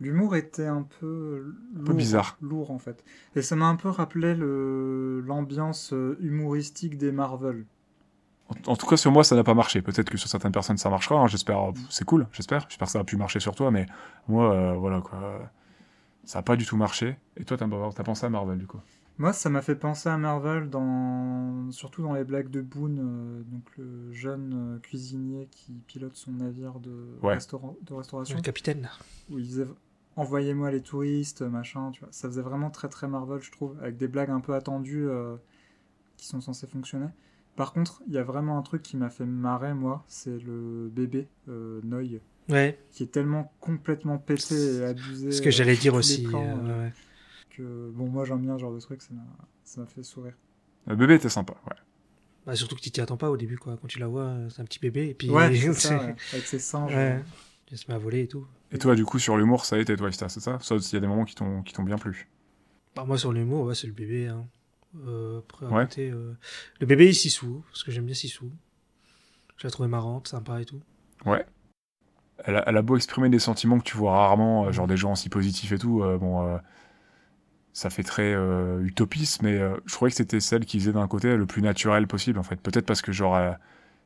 L'humour 0.00 0.34
était 0.34 0.66
un 0.66 0.82
peu, 0.82 1.54
un 1.78 1.84
peu 1.84 1.92
bizarre. 1.92 2.38
Lourd 2.40 2.70
en 2.70 2.78
fait. 2.78 3.04
Et 3.36 3.42
ça 3.42 3.54
m'a 3.54 3.66
un 3.66 3.76
peu 3.76 3.90
rappelé 3.90 4.34
l'ambiance 4.34 5.92
euh, 5.92 6.16
humoristique 6.20 6.96
des 6.96 7.12
Marvel. 7.12 7.66
En, 8.66 8.74
tout 8.74 8.86
cas, 8.86 8.96
sur 8.96 9.12
moi, 9.12 9.22
ça 9.22 9.36
n'a 9.36 9.44
pas 9.44 9.54
marché. 9.54 9.80
Peut-être 9.80 10.10
que 10.10 10.16
sur 10.16 10.28
certaines 10.28 10.50
personnes, 10.50 10.78
ça 10.78 10.90
marchera. 10.90 11.20
Hein. 11.20 11.28
J'espère. 11.28 11.72
C'est 11.88 12.04
cool, 12.04 12.26
j'espère. 12.32 12.66
J'espère 12.68 12.86
que 12.86 12.92
ça 12.92 12.98
a 12.98 13.04
pu 13.04 13.16
marcher 13.16 13.38
sur 13.38 13.54
toi. 13.54 13.70
Mais 13.70 13.86
moi, 14.26 14.52
euh, 14.52 14.72
voilà 14.72 15.00
quoi. 15.00 15.50
Ça 16.24 16.38
n'a 16.38 16.42
pas 16.42 16.56
du 16.56 16.66
tout 16.66 16.76
marché. 16.76 17.16
Et 17.36 17.44
toi, 17.44 17.56
t'as 17.56 17.66
as 17.66 18.04
pensé 18.04 18.26
à 18.26 18.28
Marvel 18.28 18.58
du 18.58 18.66
coup? 18.66 18.80
Moi, 19.18 19.34
ça 19.34 19.50
m'a 19.50 19.60
fait 19.60 19.76
penser 19.76 20.08
à 20.08 20.16
Marvel, 20.16 20.70
dans... 20.70 21.70
surtout 21.72 22.02
dans 22.02 22.14
les 22.14 22.24
blagues 22.24 22.48
de 22.48 22.62
Boone, 22.62 23.00
euh, 23.00 23.42
donc 23.42 23.64
le 23.76 24.10
jeune 24.12 24.80
cuisinier 24.82 25.46
qui 25.50 25.72
pilote 25.86 26.16
son 26.16 26.32
navire 26.32 26.80
de, 26.80 27.18
de 27.22 27.94
restauration. 27.94 28.36
Le 28.36 28.42
capitaine. 28.42 28.88
Où 29.30 29.38
envoyez-moi 30.16 30.70
les 30.70 30.82
touristes, 30.82 31.42
machin, 31.42 31.90
tu 31.92 32.00
vois. 32.00 32.08
Ça 32.12 32.28
faisait 32.28 32.42
vraiment 32.42 32.70
très 32.70 32.88
très 32.88 33.08
Marvel, 33.08 33.40
je 33.40 33.50
trouve, 33.50 33.76
avec 33.80 33.96
des 33.96 34.08
blagues 34.08 34.30
un 34.30 34.40
peu 34.40 34.54
attendues 34.54 35.08
euh, 35.08 35.36
qui 36.16 36.26
sont 36.26 36.40
censées 36.40 36.66
fonctionner. 36.66 37.08
Par 37.56 37.72
contre, 37.72 38.02
il 38.06 38.14
y 38.14 38.18
a 38.18 38.22
vraiment 38.22 38.58
un 38.58 38.62
truc 38.62 38.82
qui 38.82 38.96
m'a 38.96 39.10
fait 39.10 39.26
marrer, 39.26 39.74
moi, 39.74 40.04
c'est 40.06 40.38
le 40.38 40.88
bébé 40.92 41.28
euh, 41.48 41.80
Noy. 41.84 42.20
Ouais. 42.48 42.78
Qui 42.90 43.04
est 43.04 43.12
tellement 43.12 43.52
complètement 43.60 44.18
pété 44.18 44.76
et 44.76 44.84
abusé. 44.84 45.30
Ce 45.30 45.42
que 45.42 45.50
j'allais 45.50 45.76
dire 45.76 45.94
aussi. 45.94 46.26
Euh, 46.32 46.88
que, 47.50 47.90
bon, 47.90 48.08
moi 48.08 48.24
j'aime 48.24 48.40
bien 48.40 48.56
ce 48.56 48.62
genre 48.62 48.74
de 48.74 48.80
truc, 48.80 49.02
ça 49.02 49.80
m'a 49.80 49.86
fait 49.86 50.02
sourire. 50.02 50.34
Le 50.86 50.96
bébé 50.96 51.14
était 51.14 51.28
sympa, 51.28 51.54
ouais. 51.68 51.76
Bah, 52.46 52.56
surtout 52.56 52.74
que 52.74 52.80
tu 52.80 52.90
t'y 52.90 53.00
attends 53.00 53.18
pas 53.18 53.30
au 53.30 53.36
début, 53.36 53.58
quoi. 53.58 53.76
Quand 53.80 53.86
tu 53.86 53.98
la 53.98 54.06
vois, 54.06 54.34
c'est 54.48 54.62
un 54.62 54.64
petit 54.64 54.78
bébé, 54.78 55.08
et 55.08 55.14
puis. 55.14 55.30
Ouais, 55.30 55.54
ça, 55.74 56.00
avec 56.32 56.46
ses 56.46 56.58
singes. 56.58 56.92
Il 57.70 57.78
se 57.78 57.86
met 57.88 57.94
à 57.94 57.98
voler 57.98 58.22
et 58.22 58.28
tout. 58.28 58.46
Et 58.72 58.78
toi, 58.78 58.94
du 58.94 59.04
coup, 59.04 59.18
sur 59.18 59.36
l'humour, 59.36 59.64
ça 59.64 59.76
a 59.76 59.78
été 59.78 59.96
toi, 59.96 60.10
c'est 60.10 60.40
ça? 60.40 60.58
Sauf 60.60 60.82
s'il 60.82 60.94
y 60.94 60.96
a 60.96 61.00
des 61.00 61.06
moments 61.06 61.24
qui 61.24 61.34
t'ont 61.34 61.62
qui 61.62 61.72
t'ont 61.72 61.84
bien 61.84 61.98
plu. 61.98 62.28
Bah, 62.96 63.04
moi, 63.04 63.16
sur 63.16 63.32
l'humour, 63.32 63.66
ouais, 63.66 63.74
c'est 63.74 63.86
le 63.86 63.92
bébé. 63.92 64.28
Hein. 64.28 64.46
Euh, 65.06 65.38
après, 65.38 65.66
ouais. 65.66 65.84
côté, 65.84 66.10
euh... 66.10 66.32
le 66.80 66.86
bébé 66.86 67.08
est 67.08 67.12
Sissou, 67.12 67.62
parce 67.68 67.84
que 67.84 67.92
j'aime 67.92 68.06
bien 68.06 68.14
Sissou. 68.14 68.50
Je 69.56 69.66
l'ai 69.66 69.70
trouvé 69.70 69.88
marrante, 69.88 70.26
sympa 70.26 70.60
et 70.60 70.64
tout. 70.64 70.80
Ouais. 71.24 71.46
Elle 72.44 72.56
a, 72.56 72.64
elle 72.66 72.76
a, 72.76 72.82
beau 72.82 72.96
exprimer 72.96 73.28
des 73.28 73.38
sentiments 73.38 73.78
que 73.78 73.84
tu 73.84 73.96
vois 73.96 74.12
rarement, 74.12 74.66
euh, 74.66 74.72
genre 74.72 74.86
des 74.86 74.96
gens 74.96 75.14
si 75.14 75.28
positifs 75.28 75.72
et 75.72 75.78
tout. 75.78 76.02
Bon, 76.18 76.58
ça 77.72 77.88
fait 77.90 78.02
très 78.02 78.34
utopiste, 78.82 79.42
mais 79.42 79.58
je 79.86 79.92
trouvais 79.92 80.10
que 80.10 80.16
c'était 80.16 80.40
celle 80.40 80.64
qui 80.64 80.80
faisait 80.80 80.92
d'un 80.92 81.06
côté 81.06 81.36
le 81.36 81.46
plus 81.46 81.62
naturel 81.62 82.08
possible, 82.08 82.38
en 82.38 82.42
fait. 82.42 82.56
Peut-être 82.56 82.86
parce 82.86 83.02
que, 83.02 83.12
genre, 83.12 83.38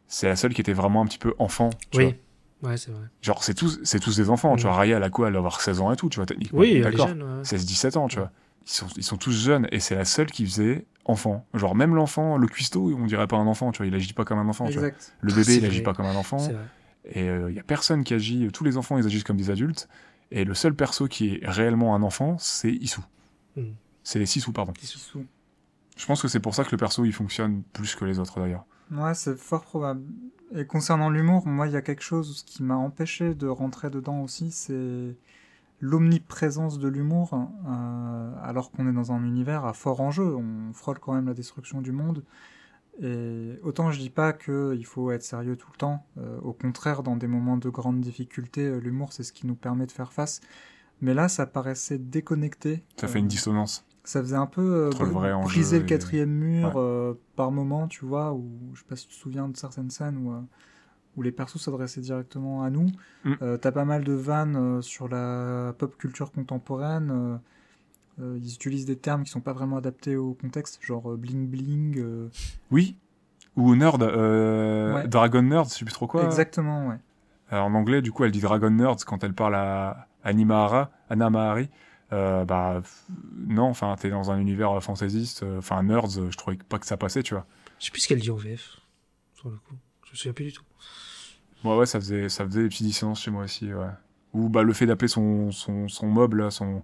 c'est 0.07 0.27
la 0.27 0.37
seule 0.37 0.53
qui 0.53 0.61
était 0.61 0.75
vraiment 0.75 1.01
un 1.01 1.07
petit 1.07 1.19
peu 1.19 1.35
enfant. 1.39 1.71
Tu 1.91 1.99
oui. 1.99 2.15
Ouais, 2.65 2.77
c'est 2.77 2.91
vrai. 2.91 3.05
Genre, 3.23 3.45
c'est 3.45 3.55
tous, 3.55 3.79
c'est 3.85 4.01
tous 4.01 4.17
des 4.17 4.31
enfants, 4.31 4.57
tu 4.57 4.65
Mm. 4.65 4.69
vois. 4.69 4.77
Raya, 4.77 4.97
elle 4.97 5.03
a 5.03 5.11
quoi 5.11 5.27
Elle 5.29 5.35
doit 5.35 5.41
avoir 5.41 5.61
16 5.61 5.81
ans 5.81 5.93
et 5.93 5.97
tout, 5.97 6.09
tu 6.09 6.17
vois, 6.17 6.27
techniquement. 6.27 6.59
Oui, 6.61 6.71
elle 6.73 6.77
est 6.79 6.81
d'accord. 6.83 7.09
ouais. 7.09 7.43
16-17 7.45 7.97
ans, 7.97 8.09
tu 8.09 8.17
vois. 8.19 8.31
Ils 8.67 8.71
sont, 8.71 8.87
ils 8.97 9.03
sont 9.05 9.17
tous 9.19 9.33
jeunes 9.33 9.69
et 9.73 9.81
c'est 9.81 9.95
la 9.95 10.05
seule 10.07 10.31
qui 10.31 10.47
faisait 10.47 10.87
enfant. 11.05 11.45
Genre, 11.53 11.75
même 11.75 11.95
l'enfant, 11.95 12.39
le 12.39 12.47
cuistot, 12.47 12.95
on 12.99 13.05
dirait 13.07 13.27
pas 13.27 13.37
un 13.37 13.47
enfant, 13.47 13.71
tu 13.73 13.79
vois. 13.79 13.87
Il 13.87 13.95
agit 13.95 14.15
pas 14.15 14.25
comme 14.25 14.39
un 14.39 14.49
enfant, 14.49 14.67
tu 14.69 14.79
vois. 14.79 14.89
Exact. 14.89 15.15
Le 15.21 15.35
bébé, 15.35 15.57
il 15.57 15.65
agit 15.67 15.77
vrai. 15.77 15.83
pas 15.83 15.93
comme 15.95 16.07
un 16.07 16.17
enfant. 16.17 16.39
Et 17.07 17.27
il 17.27 17.55
y 17.55 17.59
a 17.59 17.63
personne 17.63 18.03
qui 18.05 18.15
agit. 18.15 18.49
Tous 18.53 18.65
les 18.65 18.79
enfants, 18.79 18.97
ils 18.97 19.05
agissent 19.05 19.25
comme 19.25 19.37
des 19.37 19.51
adultes. 19.51 19.89
Et 20.31 20.45
le 20.45 20.55
seul 20.55 20.75
perso 20.75 21.07
qui 21.07 21.35
est 21.35 21.41
réellement 21.49 21.95
un 21.95 22.03
enfant, 22.03 22.37
c'est 22.39 22.73
Issou. 22.73 23.05
Mm. 23.57 23.63
C'est 24.03 24.19
les 24.19 24.25
Sissou, 24.27 24.53
pardon. 24.53 24.73
Sissou. 24.81 25.25
Je 25.97 26.07
pense 26.07 26.23
que 26.23 26.29
c'est 26.29 26.41
pour 26.41 26.55
ça 26.55 26.65
que 26.65 26.71
le 26.73 26.79
perso, 26.79 27.05
il 27.05 27.13
fonctionne 27.13 27.63
plus 27.75 27.95
que 27.95 28.05
les 28.07 28.19
autres, 28.19 28.41
d'ailleurs. 28.41 28.65
Ouais, 28.91 29.13
c'est 29.15 29.37
fort 29.37 29.63
probable. 29.63 30.01
Et 30.57 30.67
concernant 30.67 31.11
l'humour, 31.11 31.47
moi, 31.47 31.67
il 31.67 31.73
y 31.73 31.77
a 31.77 31.83
quelque 31.83 32.03
chose 32.03 32.45
qui 32.47 32.63
m'a 32.63 32.77
empêché 32.77 33.35
de 33.35 33.49
rentrer 33.49 33.91
dedans 33.91 34.23
aussi, 34.23 34.53
c'est 34.53 35.17
l'omniprésence 35.81 36.79
de 36.79 36.89
l'humour, 36.89 37.35
euh, 37.35 38.33
alors 38.43 38.71
qu'on 38.71 38.89
est 38.89 38.93
dans 38.93 39.13
un 39.13 39.25
univers 39.25 39.65
à 39.65 39.73
fort 39.73 40.01
enjeu. 40.01 40.35
On 40.35 40.73
frôle 40.73 40.99
quand 40.99 41.13
même 41.13 41.27
la 41.27 41.35
destruction 41.35 41.83
du 41.83 41.93
monde. 41.93 42.25
Et 43.03 43.59
autant 43.65 43.91
je 43.91 43.99
dis 43.99 44.11
pas 44.11 44.33
qu'il 44.33 44.87
faut 44.87 45.11
être 45.11 45.25
sérieux 45.25 45.57
tout 45.57 45.69
le 45.73 45.77
temps. 45.77 46.07
euh, 46.19 46.39
au 46.43 46.53
contraire, 46.53 47.03
dans 47.03 47.17
des 47.17 47.27
moments 47.27 47.57
de 47.57 47.69
grande 47.69 48.01
difficulté, 48.01 48.63
euh, 48.63 48.79
l'humour, 48.79 49.13
c'est 49.13 49.25
ce 49.25 49.33
qui 49.33 49.49
nous 49.49 49.57
permet 49.57 49.87
de 49.87 49.93
faire 49.93 50.13
face. 50.13 50.41
Mais 51.01 51.13
là, 51.13 51.29
ça 51.29 51.45
paraissait 51.45 51.99
déconnecté. 51.99 52.85
Ça 52.97 53.09
fait 53.09 53.19
une 53.19 53.27
dissonance. 53.27 53.85
Ça 54.05 54.21
faisait 54.21 54.37
un 54.37 54.47
peu 54.47 54.91
euh, 54.93 55.41
briser 55.43 55.79
le 55.79 55.85
et- 55.85 55.89
quatrième 55.89 56.31
mur 56.31 56.69
Ouais. 56.69 56.73
euh, 56.77 57.15
par 57.37 57.51
moment, 57.51 57.89
tu 57.89 58.05
vois, 58.05 58.33
où 58.33 58.47
je 58.75 58.81
sais 58.81 58.87
pas 58.89 58.97
si 58.97 59.07
tu 59.09 59.15
te 59.15 59.21
souviens 59.21 59.49
de 59.49 59.57
certaines 59.57 59.91
scènes 59.91 60.19
où, 60.19 60.33
euh, 60.33 60.41
où 61.17 61.23
les 61.23 61.33
persos 61.33 61.57
s'adressaient 61.63 62.01
directement 62.01 62.63
à 62.63 62.71
nous. 62.71 62.87
Mm. 63.25 63.33
Euh, 63.43 63.57
T'as 63.57 63.73
pas 63.73 63.85
mal 63.85 64.05
de 64.05 64.13
vannes 64.13 64.57
euh, 64.57 64.81
sur 64.83 65.09
la 65.09 65.75
pop 65.79 65.97
culture 65.97 66.31
contemporaine. 66.33 67.11
euh, 67.13 67.37
euh, 68.21 68.39
ils 68.41 68.55
utilisent 68.55 68.87
des 68.87 68.97
termes 68.97 69.25
qui 69.25 69.31
sont 69.31 69.41
pas 69.41 69.53
vraiment 69.53 69.77
adaptés 69.77 70.17
au 70.17 70.35
contexte, 70.35 70.79
genre 70.83 71.11
euh, 71.13 71.17
bling 71.17 71.49
bling. 71.49 71.99
euh, 71.99 72.29
Oui. 72.71 72.97
Ou 73.57 73.75
nerd, 73.77 74.03
euh, 74.03 74.95
Ouais. 74.95 75.09
Dragon 75.09 75.43
Nerd, 75.43 75.69
je 75.69 75.75
sais 75.75 75.85
plus 75.85 75.95
trop 75.95 76.07
quoi. 76.09 76.25
Exactement, 76.25 76.89
ouais. 76.89 76.97
En 77.53 77.73
anglais, 77.75 78.03
du 78.03 78.11
coup, 78.13 78.25
elle 78.25 78.33
dit 78.33 78.41
Dragon 78.41 78.71
Nerds 78.71 79.05
quand 79.07 79.23
elle 79.25 79.33
parle 79.35 79.55
à 79.55 80.09
Animahara, 80.25 80.91
Anna 81.09 81.31
Mahari. 81.31 81.69
Euh, 82.13 82.45
bah, 82.45 82.83
non, 83.49 83.65
enfin, 83.65 83.95
t'es 83.99 84.11
dans 84.11 84.31
un 84.31 84.39
univers 84.39 84.83
fantaisiste, 84.83 85.43
euh, 85.43 85.59
enfin, 85.59 85.83
nerds, 85.83 86.31
je 86.31 86.37
trouvais 86.37 86.57
pas 86.57 86.79
que 86.79 86.87
ça 86.87 86.97
passait, 86.97 87.23
tu 87.23 87.35
vois. 87.35 87.47
Je 87.79 87.87
sais 87.87 87.91
plus 87.91 88.01
ce 88.03 88.09
qu'elle 88.09 88.21
dit 88.21 88.31
en 88.31 88.37
VF. 88.37 88.79
Sur 89.35 89.49
le 89.49 89.57
coup. 89.57 89.75
Je 90.05 90.13
me 90.13 90.17
souviens 90.17 90.33
plus 90.33 90.45
du 90.47 90.53
tout. 90.53 90.63
Ouais, 91.65 91.77
ouais, 91.77 91.87
ça 91.87 91.99
faisait, 91.99 92.29
ça 92.29 92.45
faisait 92.45 92.63
des 92.63 92.69
petites 92.69 92.87
dissonances 92.87 93.23
chez 93.23 93.31
moi 93.31 93.45
aussi, 93.45 93.73
ouais. 93.73 93.87
Ou, 94.33 94.49
bah, 94.49 94.63
le 94.63 94.73
fait 94.73 94.87
d'appeler 94.87 95.09
son, 95.09 95.51
son, 95.51 95.89
son 95.89 96.07
mob, 96.07 96.35
là, 96.35 96.51
son, 96.51 96.83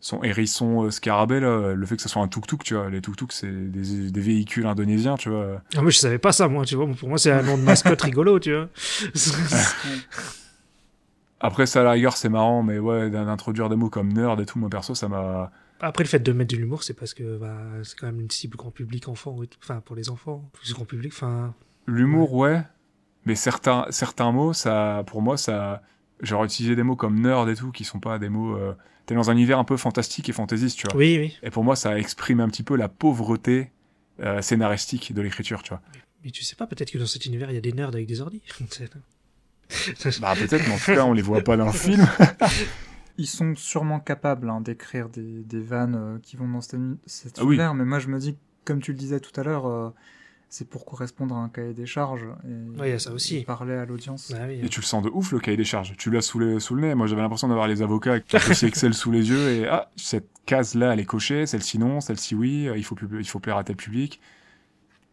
son 0.00 0.22
hérisson 0.22 0.84
euh, 0.84 0.90
scarabée, 0.90 1.40
là, 1.40 1.74
le 1.74 1.86
fait 1.86 1.96
que 1.96 2.02
ce 2.02 2.08
soit 2.08 2.22
un 2.22 2.28
tuk-tuk, 2.28 2.62
tu 2.64 2.74
vois. 2.74 2.90
Les 2.90 3.00
tuk-tuk, 3.00 3.32
c'est 3.32 3.50
des, 3.50 4.10
des 4.10 4.20
véhicules 4.20 4.66
indonésiens, 4.66 5.16
tu 5.16 5.30
vois. 5.30 5.62
Ah, 5.74 5.82
mais 5.82 5.90
je 5.90 5.98
savais 5.98 6.18
pas 6.18 6.32
ça, 6.32 6.48
moi, 6.48 6.64
tu 6.64 6.74
vois. 6.74 6.86
Pour 6.86 7.08
moi, 7.08 7.18
c'est 7.18 7.30
un 7.30 7.42
nom 7.42 7.56
de 7.56 7.62
mascotte 7.62 8.02
rigolo, 8.02 8.40
tu 8.40 8.54
vois. 8.54 8.68
Après, 11.40 11.66
ça, 11.66 11.80
à 11.80 11.84
la 11.84 11.92
rigueur, 11.92 12.16
c'est 12.16 12.28
marrant, 12.28 12.62
mais 12.62 12.78
ouais, 12.78 13.10
d'introduire 13.10 13.68
des 13.68 13.76
mots 13.76 13.90
comme 13.90 14.12
nerd 14.12 14.40
et 14.40 14.46
tout, 14.46 14.58
moi, 14.58 14.70
perso, 14.70 14.94
ça 14.94 15.08
m'a, 15.08 15.50
Après, 15.80 16.04
le 16.04 16.08
fait 16.08 16.18
de 16.18 16.32
mettre 16.32 16.54
de 16.54 16.60
l'humour, 16.60 16.82
c'est 16.82 16.94
parce 16.94 17.14
que 17.14 17.36
bah, 17.36 17.58
c'est 17.82 17.98
quand 17.98 18.06
même 18.06 18.20
une 18.20 18.30
cible 18.30 18.56
grand 18.56 18.70
public 18.70 19.08
enfant, 19.08 19.36
enfin, 19.62 19.80
pour 19.80 19.96
les 19.96 20.08
enfants, 20.08 20.48
plus 20.52 20.72
grand 20.72 20.84
public, 20.84 21.12
enfin. 21.14 21.54
L'humour, 21.86 22.32
ouais. 22.34 22.62
Mais 23.26 23.34
certains, 23.34 23.86
certains 23.90 24.32
mots, 24.32 24.52
ça, 24.52 25.04
pour 25.06 25.20
moi, 25.20 25.36
ça, 25.36 25.82
j'aurais 26.20 26.46
utilisé 26.46 26.74
des 26.74 26.82
mots 26.82 26.96
comme 26.96 27.20
nerd 27.20 27.48
et 27.48 27.54
tout, 27.54 27.72
qui 27.72 27.84
sont 27.84 28.00
pas 28.00 28.18
des 28.18 28.28
mots. 28.28 28.56
Euh... 28.56 28.74
T'es 29.04 29.14
dans 29.14 29.30
un 29.30 29.34
univers 29.34 29.60
un 29.60 29.64
peu 29.64 29.76
fantastique 29.76 30.28
et 30.28 30.32
fantaisiste, 30.32 30.78
tu 30.78 30.88
vois. 30.88 30.96
Oui, 30.96 31.16
oui. 31.16 31.38
Et 31.44 31.50
pour 31.50 31.62
moi, 31.62 31.76
ça 31.76 31.96
exprime 31.96 32.40
un 32.40 32.48
petit 32.48 32.64
peu 32.64 32.74
la 32.76 32.88
pauvreté 32.88 33.70
euh, 34.18 34.42
scénaristique 34.42 35.12
de 35.12 35.22
l'écriture, 35.22 35.62
tu 35.62 35.68
vois. 35.68 35.80
Mais 36.24 36.32
tu 36.32 36.42
sais 36.42 36.56
pas, 36.56 36.66
peut-être 36.66 36.90
que 36.90 36.98
dans 36.98 37.06
cet 37.06 37.24
univers, 37.26 37.50
il 37.50 37.54
y 37.54 37.58
a 37.58 37.60
des 37.60 37.72
nerds 37.72 37.88
avec 37.88 38.06
des 38.06 38.20
ordi. 38.20 38.42
Bah 40.20 40.34
peut-être, 40.36 40.66
mais 40.66 40.74
en 40.74 40.78
tout 40.78 40.84
cas, 40.94 41.04
on 41.04 41.12
les 41.12 41.22
voit 41.22 41.40
pas 41.42 41.56
dans 41.56 41.66
le 41.66 41.72
film. 41.72 42.06
Ils 43.18 43.26
sont 43.26 43.54
sûrement 43.56 43.98
capables 43.98 44.50
hein, 44.50 44.60
d'écrire 44.60 45.08
des, 45.08 45.42
des 45.42 45.60
vannes 45.60 45.96
euh, 45.96 46.18
qui 46.22 46.36
vont 46.36 46.48
dans 46.48 46.60
cet, 46.60 46.78
cet 47.06 47.38
Ah 47.38 47.42
oui. 47.44 47.54
univers, 47.56 47.74
mais 47.74 47.84
moi 47.86 47.98
je 47.98 48.08
me 48.08 48.18
dis, 48.18 48.36
comme 48.64 48.80
tu 48.82 48.92
le 48.92 48.98
disais 48.98 49.20
tout 49.20 49.38
à 49.40 49.42
l'heure, 49.42 49.66
euh, 49.66 49.88
c'est 50.50 50.68
pour 50.68 50.84
correspondre 50.84 51.34
à 51.34 51.38
un 51.38 51.48
cahier 51.48 51.72
des 51.72 51.86
charges 51.86 52.26
et, 52.46 52.78
Ouais, 52.78 52.88
il 52.90 52.92
y 52.92 52.94
a 52.94 52.98
ça 52.98 53.12
aussi. 53.12 53.38
et 53.38 53.44
parler 53.44 53.72
à 53.74 53.86
l'audience. 53.86 54.34
Ah 54.38 54.44
oui. 54.46 54.60
Et 54.62 54.68
tu 54.68 54.80
le 54.80 54.84
sens 54.86 55.02
de 55.02 55.08
ouf, 55.08 55.32
le 55.32 55.40
cahier 55.40 55.56
des 55.56 55.64
charges. 55.64 55.94
Tu 55.96 56.10
l'as 56.10 56.20
sous, 56.20 56.38
le- 56.38 56.60
sous 56.60 56.74
le 56.74 56.82
nez. 56.82 56.94
Moi, 56.94 57.06
j'avais 57.06 57.22
l'impression 57.22 57.48
d'avoir 57.48 57.68
les 57.68 57.80
avocats 57.80 58.12
avec 58.12 58.30
le 58.32 58.38
dossier 58.48 58.68
Excel 58.68 58.92
sous 58.92 59.10
les 59.10 59.30
yeux 59.30 59.48
et 59.48 59.66
ah, 59.66 59.90
cette 59.96 60.28
case-là, 60.44 60.92
elle 60.92 61.00
est 61.00 61.06
cochée, 61.06 61.46
celle-ci 61.46 61.78
non, 61.78 62.00
celle-ci 62.02 62.34
oui, 62.34 62.68
il 62.76 62.84
faut, 62.84 62.96
il 63.18 63.26
faut 63.26 63.40
plaire 63.40 63.56
à 63.56 63.64
tel 63.64 63.76
public. 63.76 64.20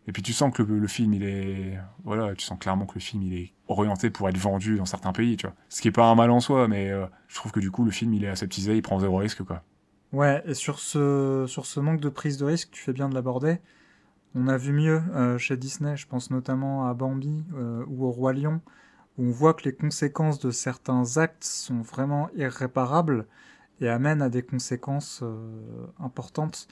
Et 0.07 0.11
puis 0.11 0.21
tu 0.21 0.33
sens 0.33 0.53
que 0.53 0.63
le, 0.63 0.87
film, 0.87 1.13
il 1.13 1.23
est, 1.23 1.79
voilà, 2.03 2.35
tu 2.35 2.45
sens 2.45 2.59
clairement 2.59 2.85
que 2.85 2.95
le 2.95 2.99
film, 2.99 3.23
il 3.23 3.33
est 3.33 3.53
orienté 3.67 4.09
pour 4.09 4.27
être 4.27 4.37
vendu 4.37 4.77
dans 4.77 4.85
certains 4.85 5.13
pays, 5.13 5.37
tu 5.37 5.47
vois. 5.47 5.55
Ce 5.69 5.81
qui 5.81 5.87
est 5.87 5.91
pas 5.91 6.05
un 6.05 6.15
mal 6.15 6.29
en 6.29 6.41
soi, 6.41 6.67
mais 6.67 6.89
euh, 6.89 7.05
je 7.27 7.35
trouve 7.35 7.51
que 7.51 7.61
du 7.61 7.71
coup, 7.71 7.85
le 7.85 7.91
film, 7.91 8.13
il 8.13 8.23
est 8.23 8.29
aseptisé, 8.29 8.75
il 8.75 8.81
prend 8.81 8.99
zéro 8.99 9.17
risque, 9.17 9.43
quoi. 9.43 9.63
Ouais, 10.11 10.43
et 10.45 10.53
sur 10.53 10.79
ce, 10.79 11.45
sur 11.47 11.65
ce 11.65 11.79
manque 11.79 12.01
de 12.01 12.09
prise 12.09 12.37
de 12.37 12.45
risque, 12.45 12.69
tu 12.71 12.81
fais 12.81 12.93
bien 12.93 13.09
de 13.09 13.15
l'aborder. 13.15 13.59
On 14.35 14.47
a 14.47 14.57
vu 14.57 14.73
mieux 14.73 15.01
euh, 15.15 15.37
chez 15.37 15.57
Disney, 15.57 15.95
je 15.95 16.05
pense 16.05 16.29
notamment 16.31 16.87
à 16.87 16.93
Bambi 16.93 17.45
euh, 17.55 17.83
ou 17.87 18.05
au 18.05 18.11
Roi 18.11 18.33
Lion, 18.33 18.61
où 19.17 19.25
on 19.25 19.31
voit 19.31 19.53
que 19.53 19.63
les 19.63 19.73
conséquences 19.73 20.39
de 20.39 20.51
certains 20.51 21.17
actes 21.17 21.43
sont 21.43 21.81
vraiment 21.81 22.29
irréparables 22.35 23.25
et 23.79 23.89
amènent 23.89 24.21
à 24.21 24.29
des 24.29 24.43
conséquences 24.43 25.23
importantes. 25.99 26.67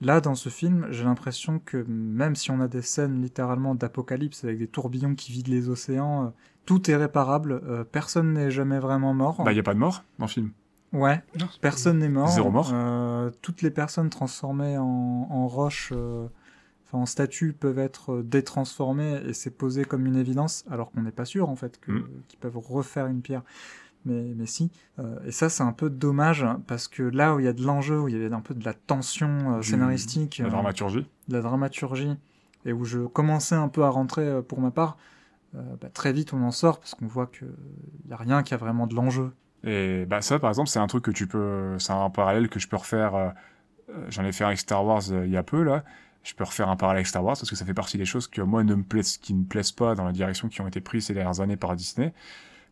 Là, 0.00 0.20
dans 0.20 0.34
ce 0.34 0.48
film, 0.48 0.86
j'ai 0.90 1.04
l'impression 1.04 1.58
que 1.58 1.84
même 1.88 2.34
si 2.34 2.50
on 2.50 2.60
a 2.60 2.68
des 2.68 2.82
scènes 2.82 3.20
littéralement 3.20 3.74
d'apocalypse 3.74 4.44
avec 4.44 4.58
des 4.58 4.66
tourbillons 4.66 5.14
qui 5.14 5.30
vident 5.32 5.50
les 5.50 5.68
océans, 5.68 6.24
euh, 6.26 6.28
tout 6.64 6.90
est 6.90 6.96
réparable, 6.96 7.60
euh, 7.64 7.84
personne 7.84 8.32
n'est 8.32 8.50
jamais 8.50 8.78
vraiment 8.78 9.12
mort. 9.12 9.42
Bah, 9.44 9.52
il 9.52 9.56
y 9.56 9.60
a 9.60 9.62
pas 9.62 9.74
de 9.74 9.78
mort 9.78 10.04
dans 10.18 10.26
le 10.26 10.30
film. 10.30 10.50
Ouais, 10.92 11.22
Non, 11.38 11.46
Personne 11.60 11.98
n'est 11.98 12.08
mort. 12.08 12.28
Zéro 12.28 12.50
mort. 12.50 12.70
Euh, 12.72 13.30
toutes 13.42 13.62
les 13.62 13.70
personnes 13.70 14.10
transformées 14.10 14.76
en, 14.78 15.28
en 15.30 15.46
roche, 15.46 15.92
euh, 15.94 16.26
enfin 16.86 16.98
en 16.98 17.06
statue, 17.06 17.52
peuvent 17.52 17.78
être 17.78 18.22
détransformées 18.22 19.20
et 19.26 19.32
c'est 19.34 19.50
posé 19.56 19.84
comme 19.84 20.06
une 20.06 20.16
évidence, 20.16 20.64
alors 20.70 20.90
qu'on 20.90 21.02
n'est 21.02 21.12
pas 21.12 21.24
sûr 21.26 21.48
en 21.48 21.56
fait 21.56 21.78
que- 21.78 21.92
Mm. 21.92 22.08
qu'ils 22.28 22.38
peuvent 22.40 22.58
refaire 22.58 23.06
une 23.06 23.20
pierre. 23.22 23.42
Mais, 24.04 24.32
mais 24.34 24.46
si. 24.46 24.70
Euh, 24.98 25.18
et 25.26 25.30
ça, 25.30 25.48
c'est 25.48 25.62
un 25.62 25.72
peu 25.72 25.90
dommage 25.90 26.46
parce 26.66 26.88
que 26.88 27.02
là 27.02 27.34
où 27.34 27.40
il 27.40 27.44
y 27.44 27.48
a 27.48 27.52
de 27.52 27.62
l'enjeu, 27.62 28.00
où 28.00 28.08
il 28.08 28.16
y 28.16 28.16
avait 28.16 28.34
un 28.34 28.40
peu 28.40 28.54
de 28.54 28.64
la 28.64 28.74
tension 28.74 29.56
euh, 29.58 29.62
scénaristique, 29.62 30.38
La 30.38 30.46
euh, 30.46 30.50
dramaturgie. 30.50 31.06
de 31.28 31.36
la 31.36 31.42
dramaturgie, 31.42 32.16
et 32.64 32.72
où 32.72 32.84
je 32.84 33.00
commençais 33.00 33.54
un 33.54 33.68
peu 33.68 33.84
à 33.84 33.90
rentrer 33.90 34.42
pour 34.42 34.60
ma 34.60 34.70
part, 34.70 34.96
bah, 35.52 35.88
très 35.92 36.12
vite 36.12 36.32
on 36.32 36.42
en 36.44 36.52
sort 36.52 36.78
parce 36.78 36.94
qu'on 36.94 37.08
voit 37.08 37.26
qu'il 37.26 37.48
n'y 38.06 38.12
a 38.12 38.16
rien 38.16 38.44
qui 38.44 38.54
a 38.54 38.56
vraiment 38.56 38.86
de 38.86 38.94
l'enjeu. 38.94 39.32
Et 39.64 40.06
bah 40.06 40.22
ça, 40.22 40.38
par 40.38 40.48
exemple, 40.48 40.68
c'est 40.68 40.78
un 40.78 40.86
truc 40.86 41.04
que 41.04 41.10
tu 41.10 41.26
peux, 41.26 41.76
c'est 41.78 41.92
un 41.92 42.08
parallèle 42.08 42.48
que 42.48 42.60
je 42.60 42.68
peux 42.68 42.76
refaire. 42.76 43.34
J'en 44.08 44.24
ai 44.24 44.30
fait 44.30 44.44
un 44.44 44.48
avec 44.48 44.60
Star 44.60 44.84
Wars 44.84 45.02
il 45.08 45.30
y 45.30 45.36
a 45.36 45.42
peu 45.42 45.62
là. 45.62 45.82
Je 46.22 46.34
peux 46.34 46.44
refaire 46.44 46.68
un 46.68 46.76
parallèle 46.76 46.98
avec 46.98 47.08
Star 47.08 47.24
Wars 47.24 47.34
parce 47.36 47.50
que 47.50 47.56
ça 47.56 47.64
fait 47.64 47.74
partie 47.74 47.98
des 47.98 48.04
choses 48.04 48.28
que 48.28 48.42
moi 48.42 48.62
ne 48.62 48.74
me 48.74 48.84
plaisent, 48.84 49.16
qui 49.16 49.34
ne 49.34 49.40
me 49.40 49.44
plaisent 49.44 49.72
pas 49.72 49.94
dans 49.94 50.04
la 50.04 50.12
direction 50.12 50.48
qui 50.48 50.60
ont 50.60 50.68
été 50.68 50.80
prises 50.80 51.06
ces 51.06 51.14
dernières 51.14 51.40
années 51.40 51.56
par 51.56 51.74
Disney 51.74 52.12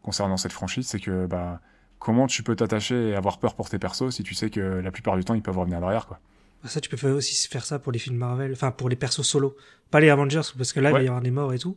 concernant 0.08 0.36
cette 0.36 0.52
franchise, 0.52 0.86
c'est 0.88 1.00
que 1.00 1.26
bah 1.26 1.60
comment 1.98 2.26
tu 2.26 2.42
peux 2.42 2.56
t'attacher 2.56 3.10
et 3.10 3.14
avoir 3.14 3.38
peur 3.38 3.54
pour 3.54 3.68
tes 3.68 3.78
persos 3.78 4.10
si 4.16 4.22
tu 4.22 4.34
sais 4.34 4.50
que 4.50 4.60
la 4.60 4.90
plupart 4.90 5.16
du 5.16 5.24
temps 5.24 5.34
ils 5.34 5.42
peuvent 5.42 5.58
revenir 5.58 5.80
derrière 5.80 6.06
quoi. 6.06 6.18
Bah, 6.62 6.68
Ça, 6.68 6.80
tu 6.80 6.88
peux 6.88 6.96
faire 6.96 7.14
aussi 7.14 7.46
faire 7.48 7.64
ça 7.64 7.78
pour 7.78 7.92
les 7.92 7.98
films 7.98 8.16
Marvel, 8.16 8.52
enfin 8.52 8.70
pour 8.70 8.88
les 8.88 8.96
persos 8.96 9.22
solo. 9.22 9.54
Pas 9.90 10.00
les 10.00 10.10
Avengers, 10.10 10.48
parce 10.56 10.72
que 10.72 10.80
là, 10.80 10.90
il 10.90 10.92
va 10.92 11.02
y 11.02 11.06
avoir 11.08 11.22
des 11.22 11.30
morts 11.30 11.52
et 11.54 11.58
tout. 11.58 11.76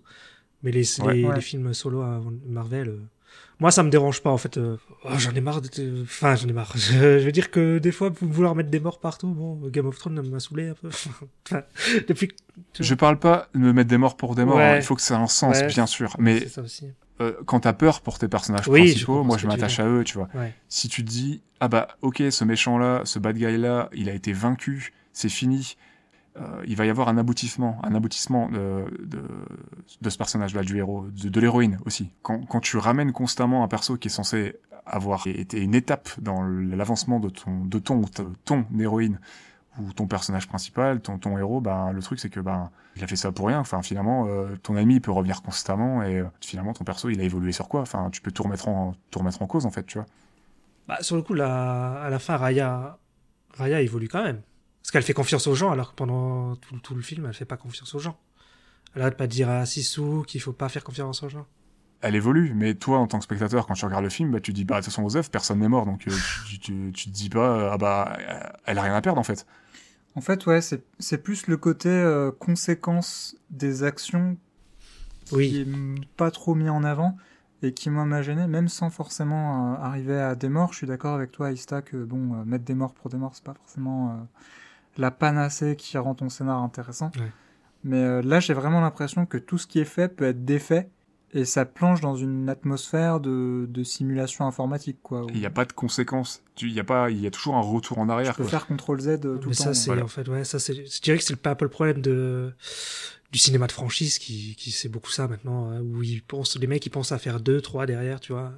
Mais 0.64 0.72
les, 0.72 0.86
Ouais. 1.02 1.14
les, 1.16 1.26
Ouais. 1.26 1.36
les 1.36 1.42
films 1.42 1.74
solo 1.74 2.02
à 2.02 2.20
Marvel, 2.48 2.90
euh, 2.90 3.00
moi, 3.60 3.72
ça 3.72 3.84
me 3.84 3.90
dérange 3.90 4.22
pas, 4.22 4.32
en 4.32 4.38
fait. 4.38 4.58
euh, 4.58 4.78
oh, 5.06 5.10
j'en 5.18 5.32
ai 5.32 5.40
marre 5.42 5.62
de... 5.62 6.02
Enfin, 6.04 6.36
j'en 6.36 6.48
ai 6.48 6.54
marre. 6.54 6.74
Je, 6.76 7.20
je 7.20 7.26
veux 7.26 7.32
dire 7.32 7.50
que 7.52 7.78
des 7.80 7.92
fois, 7.92 8.10
vouloir 8.22 8.54
mettre 8.56 8.70
des 8.70 8.80
morts 8.80 9.00
partout, 9.00 9.28
bon, 9.30 9.56
Game 9.70 9.86
of 9.88 9.98
Thrones 9.98 10.20
m'a 10.30 10.40
saoulé 10.40 10.70
un 10.70 10.74
peu. 10.74 10.90
Enfin, 11.48 11.62
depuis. 12.08 12.30
Je 12.80 12.96
parle 12.96 13.18
pas 13.20 13.48
de 13.54 13.60
me 13.60 13.72
mettre 13.74 13.90
des 13.90 13.98
morts 13.98 14.18
pour 14.18 14.36
des 14.36 14.46
morts. 14.46 14.58
Ouais. 14.58 14.64
hein. 14.64 14.76
Il 14.78 14.84
faut 14.84 14.96
que 14.96 15.02
ça 15.02 15.16
ait 15.16 15.18
un 15.22 15.28
sens, 15.28 15.58
Ouais. 15.60 15.68
bien 15.68 15.86
sûr. 15.86 16.16
Mais 16.20 16.40
C'est 16.40 16.50
ça 16.50 16.62
aussi. 16.64 16.88
Euh, 17.22 17.34
quand 17.45 17.61
t'as 17.61 17.74
peur 17.74 18.01
pour 18.01 18.17
tes 18.19 18.28
personnages 18.28 18.67
Oui, 18.67 18.82
principaux, 18.89 19.24
moi 19.24 19.38
je 19.38 19.47
m'attache 19.47 19.80
à 19.80 19.88
eux, 19.88 20.03
tu 20.03 20.17
vois. 20.17 20.28
Ouais. 20.34 20.53
si 20.69 20.89
tu 20.89 21.03
te 21.05 21.09
dis 21.09 21.41
ah 21.59 21.67
bah 21.67 21.88
ok 22.01 22.24
ce 22.30 22.43
méchant 22.43 22.78
là 22.78 23.01
ce 23.05 23.19
bad 23.19 23.38
guy 23.38 23.57
là 23.57 23.89
il 23.93 24.09
a 24.09 24.13
été 24.13 24.34
vaincu 24.34 24.93
c'est 25.13 25.30
fini 25.30 25.78
euh, 26.38 26.63
il 26.65 26.76
va 26.76 26.86
y 26.86 26.89
avoir 26.89 27.09
un 27.09 27.17
aboutissement 27.17 27.80
un 27.84 27.93
aboutissement 27.93 28.49
de, 28.49 28.86
de, 29.05 29.22
de 30.01 30.09
ce 30.09 30.17
personnage 30.17 30.55
là 30.55 30.63
du 30.63 30.78
héros 30.78 31.05
de, 31.11 31.30
de 31.30 31.39
l'héroïne 31.39 31.78
aussi 31.86 32.09
quand, 32.24 32.45
quand 32.47 32.61
tu 32.61 32.78
ramènes 32.78 33.11
constamment 33.11 33.63
un 33.63 33.67
perso 33.67 33.97
qui 33.97 34.07
est 34.07 34.11
censé 34.11 34.55
avoir 34.86 35.28
été 35.28 35.59
une 35.61 35.76
étape 35.76 36.09
dans 36.19 36.41
l'avancement 36.41 37.19
de 37.19 37.30
ton 37.30 37.65
de 37.65 37.78
ton 37.80 38.01
ton 38.45 38.65
héroïne 38.80 39.19
ou 39.80 39.93
ton 39.93 40.05
personnage 40.07 40.47
principal, 40.47 41.01
ton, 41.01 41.17
ton 41.17 41.38
héros, 41.38 41.61
ben, 41.61 41.91
le 41.91 42.01
truc 42.01 42.19
c'est 42.19 42.30
que 42.30 42.39
ben, 42.39 42.69
il 42.95 43.03
a 43.03 43.07
fait 43.07 43.15
ça 43.15 43.32
pour 43.32 43.47
rien. 43.47 43.59
Enfin, 43.59 43.82
finalement, 43.82 44.28
euh, 44.28 44.55
ton 44.61 44.76
ami 44.76 44.95
il 44.95 45.01
peut 45.01 45.11
revenir 45.11 45.41
constamment 45.41 46.03
et 46.03 46.19
euh, 46.19 46.26
finalement 46.41 46.74
ton 46.74 46.84
perso 46.84 47.09
il 47.09 47.19
a 47.22 47.24
évolué 47.24 47.51
sur 47.51 47.69
quoi? 47.69 47.82
Enfin, 47.82 48.09
tu 48.11 48.22
peux 48.22 48.32
tout 48.32 48.43
remettre 48.43 48.67
en, 48.67 48.95
tout 49.11 49.19
remettre 49.19 49.41
en 49.41 49.47
cause 49.47 49.65
en 49.65 49.72
fait, 49.72 49.86
tu 49.86 49.97
vois. 49.97 50.07
Bah, 50.88 50.97
sur 51.01 51.15
le 51.15 51.22
coup, 51.22 51.34
là, 51.34 52.01
à 52.01 52.09
la 52.09 52.19
fin, 52.19 52.36
Raya, 52.36 52.97
Raya 53.57 53.82
évolue 53.82 54.07
quand 54.09 54.24
même. 54.24 54.41
Parce 54.82 54.91
qu'elle 54.91 55.03
fait 55.03 55.13
confiance 55.13 55.47
aux 55.47 55.55
gens, 55.55 55.72
alors 55.72 55.91
que 55.91 55.95
pendant 55.95 56.55
tout, 56.55 56.78
tout 56.80 56.95
le 56.95 57.01
film, 57.01 57.26
elle 57.28 57.34
fait 57.34 57.45
pas 57.45 57.57
confiance 57.57 57.93
aux 57.93 57.99
gens. 57.99 58.17
Elle 58.95 59.03
arrête 59.03 59.15
pas 59.15 59.28
de 59.28 59.32
dire 59.32 59.49
à 59.49 59.65
Sisu 59.65 60.24
qu'il 60.28 60.41
faut 60.41 60.53
pas 60.53 60.69
faire 60.69 60.84
confiance 60.84 61.24
aux 61.24 61.30
gens. 61.30 61.45
Elle 62.01 62.15
évolue, 62.15 62.53
mais 62.55 62.74
toi 62.74 62.97
en 62.97 63.05
tant 63.05 63.19
que 63.19 63.24
spectateur, 63.24 63.67
quand 63.67 63.76
tu 63.76 63.86
regardes 63.86 64.03
le 64.03 64.09
film, 64.09 64.32
bah, 64.32 64.39
tu 64.39 64.51
te 64.51 64.55
dis 64.55 64.65
bah 64.65 64.76
de 64.76 64.80
toute 64.80 64.91
façon 64.91 65.03
Osef, 65.03 65.30
personne 65.30 65.59
n'est 65.59 65.67
mort, 65.67 65.86
donc 65.86 66.07
euh, 66.07 66.11
tu, 66.47 66.59
tu, 66.59 66.91
tu 66.91 67.05
te 67.05 67.09
dis 67.11 67.30
pas 67.30 67.74
ah 67.74 67.78
bah 67.78 68.17
elle 68.65 68.80
a 68.80 68.82
rien 68.82 68.95
à 68.95 69.01
perdre 69.01 69.19
en 69.19 69.24
fait. 69.24 69.45
En 70.16 70.22
fait, 70.22 70.45
ouais, 70.45 70.62
c'est 70.62 70.84
c'est 70.99 71.18
plus 71.20 71.47
le 71.47 71.57
côté 71.57 71.89
euh, 71.89 72.32
conséquence 72.32 73.36
des 73.49 73.84
actions 73.84 74.38
qui 75.26 75.36
Oui, 75.36 75.57
est 75.62 75.68
pas 76.18 76.32
trop 76.32 76.55
mis 76.55 76.70
en 76.70 76.84
avant 76.84 77.18
et 77.62 77.74
qui 77.74 77.89
moi 77.89 78.05
m'a 78.05 78.22
gêné, 78.22 78.47
même 78.47 78.68
sans 78.70 78.89
forcément 78.89 79.76
euh, 79.76 79.78
arriver 79.80 80.20
à 80.20 80.36
des 80.36 80.49
morts. 80.49 80.74
Je 80.74 80.80
suis 80.80 80.88
d'accord 80.88 81.16
avec 81.16 81.32
toi, 81.32 81.51
Ista, 81.51 81.82
que 81.82 81.97
bon, 82.03 82.36
euh, 82.41 82.45
mettre 82.45 82.66
des 82.66 82.76
morts 82.76 82.93
pour 82.93 83.09
des 83.09 83.18
morts, 83.18 83.36
c'est 83.36 83.43
pas 83.43 83.53
forcément 83.53 84.12
euh, 84.12 84.16
la 84.97 85.12
panacée 85.12 85.76
qui 85.78 85.97
rend 85.97 86.16
ton 86.16 86.30
scénar 86.30 86.62
intéressant. 86.64 87.12
Ouais. 87.16 87.34
Mais 87.84 88.03
euh, 88.03 88.22
là, 88.24 88.39
j'ai 88.39 88.53
vraiment 88.53 88.82
l'impression 88.82 89.26
que 89.26 89.38
tout 89.38 89.57
ce 89.57 89.68
qui 89.68 89.80
est 89.80 89.86
fait 89.86 90.09
peut 90.09 90.26
être 90.26 90.45
défait 90.45 90.89
et 91.34 91.46
ça 91.46 91.66
plonge 91.66 92.02
dans 92.02 92.16
une 92.16 92.50
atmosphère 92.50 93.20
de, 93.20 93.66
de 93.70 93.84
simulation 93.84 94.46
informatique, 94.46 94.98
quoi. 95.02 95.24
où 95.26 95.30
Il 95.30 95.40
n'y 95.40 95.46
a 95.46 95.50
pas 95.50 95.66
de 95.66 95.72
conséquences. 95.74 96.44
Tu- 96.56 96.68
Il 96.68 96.74
y 96.74 96.80
a 96.80 96.84
pas, 96.84 97.10
il 97.10 97.20
y 97.22 97.28
a 97.28 97.32
toujours 97.32 97.56
un 97.56 97.62
retour 97.62 98.00
en 98.00 98.06
tu 98.08 98.12
arrière. 98.12 98.36
peux 98.36 98.44
quoi. 98.44 98.50
faire 98.60 98.68
CTRL 98.68 99.00
Z 99.00 99.08
euh, 99.08 99.18
tout 99.18 99.30
mais 99.30 99.38
le 99.52 99.56
temps. 99.56 99.64
ça, 99.64 99.74
c'est 99.74 99.88
voilà. 99.88 100.04
en 100.04 100.08
fait, 100.08 100.28
ouais, 100.28 100.44
ça, 100.44 100.60
c'est, 100.60 100.74
je 100.86 101.02
dirais 101.02 101.18
que 101.18 101.24
c'est 101.24 101.48
un 101.48 101.56
peu 101.56 101.66
le 101.66 101.70
problème 101.72 102.02
de, 102.02 102.54
du 103.32 103.40
cinéma 103.40 103.68
de 103.68 103.72
franchise 103.72 104.20
qui, 104.20 104.56
qui 104.58 104.72
c'est 104.72 104.90
beaucoup 104.90 105.12
ça 105.12 105.28
maintenant, 105.28 105.70
hein, 105.72 105.82
où 105.82 106.04
ils 106.04 106.22
pensent, 106.22 106.58
les 106.60 106.68
mecs, 106.68 106.86
ils 106.86 106.90
pensent 106.90 107.12
à 107.14 107.18
faire 107.18 107.40
deux, 107.40 107.62
trois 107.62 107.86
derrière, 107.86 108.20
tu 108.20 108.34
vois. 108.34 108.52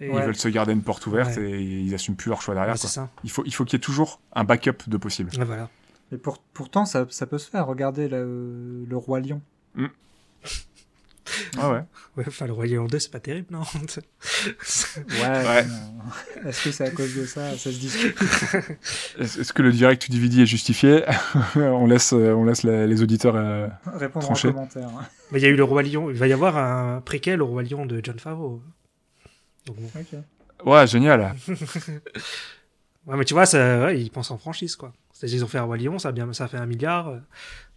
Et- 0.00 0.06
Ils 0.06 0.10
Ouais. 0.12 0.24
veulent 0.26 0.36
se 0.36 0.48
garder 0.48 0.72
une 0.72 0.82
porte 0.82 1.06
ouverte 1.06 1.36
Ouais. 1.36 1.50
et 1.50 1.60
ils 1.62 1.94
assument 1.94 2.16
plus 2.16 2.28
leur 2.28 2.42
choix 2.42 2.54
derrière. 2.54 2.74
Ouais, 2.74 2.78
c'est 2.78 2.82
quoi. 2.86 3.06
ça. 3.06 3.10
Il 3.24 3.30
faut, 3.30 3.42
il 3.44 3.52
faut 3.54 3.64
qu'il 3.64 3.74
y 3.74 3.80
ait 3.80 3.84
toujours 3.84 4.20
un 4.34 4.44
backup 4.44 4.88
de 4.88 4.96
possible. 4.96 5.30
Ouais, 5.38 5.44
voilà. 5.44 5.68
Et 6.12 6.16
pour, 6.18 6.38
pourtant, 6.38 6.84
ça, 6.84 7.06
ça 7.10 7.26
peut 7.26 7.38
se 7.38 7.48
faire. 7.50 7.66
Regardez 7.66 8.08
le, 8.08 8.84
le 8.84 8.96
Roi 8.96 9.20
Lion. 9.20 9.40
Ah 11.58 11.70
ouais. 11.72 11.80
Ouais, 12.16 12.24
enfin, 12.28 12.46
le 12.46 12.52
Roi 12.52 12.66
Lion 12.66 12.84
2, 12.84 12.98
c'est 12.98 13.10
pas 13.10 13.20
terrible, 13.20 13.46
non? 13.50 13.62
Ouais. 15.08 15.24
Euh, 15.24 15.62
Est-ce 16.48 16.64
que 16.64 16.70
c'est 16.72 16.84
à 16.84 16.90
cause 16.90 17.14
de 17.16 17.24
ça 17.24 17.52
Ça 17.52 17.70
se 17.72 17.78
discute. 17.78 18.14
Est-ce 19.18 19.52
que 19.54 19.62
le 19.62 19.72
direct 19.72 20.10
du 20.10 20.18
DVD 20.18 20.42
est 20.42 20.46
justifié 20.46 21.04
On 21.56 21.86
laisse, 21.86 22.12
euh, 22.12 22.32
on 22.34 22.44
laisse 22.44 22.64
la- 22.64 22.86
les 22.86 23.02
auditeurs. 23.02 23.34
euh, 23.36 23.66
Répondre 23.86 24.26
Tranché. 24.26 24.48
en 24.48 24.52
commentaire. 24.52 24.88
Mais 25.30 25.38
il 25.40 25.42
y 25.42 25.46
a 25.46 25.48
eu 25.48 25.56
le 25.56 25.64
Roi 25.64 25.82
Lion, 25.84 26.10
il 26.10 26.16
va 26.16 26.26
y 26.26 26.32
avoir 26.34 26.58
un 26.58 27.00
préquel 27.00 27.40
au 27.40 27.46
Roi 27.46 27.62
Lion 27.62 27.86
de 27.86 28.00
John 28.02 28.18
Favreau. 28.18 28.62
Donc 29.66 29.76
bon. 29.76 29.90
Ok. 29.98 30.66
Ouais, 30.66 30.86
génial. 30.86 31.34
Ouais, 33.06 33.16
mais 33.16 33.24
tu 33.24 33.34
vois, 33.34 33.46
ça, 33.46 33.84
ouais, 33.86 34.00
ils 34.00 34.10
pensent 34.10 34.30
en 34.30 34.38
franchise, 34.38 34.76
quoi. 34.76 34.92
C'est-à-dire, 35.12 35.38
ils 35.38 35.44
ont 35.44 35.48
fait 35.48 35.58
un 35.58 35.64
Roi 35.64 35.76
Lion, 35.76 35.98
ça 35.98 36.10
a 36.10 36.12
bien, 36.12 36.32
ça 36.32 36.44
a 36.44 36.48
fait 36.48 36.56
un 36.58 36.66
milliard. 36.66 37.14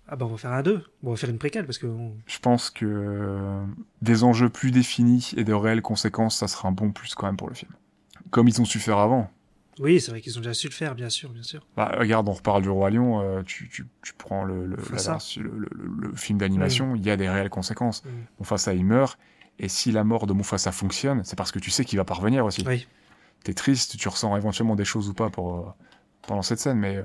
Ah 0.08 0.16
bah, 0.16 0.26
on 0.26 0.30
va 0.30 0.38
faire 0.38 0.51
un 0.51 0.62
2. 0.62 0.78
Bon, 1.01 1.10
on 1.10 1.12
va 1.12 1.18
faire 1.18 1.30
une 1.30 1.39
préquelle, 1.39 1.66
parce 1.66 1.78
que, 1.80 1.88
on- 1.88 2.16
Je 2.28 2.39
pense 2.39 2.70
que 2.70 2.86
euh, 2.86 3.64
des 4.01 4.24
enjeux 4.24 4.49
plus 4.49 4.72
définis 4.72 5.32
et 5.36 5.43
de 5.43 5.53
réelles 5.53 5.82
conséquences, 5.82 6.38
ça 6.38 6.47
sera 6.47 6.68
un 6.70 6.72
bon 6.72 6.91
plus 6.91 7.16
quand 7.16 7.26
même 7.26 7.38
pour 7.38 7.49
le 7.49 7.56
film. 7.56 7.72
Comme 8.30 8.47
ils 8.47 8.62
ont 8.62 8.66
su 8.66 8.80
faire 8.80 8.97
avant. 8.99 9.30
oui, 9.80 9.99
c'est 9.99 10.12
vrai 10.12 10.22
qu'ils 10.22 10.38
ont 10.38 10.41
déjà 10.41 10.53
su 10.53 10.68
le 10.68 10.74
faire, 10.74 10.93
bien 10.95 11.10
sûr, 11.10 11.30
bien 11.32 11.43
sûr. 11.43 11.66
Bah, 11.76 11.95
regarde, 11.97 12.30
on 12.30 12.34
reparle 12.34 12.62
du 12.62 12.70
Roi 12.70 12.89
Lion, 12.91 13.20
euh, 13.22 13.41
tu, 13.43 13.68
tu, 13.70 13.86
tu 14.03 14.14
prends 14.14 14.43
le, 14.43 14.66
le, 14.68 14.78
la 14.78 16.16
film 16.16 16.38
d'animation, 16.39 16.95
il 16.95 17.06
y 17.06 17.10
a 17.10 17.18
des 17.18 17.28
réelles 17.30 17.49
conséquences. 17.49 18.03
Mm. 18.06 18.10
Mufasa, 18.39 18.74
il 18.74 18.86
meurt, 18.86 19.18
et 19.60 19.68
si 19.70 19.91
la 19.91 20.03
mort 20.03 20.28
de 20.28 20.34
Mufasa 20.34 20.72
fonctionne, 20.72 21.24
c'est 21.24 21.36
parce 21.36 21.51
que 21.51 21.60
tu 21.60 21.72
sais 21.72 21.84
qu'il 21.86 21.97
va 21.97 22.06
parvenir 22.06 22.45
aussi. 22.45 22.64
Oui. 22.68 22.88
T'es 23.43 23.53
triste, 23.53 23.97
tu 23.97 24.08
ressens 24.08 24.36
éventuellement 24.38 24.76
des 24.76 24.86
choses 24.86 25.10
ou 25.10 25.14
pas 25.14 25.30
pour, 25.30 25.56
euh, 25.58 25.64
pendant 26.28 26.41
cette 26.41 26.60
scène, 26.60 26.78
mais 26.80 27.03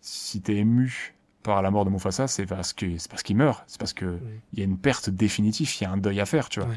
si 0.00 0.40
t'es 0.40 0.56
ému 0.56 1.14
par 1.42 1.62
la 1.62 1.70
mort 1.70 1.84
de 1.84 1.90
Mufasa, 1.90 2.28
c'est 2.28 2.46
parce 2.46 2.72
que 2.72 2.98
c'est 2.98 3.10
parce 3.10 3.22
qu'il 3.22 3.36
meurt, 3.36 3.64
c'est 3.66 3.78
parce 3.78 3.92
que 3.92 4.18
il 4.52 4.58
y 4.58 4.62
a 4.62 4.64
une 4.64 4.78
perte 4.78 5.10
définitive, 5.10 5.70
il 5.80 5.84
y 5.84 5.86
a 5.86 5.90
un 5.90 5.96
deuil 5.96 6.20
à 6.20 6.26
faire, 6.26 6.48
tu 6.48 6.60
vois. 6.60 6.70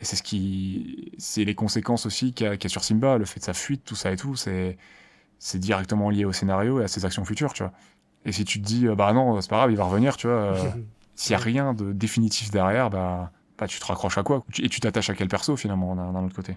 C'est 0.00 0.16
ce 0.16 0.22
qui, 0.22 1.12
c'est 1.18 1.44
les 1.44 1.54
conséquences 1.54 2.06
aussi 2.06 2.32
qu'il 2.32 2.46
y, 2.46 2.48
a 2.48 2.56
qu'il 2.56 2.68
y 2.68 2.70
a 2.70 2.72
sur 2.72 2.84
Simba, 2.84 3.18
le 3.18 3.24
fait 3.24 3.40
de 3.40 3.44
sa 3.44 3.52
fuite, 3.52 3.82
tout 3.84 3.96
ça 3.96 4.12
et 4.12 4.16
tout, 4.16 4.36
c'est, 4.36 4.78
c'est 5.38 5.58
directement 5.58 6.08
lié 6.08 6.24
au 6.24 6.32
scénario 6.32 6.80
et 6.80 6.84
à 6.84 6.88
ses 6.88 7.04
actions 7.04 7.24
futures, 7.24 7.52
tu 7.52 7.62
vois. 7.64 7.72
Et 8.24 8.32
si 8.32 8.44
tu 8.44 8.60
te 8.60 8.66
dis, 8.66 8.86
bah 8.86 9.12
non, 9.12 9.40
c'est 9.40 9.50
pas 9.50 9.56
grave, 9.56 9.70
il 9.70 9.76
va 9.76 9.84
revenir, 9.84 10.16
tu 10.16 10.28
vois, 10.28 10.36
euh, 10.36 10.70
s'il 11.14 11.32
y 11.32 11.34
a 11.34 11.38
rien 11.38 11.74
de 11.74 11.92
définitif 11.92 12.50
derrière, 12.50 12.90
bah, 12.90 13.32
bah 13.58 13.66
tu 13.66 13.80
te 13.80 13.84
raccroches 13.84 14.18
à 14.18 14.22
quoi? 14.22 14.44
Et 14.58 14.68
tu 14.68 14.80
t'attaches 14.80 15.10
à 15.10 15.14
quel 15.14 15.28
perso 15.28 15.56
finalement 15.56 15.96
d'un 15.96 16.24
autre 16.24 16.36
côté? 16.36 16.56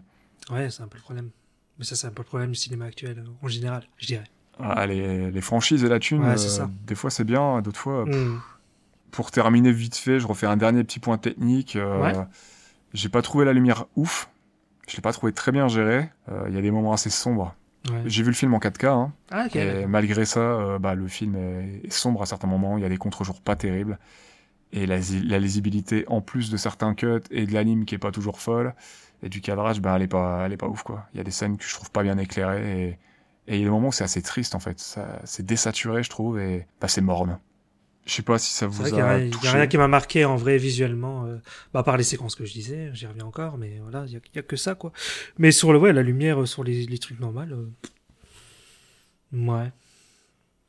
Ouais, 0.51 0.69
c'est 0.69 0.83
un 0.83 0.87
peu 0.87 0.97
le 0.97 1.03
problème. 1.03 1.29
Mais 1.77 1.85
ça, 1.85 1.95
c'est 1.95 2.07
un 2.07 2.11
peu 2.11 2.23
le 2.23 2.27
problème 2.27 2.51
du 2.51 2.57
cinéma 2.57 2.85
actuel, 2.85 3.23
en 3.41 3.47
général, 3.47 3.87
je 3.97 4.07
dirais. 4.07 4.25
Ah, 4.61 4.85
les, 4.85 5.31
les 5.31 5.41
franchises 5.41 5.83
et 5.83 5.89
la 5.89 5.99
thune, 5.99 6.23
Ouais, 6.23 6.37
c'est 6.37 6.47
euh, 6.47 6.63
ça. 6.65 6.69
des 6.85 6.95
fois 6.95 7.09
c'est 7.09 7.23
bien, 7.23 7.61
d'autres 7.61 7.79
fois. 7.79 8.05
pff, 8.05 8.15
Mm. 8.15 8.39
Pour 9.11 9.31
terminer 9.31 9.71
vite 9.71 9.95
fait, 9.95 10.19
je 10.19 10.27
refais 10.27 10.45
un 10.45 10.55
dernier 10.57 10.83
petit 10.83 10.99
point 10.99 11.17
technique. 11.17 11.75
euh, 11.75 11.99
Ouais. 12.01 12.13
J'ai 12.93 13.09
pas 13.09 13.21
trouvé 13.23 13.43
la 13.45 13.53
lumière 13.53 13.85
ouf. 13.95 14.29
Je 14.87 14.95
l'ai 14.95 15.01
pas 15.01 15.13
trouvé 15.13 15.31
très 15.33 15.51
bien 15.51 15.67
géré. 15.67 16.09
Euh, 16.31 16.45
Il 16.49 16.53
y 16.55 16.57
a 16.57 16.61
des 16.61 16.69
moments 16.71 16.93
assez 16.93 17.09
sombres. 17.09 17.55
Ouais. 17.89 18.01
J'ai 18.05 18.21
vu 18.23 18.29
le 18.29 18.35
film 18.35 18.53
en 18.53 18.59
4K. 18.59 18.85
Hein, 18.87 19.11
Ah, 19.31 19.47
et 19.55 19.85
malgré 19.87 20.25
ça, 20.25 20.39
euh, 20.41 20.77
bah, 20.79 20.93
le 20.93 21.07
film 21.07 21.35
est, 21.35 21.91
sombre 21.91 22.21
à 22.21 22.25
certains 22.27 22.47
moments. 22.47 22.77
Il 22.77 22.81
y 22.81 22.85
a 22.85 22.89
des 22.89 22.97
contre-jours 22.97 23.41
pas 23.41 23.55
terribles. 23.55 23.97
Et 24.73 24.85
la, 24.85 24.97
la 25.25 25.39
lisibilité, 25.39 26.05
en 26.07 26.21
plus 26.21 26.51
de 26.51 26.57
certains 26.57 26.93
cuts 26.93 27.21
et 27.31 27.47
de 27.47 27.53
l'anime 27.53 27.85
qui 27.85 27.95
est 27.95 27.99
pas 27.99 28.11
toujours 28.11 28.39
folle, 28.39 28.75
et 29.23 29.29
du 29.29 29.41
cadrage, 29.41 29.81
bah, 29.81 29.93
elle 29.95 30.03
est 30.03 30.07
pas, 30.07 30.43
elle 30.45 30.53
est 30.53 30.57
pas 30.57 30.67
ouf, 30.67 30.83
quoi. 30.83 31.07
Il 31.13 31.17
y 31.17 31.21
a 31.21 31.23
des 31.23 31.31
scènes 31.31 31.57
que 31.57 31.63
je 31.65 31.73
trouve 31.73 31.89
pas 31.89 32.03
bien 32.03 32.17
éclairées 32.19 32.89
et, 32.89 32.97
et 33.49 33.55
il 33.55 33.59
y 33.59 33.61
a 33.63 33.65
des 33.65 33.71
moments 33.71 33.89
où 33.89 33.91
c'est 33.91 34.05
assez 34.05 34.21
triste, 34.21 34.55
en 34.55 34.59
fait. 34.61 34.79
Ça, 34.79 35.21
c'est 35.25 35.45
désaturé, 35.45 36.03
je 36.03 36.09
trouve, 36.09 36.39
et 36.39 36.67
bah, 36.81 36.87
c'est 36.87 37.01
morne. 37.01 37.39
Je 38.05 38.13
sais 38.13 38.23
pas 38.23 38.39
si 38.39 38.53
ça 38.53 38.67
vous 38.67 38.83
vrai 38.83 38.93
a 39.01 39.19
il 39.19 39.27
y 39.27 39.29
touché. 39.31 39.47
a 39.47 39.51
rien 39.51 39.67
qui 39.67 39.77
m'a 39.77 39.87
marqué 39.87 40.25
en 40.25 40.35
vrai 40.35 40.57
visuellement, 40.57 41.25
euh, 41.25 41.37
bah, 41.73 41.81
à 41.81 41.83
part 41.83 41.97
les 41.97 42.03
séquences 42.03 42.35
que 42.35 42.45
je 42.45 42.53
disais, 42.53 42.89
j'y 42.93 43.05
reviens 43.07 43.25
encore, 43.25 43.57
mais 43.57 43.79
voilà, 43.81 44.05
il 44.07 44.13
y 44.13 44.39
a, 44.39 44.41
que 44.41 44.55
ça 44.55 44.75
quoi. 44.75 44.91
Mais 45.37 45.51
sur 45.51 45.73
le 45.73 45.79
ouais, 45.79 45.93
la 45.93 46.03
lumière 46.03 46.41
euh, 46.41 46.45
sur 46.47 46.63
les, 46.63 46.85
les 46.87 46.97
trucs 46.99 47.19
normaux, 47.19 47.41
euh, 47.41 47.69
ouais, 49.33 49.71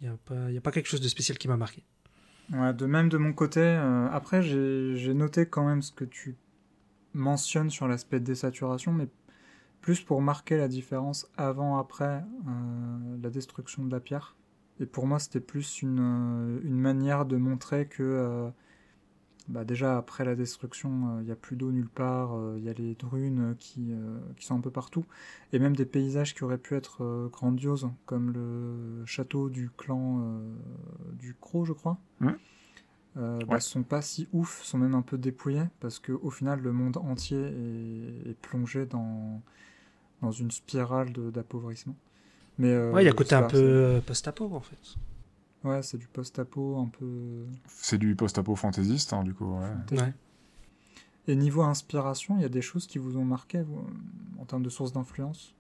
il 0.01 0.07
y 0.07 0.11
a 0.11 0.17
pas, 0.25 0.49
il 0.49 0.55
y 0.55 0.59
a 0.59 0.61
pas 0.61 0.73
quelque 0.73 0.89
chose 0.89 1.01
de 1.01 1.09
spécial 1.09 1.39
qui 1.39 1.49
m'a 1.49 1.57
marqué. 1.57 1.83
Ouais, 2.53 2.73
de 2.75 2.87
même 2.87 3.09
de 3.09 3.17
mon 3.19 3.33
côté. 3.33 3.61
euh, 3.61 4.09
après, 4.11 4.43
j'ai 4.43 4.97
j'ai 4.97 5.15
noté 5.15 5.47
quand 5.47 5.65
même 5.67 5.83
ce 5.83 5.93
que 5.93 6.05
tu 6.05 6.37
mentionnes 7.15 7.71
sur 7.71 7.89
l'aspect 7.89 8.21
de 8.21 8.25
désaturation, 8.25 8.93
mais 8.93 9.09
plus 9.81 10.01
pour 10.03 10.21
marquer 10.23 10.57
la 10.57 10.69
différence 10.69 11.29
avant-après 11.37 12.25
euh, 12.49 13.17
la 13.23 13.31
destruction 13.31 13.85
de 13.85 13.91
la 13.91 14.01
pierre. 14.01 14.37
Et 14.81 14.87
pour 14.87 15.07
moi, 15.07 15.19
c'était 15.19 15.41
plus 15.41 15.83
une, 15.83 15.99
euh, 16.01 16.61
une 16.65 16.79
manière 16.79 17.27
de 17.27 17.37
montrer 17.37 17.87
que 17.87 18.03
euh, 18.03 18.51
bah 19.49 19.65
déjà 19.65 19.97
après 19.99 20.25
la 20.25 20.37
destruction, 20.37 21.19
il 21.21 21.25
n'y 21.25 21.33
a 21.33 21.37
plus 21.37 21.57
d'eau 21.57 21.73
nulle 21.73 21.89
part, 21.89 22.39
il 22.57 22.63
y 22.63 22.69
a 22.69 22.73
les 22.73 22.95
drunes 22.95 23.57
qui, 23.59 23.93
euh, 23.93 24.19
qui 24.37 24.47
sont 24.47 24.57
un 24.57 24.61
peu 24.61 24.71
partout, 24.71 25.05
et 25.53 25.59
même 25.59 25.75
des 25.75 25.87
paysages 25.87 26.35
qui 26.35 26.45
auraient 26.45 26.59
pu 26.59 26.77
être 26.77 27.03
euh, 27.03 27.29
grandioses, 27.29 27.89
comme 28.07 28.31
le 28.33 29.05
château 29.07 29.51
du 29.51 29.71
clan 29.77 30.21
euh, 30.23 30.55
du 31.19 31.35
Croc, 31.35 31.67
je 31.67 31.73
crois. 31.73 31.99
Euh, 33.17 33.45
bah, 33.45 33.55
Ouais. 33.55 33.61
sont 33.61 33.83
pas 33.83 34.03
si 34.03 34.29
ouf, 34.33 34.63
sont 34.63 34.79
même 34.79 34.95
un 34.95 35.03
peu 35.03 35.19
dépouillés, 35.19 35.65
parce 35.81 35.99
que 35.99 36.13
au 36.13 36.31
final, 36.31 36.61
le 36.61 36.73
monde 36.73 36.97
entier 36.99 37.39
est, 37.39 38.31
est 38.31 38.35
plongé 38.41 38.87
dans, 38.87 39.43
dans 40.23 40.33
une 40.33 40.51
spirale 40.51 41.13
de- 41.13 41.31
d'appauvrissement. 41.31 41.97
Mais 42.59 42.69
euh, 42.69 42.93
Ouais, 42.93 43.03
il 43.03 43.07
y 43.07 43.09
a 43.09 43.13
côté 43.13 43.35
un 43.35 43.43
peu 43.43 43.57
euh, 43.59 44.01
post-apo 44.01 44.55
en 44.55 44.61
fait. 44.61 44.95
Ouais, 45.65 45.83
c'est 45.83 45.99
du 45.99 46.09
post-apo 46.09 46.79
un 46.79 46.87
peu. 46.89 47.47
C'est 47.69 47.99
du 47.99 48.15
post-apo 48.17 48.57
fantaisiste, 48.57 49.13
hein, 49.13 49.23
du 49.25 49.35
coup. 49.35 49.59
Ouais. 49.59 49.99
Ouais. 49.99 50.13
Et 51.29 51.37
niveau 51.37 51.63
inspiration, 51.63 52.37
il 52.39 52.43
y 52.43 52.47
a 52.47 52.49
des 52.49 52.63
choses 52.63 52.87
qui 52.87 52.99
vous 52.99 53.17
ont 53.17 53.25
marqué 53.25 53.63
vous, 53.63 53.87
en 54.39 54.45
termes 54.47 54.63
de 54.63 54.71
sources 54.71 54.93
d'influence? 54.93 55.55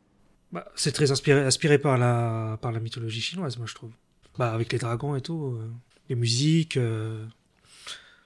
Bah, 0.53 0.67
c'est 0.75 0.93
très 0.93 1.13
inspiré, 1.13 1.43
inspiré 1.45 1.79
par 1.79 1.97
la, 1.97 2.59
par 2.61 2.73
la 2.73 2.81
mythologie 2.81 3.21
chinoise, 3.21 3.57
moi 3.59 3.67
je 3.67 3.75
trouve. 3.75 3.93
Bah, 4.39 4.53
avec 4.53 4.73
les 4.73 4.79
dragons 4.79 5.15
et 5.15 5.21
tout, 5.21 5.55
euh, 5.59 5.71
les 6.09 6.17
musiques. 6.17 6.77
euh, 6.77 7.25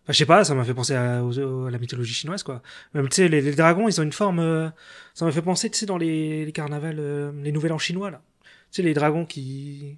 Enfin, 0.05 0.13
je 0.13 0.19
sais 0.19 0.27
pas, 0.27 0.45
ça 0.45 0.55
m'a 0.55 0.65
fait 0.65 0.75
penser 0.75 0.95
à, 0.95 1.23
la 1.23 1.79
mythologie 1.79 2.13
chinoise, 2.15 2.43
quoi. 2.43 2.63
Même, 2.93 3.09
tu 3.09 3.17
sais, 3.17 3.29
les, 3.29 3.41
les 3.41 3.55
dragons, 3.55 3.89
ils 3.89 3.99
ont 4.01 4.05
une 4.05 4.13
forme. 4.13 4.39
euh, 4.39 4.69
Ça 5.15 5.25
m'a 5.25 5.33
fait 5.33 5.41
penser, 5.43 5.71
tu 5.71 5.79
sais, 5.79 5.87
dans 5.87 5.97
les, 5.97 6.45
les 6.45 6.53
carnavals, 6.53 6.97
euh, 6.99 7.33
les 7.43 7.53
nouvelles 7.53 7.73
en 7.73 7.79
chinois, 7.79 8.11
là. 8.11 8.21
Tu 8.43 8.49
sais, 8.71 8.83
les 8.83 8.93
dragons 8.95 9.25
qui, 9.25 9.97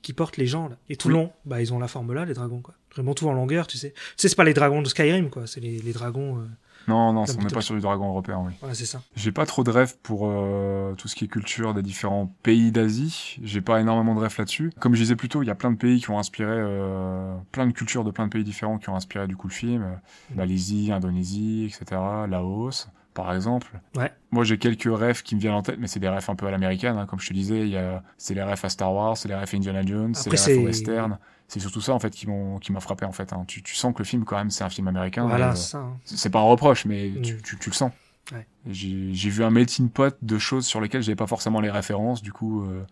qui 0.00 0.12
portent 0.14 0.38
les 0.38 0.46
gens, 0.46 0.68
là. 0.68 0.76
Et 0.88 0.96
tout 0.96 1.08
Oui. 1.08 1.14
long, 1.14 1.32
bah, 1.44 1.60
ils 1.60 1.72
ont 1.74 1.78
la 1.78 1.88
forme 1.88 2.14
là, 2.14 2.24
les 2.24 2.32
dragons, 2.34 2.60
quoi. 2.62 2.74
Vraiment 2.94 3.14
tout 3.14 3.26
en 3.28 3.32
longueur, 3.34 3.66
tu 3.66 3.76
sais. 3.76 3.90
Tu 3.90 4.00
sais, 4.16 4.28
c'est 4.30 4.36
pas 4.36 4.44
les 4.44 4.54
dragons 4.54 4.80
de 4.82 4.88
Skyrim, 4.88 5.28
quoi. 5.28 5.46
C'est 5.46 5.60
les, 5.60 5.78
les 5.80 5.92
dragons. 5.92 6.38
euh, 6.38 6.46
Non, 6.88 7.12
non, 7.12 7.24
on 7.38 7.42
n'est 7.42 7.50
pas 7.50 7.60
sur 7.60 7.74
du 7.74 7.80
dragon 7.80 8.08
européen, 8.08 8.42
oui. 8.46 8.52
Ouais, 8.62 8.74
c'est 8.74 8.86
ça. 8.86 9.02
J'ai 9.16 9.32
pas 9.32 9.46
trop 9.46 9.64
de 9.64 9.70
rêves 9.70 9.96
pour 10.02 10.26
euh, 10.26 10.94
tout 10.94 11.08
ce 11.08 11.14
qui 11.14 11.24
est 11.24 11.28
culture 11.28 11.74
des 11.74 11.82
différents 11.82 12.32
pays 12.42 12.72
d'Asie. 12.72 13.38
J'ai 13.42 13.60
pas 13.60 13.80
énormément 13.80 14.14
de 14.14 14.20
rêves 14.20 14.34
là-dessus. 14.38 14.72
Comme 14.80 14.94
je 14.94 15.02
disais 15.02 15.16
plus 15.16 15.28
tôt, 15.28 15.42
il 15.42 15.46
y 15.46 15.50
a 15.50 15.54
plein 15.54 15.70
de 15.70 15.76
pays 15.76 16.00
qui 16.00 16.10
ont 16.10 16.18
inspiré, 16.18 16.52
euh, 16.52 17.34
plein 17.52 17.66
de 17.66 17.72
cultures 17.72 18.04
de 18.04 18.10
plein 18.10 18.26
de 18.26 18.32
pays 18.32 18.44
différents 18.44 18.78
qui 18.78 18.88
ont 18.88 18.96
inspiré 18.96 19.26
du 19.26 19.36
coup 19.36 19.48
le 19.48 19.52
film. 19.52 19.82
Euh, 19.82 19.94
Malaisie, 20.34 20.92
Indonésie, 20.92 21.64
etc. 21.66 22.00
Laos, 22.28 22.88
par 23.14 23.34
exemple. 23.34 23.80
Ouais. 23.96 24.10
Moi, 24.30 24.44
j'ai 24.44 24.58
quelques 24.58 24.88
rêves 24.92 25.22
qui 25.22 25.34
me 25.36 25.40
viennent 25.40 25.54
en 25.54 25.62
tête, 25.62 25.76
mais 25.78 25.86
c'est 25.86 26.00
des 26.00 26.08
rêves 26.08 26.24
un 26.28 26.34
peu 26.34 26.46
à 26.46 26.50
l'américaine, 26.50 26.96
hein, 26.96 27.06
comme 27.06 27.20
je 27.20 27.28
te 27.28 27.34
disais. 27.34 27.68
Il 27.68 28.02
c'est 28.16 28.34
les 28.34 28.42
rêves 28.42 28.60
à 28.62 28.68
Star 28.68 28.92
Wars, 28.92 29.16
c'est 29.16 29.28
les 29.28 29.34
rêves 29.34 29.50
à 29.52 29.56
Indiana 29.56 29.82
Jones, 29.84 30.14
c'est 30.14 30.30
les 30.30 30.36
rêves 30.38 30.58
au 30.58 30.64
western. 30.66 31.18
C'est 31.48 31.60
surtout 31.60 31.82
ça 31.82 31.92
en 31.92 31.98
fait 31.98 32.10
qui 32.10 32.26
m'a 32.72 32.80
frappé 32.80 33.04
en 33.04 33.12
fait. 33.12 33.32
hein. 33.34 33.44
Tu, 33.46 33.62
tu 33.62 33.74
sens 33.74 33.92
que 33.92 33.98
le 33.98 34.04
film 34.06 34.24
quand 34.24 34.36
même 34.36 34.50
c'est 34.50 34.64
un 34.64 34.70
film 34.70 34.88
américain. 34.88 35.26
voilà, 35.26 35.50
euh, 35.50 35.54
c'est 35.54 35.76
hein. 35.76 35.98
c'est 36.04 36.30
pas 36.30 36.38
un 36.40 36.44
reproche, 36.44 36.86
mais 36.86 37.10
Mm. 37.10 37.20
tu, 37.22 37.42
tu, 37.42 37.58
tu 37.58 37.68
le 37.70 37.74
sens. 37.74 37.92
Ouais. 38.32 38.46
Et 38.66 38.72
J'ai 38.72 39.12
j'ai 39.12 39.28
vu 39.30 39.44
un 39.44 39.50
melting 39.50 39.90
pot 39.90 40.16
de 40.22 40.38
choses 40.38 40.64
sur 40.64 40.80
lesquelles 40.80 41.02
j'avais 41.02 41.16
pas 41.16 41.26
forcément 41.26 41.60
les 41.60 41.70
références, 41.70 42.22
du 42.22 42.32
coup. 42.32 42.62
euh, 42.64 42.84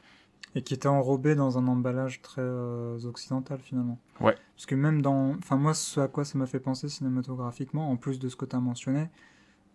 Et 0.54 0.60
qui 0.62 0.74
était 0.74 0.88
enrobé 0.88 1.34
dans 1.36 1.56
un 1.56 1.66
emballage 1.68 2.20
très 2.20 2.42
euh, 2.42 2.98
occidental 3.04 3.60
finalement. 3.62 3.98
Ouais. 4.20 4.34
Parce 4.56 4.66
que 4.66 4.74
même 4.74 5.00
dans. 5.00 5.36
Enfin, 5.38 5.56
moi, 5.56 5.72
ce 5.72 6.00
à 6.00 6.08
quoi 6.08 6.24
ça 6.26 6.36
m'a 6.36 6.46
fait 6.46 6.60
penser 6.60 6.90
cinématographiquement, 6.90 7.90
en 7.90 7.96
plus 7.96 8.18
de 8.18 8.28
ce 8.28 8.36
que 8.36 8.44
tu 8.44 8.56
as 8.56 8.60
mentionné, 8.60 9.08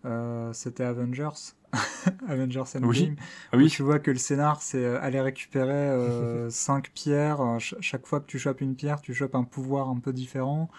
euh, 0.06 0.54
c'était 0.54 0.84
Avengers. 0.84 1.30
Avengers 2.28 2.62
Endgame. 2.76 2.90
Oui. 2.90 3.16
Ah 3.52 3.58
Où 3.58 3.60
oui, 3.60 3.68
tu 3.70 3.84
vois 3.84 4.00
que 4.00 4.12
le 4.12 4.18
scénar, 4.18 4.62
c'est 4.62 4.84
euh, 4.84 5.02
aller 5.02 5.20
récupérer 5.20 5.72
euh, 5.74 6.50
cinq 6.50 6.92
pierres. 6.94 7.42
Euh, 7.42 7.60
ch- 7.60 7.76
chaque 7.82 8.06
fois 8.08 8.20
que 8.22 8.28
tu 8.28 8.40
chopes 8.40 8.62
une 8.62 8.76
pierre, 8.76 9.02
tu 9.02 9.14
chopes 9.14 9.36
un 9.36 9.44
pouvoir 9.44 9.90
un 9.90 10.00
peu 10.00 10.14
différent. 10.14 10.70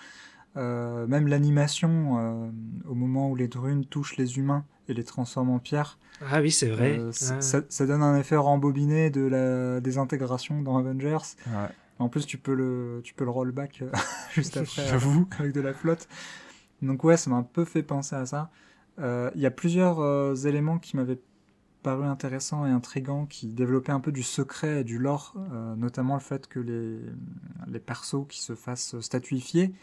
Euh, 0.56 1.06
même 1.06 1.28
l'animation, 1.28 2.16
euh, 2.18 2.50
au 2.88 2.94
moment 2.94 3.30
où 3.30 3.36
les 3.36 3.48
drunes 3.48 3.84
touchent 3.84 4.16
les 4.16 4.38
humains 4.38 4.64
et 4.88 4.94
les 4.94 5.04
transforment 5.04 5.50
en 5.50 5.58
pierre, 5.58 5.98
Ah 6.30 6.40
oui, 6.40 6.50
c'est 6.50 6.70
vrai. 6.70 6.98
euh, 6.98 7.10
Ah. 7.30 7.40
ça, 7.42 7.60
ça 7.68 7.86
donne 7.86 8.02
un 8.02 8.16
effet 8.16 8.36
rembobiné 8.36 9.10
de 9.10 9.20
la 9.26 9.80
désintégration 9.80 10.62
dans 10.62 10.78
Avengers. 10.78 11.18
ouais. 11.48 11.68
En 11.98 12.08
plus, 12.10 12.26
tu 12.26 12.36
peux 12.38 12.54
le, 12.54 13.00
tu 13.04 13.14
peux 13.14 13.24
le 13.24 13.30
rollback 13.30 13.82
juste 14.34 14.56
après 14.58 14.82
euh, 14.82 14.90
j'avoue. 14.90 15.26
avec 15.38 15.52
de 15.52 15.60
la 15.62 15.72
flotte. 15.74 16.08
Donc 16.82 17.04
ouais, 17.04 17.16
ça 17.16 17.30
m'a 17.30 17.36
un 17.36 17.42
peu 17.42 17.64
fait 17.64 17.82
penser 17.82 18.14
à 18.16 18.24
ça. 18.26 18.50
Euh, 18.98 19.30
Il 19.34 19.40
y 19.40 19.46
a 19.46 19.50
plusieurs 19.50 20.00
euh, 20.00 20.34
éléments 20.34 20.78
qui 20.78 20.96
m'avaient 20.96 21.20
paru 21.82 22.04
intéressants 22.06 22.66
et 22.66 22.70
intrigants, 22.70 23.26
qui 23.26 23.48
développaient 23.48 23.92
un 23.92 24.00
peu 24.00 24.12
du 24.12 24.22
secret 24.22 24.80
et 24.80 24.84
du 24.84 24.98
lore, 24.98 25.34
euh, 25.52 25.76
notamment 25.76 26.14
le 26.14 26.20
fait 26.20 26.48
que 26.48 26.58
les, 26.60 26.98
les 27.68 27.80
persos 27.80 28.26
qui 28.28 28.42
se 28.42 28.54
fassent 28.54 28.98
statuifier 29.00 29.74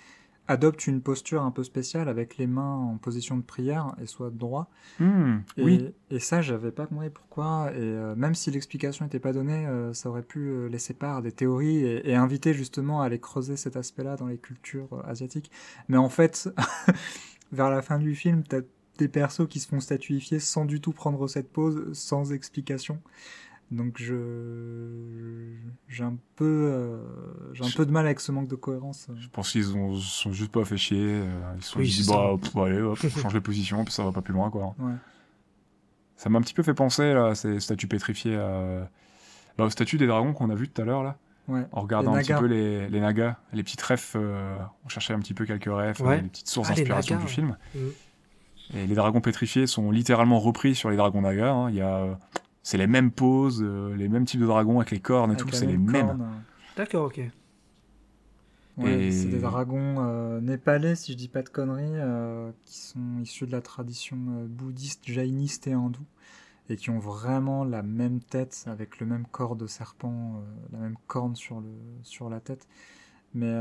adoptent 0.48 0.88
une 0.88 1.02
posture 1.02 1.44
un 1.44 1.52
peu 1.52 1.64
spéciale 1.64 2.10
avec 2.10 2.38
les 2.38 2.48
mains 2.48 2.76
en 2.76 2.98
position 2.98 3.38
de 3.38 3.44
prière 3.44 3.96
et 4.02 4.06
soit 4.08 4.30
droit. 4.30 4.70
Hmm, 5.00 5.38
Et, 5.56 5.64
oui, 5.64 5.96
et 6.10 6.20
ça, 6.20 6.42
j'avais 6.42 6.72
pas 6.72 6.86
compris 6.86 7.10
pourquoi. 7.10 7.72
Et 7.74 7.78
euh, 7.80 8.16
même 8.16 8.36
si 8.36 8.52
l'explication 8.52 9.06
n'était 9.06 9.20
pas 9.20 9.32
donnée, 9.32 9.66
euh, 9.68 9.94
ça 9.94 10.10
aurait 10.10 10.24
pu 10.24 10.68
laisser 10.70 10.94
part 10.94 11.18
à 11.18 11.22
des 11.22 11.32
théories 11.32 11.78
et, 11.86 12.10
et 12.10 12.16
inviter 12.16 12.54
justement 12.54 13.02
à 13.02 13.06
aller 13.06 13.20
creuser 13.20 13.56
cet 13.56 13.78
aspect-là 13.78 14.18
dans 14.18 14.28
les 14.28 14.38
cultures 14.38 15.02
asiatiques. 15.08 15.50
Mais 15.88 15.98
en 15.98 16.10
fait, 16.10 16.50
vers 17.54 17.70
la 17.70 17.82
fin 17.82 17.98
du 18.00 18.16
film, 18.16 18.44
t'as 18.44 18.62
des 18.98 19.08
persos 19.08 19.48
qui 19.50 19.60
se 19.60 19.68
font 19.68 19.80
statuifier 19.80 20.40
sans 20.40 20.66
du 20.66 20.80
tout 20.82 20.92
prendre 20.92 21.28
cette 21.28 21.52
pause, 21.52 21.92
sans 21.94 22.32
explication. 22.34 23.00
Donc 23.72 23.98
je 23.98 25.56
j'ai 25.88 26.04
un 26.04 26.16
peu 26.36 26.70
euh, 26.72 26.98
j'ai 27.54 27.64
un 27.64 27.70
peu 27.76 27.86
de 27.86 27.92
mal 27.92 28.06
avec 28.06 28.20
ce 28.20 28.32
manque 28.32 28.48
de 28.48 28.56
cohérence. 28.56 29.08
je 29.18 29.28
pense 29.30 29.52
qu'ils 29.52 29.76
ont 29.76 29.96
se 29.96 30.02
sont 30.24 30.32
juste 30.32 30.52
pas 30.52 30.64
fait 30.66 30.78
chier. 30.78 31.00
euh, 31.02 31.54
Ils 31.58 31.64
se 31.64 31.70
sont 31.72 31.80
Oui, 31.80 31.88
dit, 31.90 32.06
bah, 32.08 32.36
pff, 32.40 32.56
allez, 32.58 32.82
hop, 32.82 33.00
on 33.04 33.10
change 33.20 33.34
de 33.34 33.40
position, 33.40 33.84
puis 33.84 33.94
ça 33.94 34.04
va 34.04 34.12
pas 34.12 34.22
plus 34.22 34.34
loin, 34.34 34.50
quoi. 34.52 34.76
Ouais. 34.80 34.94
Ça 36.18 36.30
m'a 36.30 36.38
un 36.38 36.42
petit 36.42 36.54
peu 36.54 36.62
fait 36.64 36.74
penser, 36.76 37.14
là, 37.14 37.34
ces 37.36 37.60
statues 37.60 37.88
pétrifiées, 37.88 38.36
à... 38.38 38.90
bah, 39.58 39.66
aux 39.66 39.70
statues 39.70 39.98
des 39.98 40.08
dragons 40.08 40.34
qu'on 40.34 40.50
a 40.52 40.56
vues 40.56 40.70
tout 40.70 40.82
à 40.82 40.86
l'heure, 40.86 41.04
là. 41.04 41.18
Ouais. 41.48 41.66
En 41.72 41.82
regardant 41.82 42.12
Les 42.14 42.20
un 42.20 42.22
petit 42.22 42.32
nagas. 42.32 42.42
peu 42.42 42.48
les, 42.48 42.88
les 42.90 43.00
nagas, 43.02 43.38
les 43.54 43.64
petites 43.64 43.82
refs, 43.82 44.14
euh, 44.16 44.56
on 44.86 44.90
cherchait 44.90 45.14
un 45.14 45.20
petit 45.20 45.34
peu 45.34 45.46
quelques 45.46 45.66
refs, 45.66 46.00
Ouais. 46.00 46.22
les 46.22 46.28
petites 46.30 46.48
sources 46.48 46.70
Ah, 46.70 46.76
les 46.76 46.82
d'inspiration 46.84 47.18
du 47.20 47.28
film. 47.28 47.58
Mhm. 47.76 47.92
Et 48.74 48.88
les 48.88 48.96
dragons 48.96 49.22
pétrifiés 49.22 49.68
sont 49.68 49.92
littéralement 49.92 50.40
repris 50.40 50.76
sur 50.76 50.90
les 50.90 50.98
dragons 50.98 51.22
nagas. 51.22 51.52
hein. 51.52 51.70
Il 51.70 51.76
y 51.76 51.82
a, 51.82 51.98
euh, 51.98 52.16
c'est 52.64 52.78
les 52.78 52.88
mêmes 52.88 53.12
poses, 53.12 53.62
euh, 53.64 53.96
les 53.96 54.08
mêmes 54.10 54.26
types 54.26 54.40
de 54.42 54.46
dragons 54.46 54.80
avec 54.80 54.92
les 54.92 55.00
cornes 55.00 55.32
et 55.32 55.36
Avec 55.36 55.46
tout, 55.46 55.52
c'est 55.56 55.66
les 55.68 55.78
même 55.78 56.18
mêmes. 56.18 56.42
D'accord, 56.76 57.06
ok. 57.06 57.22
Ouais, 58.78 59.04
Et- 59.04 59.12
c'est 59.12 59.30
des 59.30 59.40
dragons 59.40 59.98
euh, 60.00 60.42
népalais, 60.42 60.96
si 60.96 61.12
je 61.12 61.18
dis 61.18 61.28
pas 61.28 61.44
de 61.44 61.50
conneries, 61.50 61.84
euh, 61.94 62.52
qui 62.66 62.80
sont 62.80 63.20
issus 63.22 63.46
de 63.46 63.52
la 63.52 63.62
tradition 63.62 64.18
euh, 64.30 64.48
bouddhiste, 64.48 65.04
jainiste 65.06 65.68
et 65.68 65.74
hindoue, 65.74 66.08
et 66.70 66.76
qui 66.76 66.90
ont 66.90 66.98
vraiment 66.98 67.64
la 67.66 67.84
même 67.84 68.20
tête, 68.22 68.64
avec 68.66 69.00
le 69.00 69.06
même 69.06 69.28
corps 69.28 69.56
de 69.56 69.68
serpent, 69.68 70.42
la 70.72 70.80
même 70.80 70.96
corne 71.06 71.36
sur, 71.36 71.60
le, 71.62 71.70
sur 72.02 72.30
la 72.32 72.40
tête. 72.40 72.68
Mais 73.36 73.54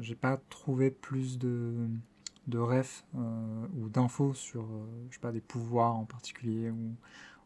j'ai 0.00 0.14
pas 0.16 0.38
trouvé 0.48 0.90
plus 0.90 1.38
de, 1.38 1.88
de 2.46 2.58
refs 2.58 3.04
euh, 3.16 3.66
ou 3.76 3.88
d'infos 3.88 4.34
sur, 4.34 4.62
euh, 4.62 4.86
je 5.10 5.14
sais 5.14 5.20
pas, 5.20 5.32
des 5.32 5.40
pouvoirs 5.40 5.96
en 5.96 6.04
particulier, 6.04 6.70
ou 6.70 6.94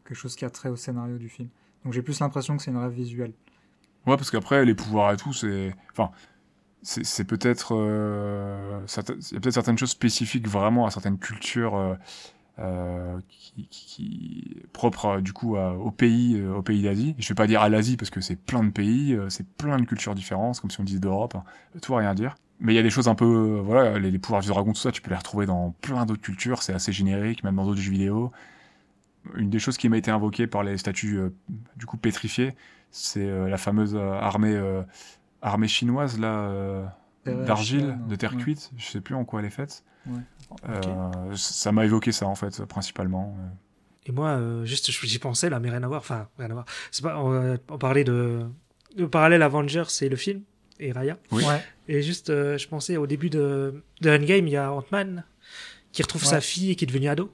quelque 0.05 0.17
chose 0.17 0.35
qui 0.35 0.45
a 0.45 0.49
trait 0.49 0.69
au 0.69 0.75
scénario 0.75 1.17
du 1.17 1.29
film. 1.29 1.49
Donc 1.83 1.93
j'ai 1.93 2.01
plus 2.01 2.19
l'impression 2.19 2.57
que 2.57 2.63
c'est 2.63 2.71
une 2.71 2.77
rêve 2.77 2.91
visuelle. 2.91 3.33
Ouais, 4.07 4.17
parce 4.17 4.31
qu'après, 4.31 4.65
les 4.65 4.73
pouvoirs 4.75 5.11
et 5.13 5.17
tout, 5.17 5.33
c'est. 5.33 5.75
Enfin, 5.91 6.11
c'est 6.83 7.23
peut-être. 7.25 7.75
euh, 7.75 8.79
Il 8.87 9.33
y 9.33 9.37
a 9.37 9.39
peut-être 9.39 9.53
certaines 9.53 9.77
choses 9.77 9.91
spécifiques 9.91 10.47
vraiment 10.47 10.85
à 10.87 10.91
certaines 10.91 11.19
cultures 11.19 11.97
euh, 12.59 13.19
qui, 13.29 13.67
qui, 13.67 13.85
qui- 13.85 14.55
propres 14.73 15.05
euh, 15.05 15.21
du 15.21 15.33
coup 15.33 15.55
à- 15.57 15.73
au 15.77 15.91
pays, 15.91 16.39
euh, 16.39 16.61
pays 16.61 16.81
d'Asie. 16.83 17.15
Je 17.19 17.27
vais 17.29 17.35
pas 17.35 17.47
dire 17.47 17.61
à 17.61 17.69
l'Asie 17.69 17.97
parce 17.97 18.09
que 18.09 18.21
c'est 18.21 18.35
plein 18.35 18.63
de 18.63 18.71
pays, 18.71 19.17
c'est 19.29 19.47
plein 19.47 19.77
de 19.77 19.85
cultures 19.85 20.15
différentes, 20.15 20.59
comme 20.59 20.71
si 20.71 20.79
on 20.79 20.83
disait 20.83 20.99
d'Europe. 20.99 21.35
hein. 21.35 21.43
Tout 21.81 21.95
rien 21.95 22.13
dire. 22.13 22.35
Mais 22.63 22.73
il 22.73 22.75
y 22.75 22.79
a 22.79 22.83
des 22.83 22.91
choses 22.91 23.07
un 23.07 23.15
peu, 23.15 23.25
euh, 23.25 23.61
voilà, 23.61 23.97
les, 23.97 24.11
les 24.11 24.19
pouvoirs 24.19 24.41
du 24.43 24.47
dragon, 24.49 24.71
tout 24.71 24.79
ça, 24.79 24.91
tu 24.91 25.01
peux 25.01 25.09
les 25.09 25.17
retrouver 25.17 25.47
dans 25.47 25.71
plein 25.81 26.05
d'autres 26.05 26.21
cultures, 26.21 26.61
c'est 26.61 26.73
assez 26.73 26.93
générique, 26.93 27.43
même 27.43 27.55
dans 27.55 27.65
d'autres 27.65 27.81
jeux 27.81 27.91
vidéo. 27.91 28.31
Une 29.35 29.49
des 29.49 29.57
choses 29.59 29.77
qui 29.77 29.89
m'a 29.89 29.97
été 29.97 30.11
invoquée 30.11 30.45
par 30.45 30.63
les 30.63 30.77
statues 30.77 31.17
euh, 31.17 31.33
du 31.75 31.87
coup 31.87 31.97
pétrifiées, 31.97 32.53
c'est 32.91 33.27
euh, 33.27 33.49
la 33.49 33.57
fameuse 33.57 33.95
euh, 33.95 34.13
armée 34.13 34.55
euh, 34.55 34.83
armée 35.41 35.67
chinoise 35.67 36.19
là 36.19 36.49
euh, 36.49 36.85
d'argile, 37.25 37.97
de 38.07 38.15
terre 38.15 38.35
ouais. 38.35 38.41
cuite. 38.43 38.71
Je 38.77 38.85
sais 38.85 39.01
plus 39.01 39.15
en 39.15 39.25
quoi 39.25 39.39
elle 39.39 39.47
est 39.47 39.49
faite. 39.49 39.83
Ouais. 40.05 40.21
Euh, 40.69 41.35
Ça 41.35 41.71
m'a 41.71 41.85
évoqué 41.85 42.11
ça 42.11 42.27
en 42.27 42.35
fait 42.35 42.63
principalement. 42.65 43.35
Et 44.05 44.11
moi, 44.11 44.29
euh, 44.29 44.65
juste, 44.65 44.91
j'y 44.91 45.19
pensais 45.19 45.49
là, 45.49 45.59
mais 45.59 45.69
rien 45.69 45.83
à 45.83 45.87
voir. 45.87 46.01
Enfin, 46.01 46.27
rien 46.37 46.49
à 46.49 46.53
voir. 46.53 46.65
C'est 46.91 47.03
pas, 47.03 47.19
on, 47.19 47.57
on 47.69 47.77
parlait 47.77 48.03
de, 48.03 48.45
de 48.97 49.05
parallèle 49.05 49.43
Avengers, 49.43 49.85
c'est 49.87 50.09
le 50.09 50.15
film? 50.15 50.41
Et 50.81 50.91
Raya. 50.91 51.17
Oui. 51.31 51.43
Ouais. 51.45 51.61
Et 51.87 52.01
juste, 52.01 52.29
euh, 52.29 52.57
je 52.57 52.67
pensais 52.67 52.97
au 52.97 53.07
début 53.07 53.29
de, 53.29 53.83
de 54.01 54.09
Endgame, 54.09 54.47
il 54.47 54.51
y 54.53 54.57
a 54.57 54.71
Ant-Man 54.73 55.23
qui 55.91 56.01
retrouve 56.01 56.23
Ouais. 56.23 56.29
sa 56.29 56.41
fille 56.41 56.71
et 56.71 56.75
qui 56.75 56.85
est 56.85 56.87
devenue 56.87 57.07
ado. 57.09 57.33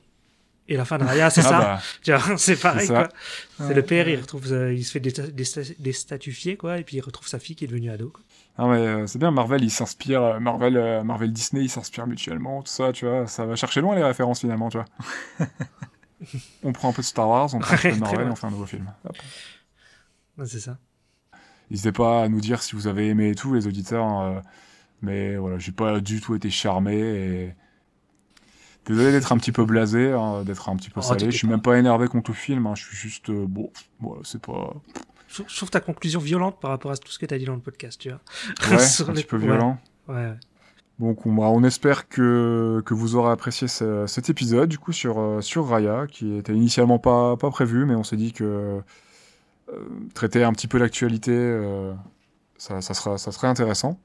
Et 0.69 0.75
la 0.75 0.83
fin 0.83 0.97
de 0.97 1.05
Raya, 1.05 1.29
c'est 1.29 1.39
Ah 1.45 1.79
ça. 2.03 2.17
bah, 2.17 2.21
c'est 2.37 2.59
pareil, 2.59 2.87
C'est 2.87 2.93
quoi. 2.93 3.73
le 3.73 3.81
père, 3.83 4.09
il 4.09 4.19
retrouve, 4.19 4.51
euh, 4.51 4.73
il 4.73 4.83
se 4.83 4.91
fait 4.91 4.99
désta- 4.99 5.31
désta- 5.31 5.75
déstatifier, 5.79 6.57
quoi, 6.57 6.77
et 6.77 6.83
puis 6.83 6.97
il 6.97 7.01
retrouve 7.01 7.25
sa 7.27 7.39
fille 7.39 7.55
qui 7.55 7.63
est 7.63 7.67
devenue 7.69 7.89
ado. 7.89 8.09
quoi. 8.09 8.21
ah 8.57 8.67
ouais, 8.67 8.77
euh, 8.79 9.07
c'est 9.07 9.17
bien 9.17 9.31
Marvel, 9.31 9.63
il 9.63 9.71
s'inspire 9.71 10.21
euh, 10.21 10.39
Marvel 10.41 10.75
euh, 10.75 11.03
Marvel 11.03 11.31
Disney, 11.31 11.63
ils 11.63 11.69
s'inspirent 11.69 12.05
mutuellement, 12.07 12.61
tout 12.63 12.71
ça, 12.71 12.91
tu 12.91 13.05
vois, 13.05 13.27
ça 13.27 13.45
va 13.45 13.55
chercher 13.55 13.79
loin 13.79 13.95
les 13.95 14.03
références 14.03 14.41
finalement, 14.41 14.67
tu 14.69 14.77
vois. 14.77 14.85
on 16.63 16.73
prend 16.73 16.89
un 16.89 16.93
peu 16.93 17.01
de 17.01 17.07
Star 17.07 17.29
Wars, 17.29 17.53
on 17.55 17.59
prend 17.59 17.73
un 17.75 17.77
peu 17.77 17.87
Ouais, 17.87 17.93
de 17.95 17.99
très 18.01 18.11
Marvel 18.17 18.27
on 18.31 18.35
fait 18.35 18.47
un 18.47 18.51
nouveau 18.51 18.65
film. 18.65 18.91
C'est 20.45 20.59
ça. 20.59 20.77
N'hésitez 21.69 21.91
pas 21.91 22.23
à 22.23 22.29
nous 22.29 22.39
dire 22.41 22.61
si 22.63 22.75
vous 22.75 22.87
avez 22.87 23.07
aimé 23.09 23.29
et 23.29 23.35
tout, 23.35 23.53
les 23.53 23.67
auditeurs. 23.67 24.21
euh, 24.21 24.39
mais 25.01 25.35
voilà, 25.37 25.57
j'ai 25.59 25.71
pas 25.71 25.99
du 25.99 26.21
tout 26.21 26.35
été 26.35 26.49
charmé 26.49 26.95
et. 26.97 27.55
Désolé 28.85 29.11
d'être 29.11 29.33
un 29.33 29.37
petit 29.37 29.51
peu 29.51 29.65
blasé, 29.65 30.13
hein, 30.13 30.43
d'être 30.45 30.69
un 30.69 30.77
petit 30.77 30.89
peu 30.89 31.01
Oh, 31.01 31.03
salé. 31.03 31.29
Je 31.29 31.35
suis 31.37 31.47
même 31.47 31.61
pas 31.61 31.77
énervé 31.77 32.07
contre 32.07 32.31
le 32.31 32.35
film, 32.37 32.67
hein, 32.67 32.73
je 32.75 32.85
suis 32.85 32.95
juste. 32.95 33.29
euh, 33.29 33.45
bon, 33.45 33.69
voilà, 33.99 34.21
c'est 34.23 34.41
pas. 34.41 34.73
Je 35.27 35.33
trouve- 35.35 35.45
je 35.49 35.55
trouve 35.57 35.69
ta 35.69 35.81
conclusion 35.81 36.21
violente 36.21 36.61
par 36.61 36.71
rapport 36.71 36.91
à 36.91 36.95
tout 36.97 37.11
ce 37.11 37.19
que 37.19 37.25
tu 37.25 37.33
as 37.33 37.37
dit 37.37 37.43
dans 37.43 37.55
le 37.55 37.59
podcast, 37.59 37.99
tu 37.99 38.07
vois. 38.09 38.21
Ouais, 38.69 38.77
un 39.09 39.11
les- 39.11 39.21
petit 39.21 39.23
peu 39.25 39.35
violent. 39.37 39.77
Ouais, 40.07 40.15
ouais. 40.15 40.33
Donc 40.99 41.25
on, 41.25 41.33
bah, 41.33 41.43
on 41.49 41.63
espère 41.65 42.07
que, 42.07 42.81
que 42.85 42.93
vous 42.93 43.15
aurez 43.17 43.31
apprécié 43.31 43.67
ce- 43.67 44.07
cet 44.07 44.29
épisode 44.29 44.69
du 44.69 44.79
coup 44.79 44.93
sur, 44.93 45.19
euh, 45.19 45.41
sur 45.41 45.67
Raya, 45.67 46.07
qui 46.09 46.37
était 46.37 46.55
initialement 46.55 46.97
pas, 46.97 47.35
pas 47.35 47.51
prévu, 47.51 47.85
mais 47.85 47.93
on 47.93 48.03
s'est 48.05 48.15
dit 48.15 48.31
que 48.31 48.79
traiter 50.13 50.43
un 50.43 50.53
petit 50.53 50.67
peu 50.67 50.77
l'actualité, 50.77 51.31
euh, 51.33 51.93
ça, 52.57 52.81
ça, 52.81 52.93
sera, 52.93 53.17
ça 53.17 53.31
serait 53.31 53.47
intéressant. 53.47 53.99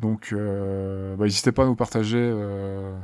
Donc 0.00 0.30
euh, 0.32 1.14
bah, 1.16 1.24
n'hésitez 1.24 1.52
pas 1.52 1.64
à 1.64 1.66
nous 1.66 1.76
partager, 1.76 2.18
euh, 2.18 2.96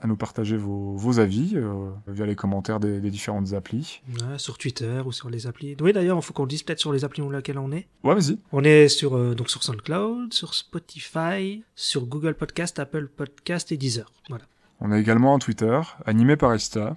à 0.00 0.06
nous 0.06 0.16
partager 0.16 0.56
vos, 0.56 0.94
vos 0.94 1.18
avis 1.18 1.52
euh, 1.54 1.90
via 2.06 2.24
les 2.24 2.36
commentaires 2.36 2.80
des, 2.80 3.00
des 3.00 3.10
différentes 3.10 3.52
applis. 3.52 4.00
Ouais, 4.20 4.38
sur 4.38 4.56
Twitter 4.56 5.02
ou 5.04 5.12
sur 5.12 5.28
les 5.28 5.46
applis. 5.46 5.76
Oui, 5.80 5.92
d'ailleurs, 5.92 6.16
il 6.16 6.22
faut 6.22 6.32
qu'on 6.32 6.44
le 6.44 6.48
dise 6.48 6.62
peut-être 6.62 6.78
sur 6.78 6.92
les 6.92 7.04
applis 7.04 7.20
dans 7.20 7.30
lesquelles 7.30 7.58
on 7.58 7.72
est. 7.72 7.88
Ouais, 8.04 8.14
vas-y. 8.14 8.38
On 8.52 8.62
est 8.62 8.88
sur, 8.88 9.16
euh, 9.16 9.34
donc 9.34 9.50
sur 9.50 9.62
SoundCloud, 9.64 10.32
sur 10.32 10.54
Spotify, 10.54 11.64
sur 11.74 12.06
Google 12.06 12.34
Podcast, 12.34 12.78
Apple 12.78 13.08
Podcast 13.08 13.72
et 13.72 13.76
Deezer. 13.76 14.10
Voilà. 14.28 14.44
On 14.80 14.92
a 14.92 14.98
également 14.98 15.34
un 15.34 15.38
Twitter, 15.38 15.80
animé 16.04 16.36
par 16.36 16.54
Ista. 16.54 16.96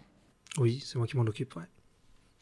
Oui, 0.58 0.84
c'est 0.86 0.98
moi 0.98 1.08
qui 1.08 1.18
m'en 1.18 1.24
occupe, 1.24 1.56
ouais. 1.56 1.64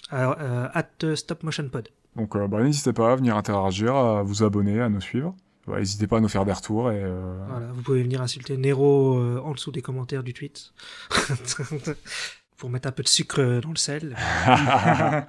Alors, 0.10 0.36
euh, 0.39 0.68
at 0.74 0.86
euh, 1.04 1.16
Stop 1.16 1.43
Motion 1.43 1.68
Pod. 1.70 1.89
Donc 2.16 2.36
euh, 2.36 2.48
bah, 2.48 2.62
n'hésitez 2.64 2.93
pas 2.93 3.12
à 3.12 3.16
venir 3.16 3.38
interagir, 3.38 3.95
à 3.95 4.24
vous 4.24 4.43
abonner, 4.43 4.82
à 4.82 4.89
nous 4.89 5.02
suivre. 5.02 5.36
Bah, 5.68 5.80
N'hésitez 5.80 6.08
pas 6.08 6.18
à 6.18 6.20
nous 6.20 6.30
faire 6.30 6.45
des 6.45 6.54
retours 6.54 6.91
et 6.91 7.04
euh, 7.04 7.43
Voilà, 7.50 7.68
vous 7.68 7.82
pouvez 7.82 8.02
venir 8.04 8.22
insulter 8.22 8.58
Nero 8.58 9.18
euh, 9.20 9.41
en 9.43 9.52
dessous 9.52 9.72
des 9.72 9.82
commentaires 9.82 10.24
du 10.24 10.34
tweet. 10.34 10.72
Pour 12.58 12.70
mettre 12.72 12.88
un 12.88 12.91
peu 12.91 13.04
de 13.04 13.08
sucre 13.08 13.60
dans 13.62 13.70
le 13.70 13.76
sel. 13.76 14.16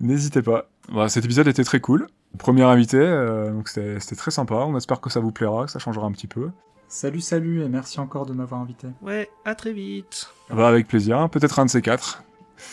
n'hésitez 0.00 0.42
pas. 0.42 0.68
Bah, 0.92 1.08
cet 1.08 1.24
épisode 1.24 1.46
était 1.46 1.62
très 1.64 1.80
cool. 1.80 2.08
Premier 2.38 2.62
invité, 2.62 2.96
euh, 2.96 3.52
donc 3.52 3.68
c'était 3.68 4.00
c'était 4.00 4.16
très 4.16 4.30
sympa. 4.30 4.54
On 4.54 4.76
espère 4.76 5.00
que 5.00 5.10
ça 5.10 5.20
vous 5.20 5.30
plaira, 5.30 5.66
que 5.66 5.70
ça 5.70 5.78
changera 5.78 6.06
un 6.06 6.12
petit 6.12 6.26
peu. 6.26 6.50
Salut, 6.88 7.20
salut, 7.20 7.62
et 7.62 7.68
merci 7.68 8.00
encore 8.00 8.26
de 8.26 8.32
m'avoir 8.32 8.60
invité. 8.60 8.88
Ouais, 9.00 9.30
à 9.44 9.54
très 9.54 9.72
vite. 9.72 10.28
Bah, 10.50 10.68
avec 10.68 10.88
plaisir, 10.88 11.28
peut-être 11.30 11.58
un 11.58 11.66
de 11.66 11.70
ces 11.70 11.82
quatre. 11.82 12.24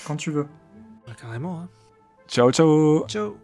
Quand 0.07 0.15
tu 0.15 0.31
veux. 0.31 0.47
Bah, 1.09 1.15
carrément, 1.19 1.61
hein. 1.61 1.69
Ciao 2.27 2.51
ciao 2.51 3.03
Ciao. 3.07 3.35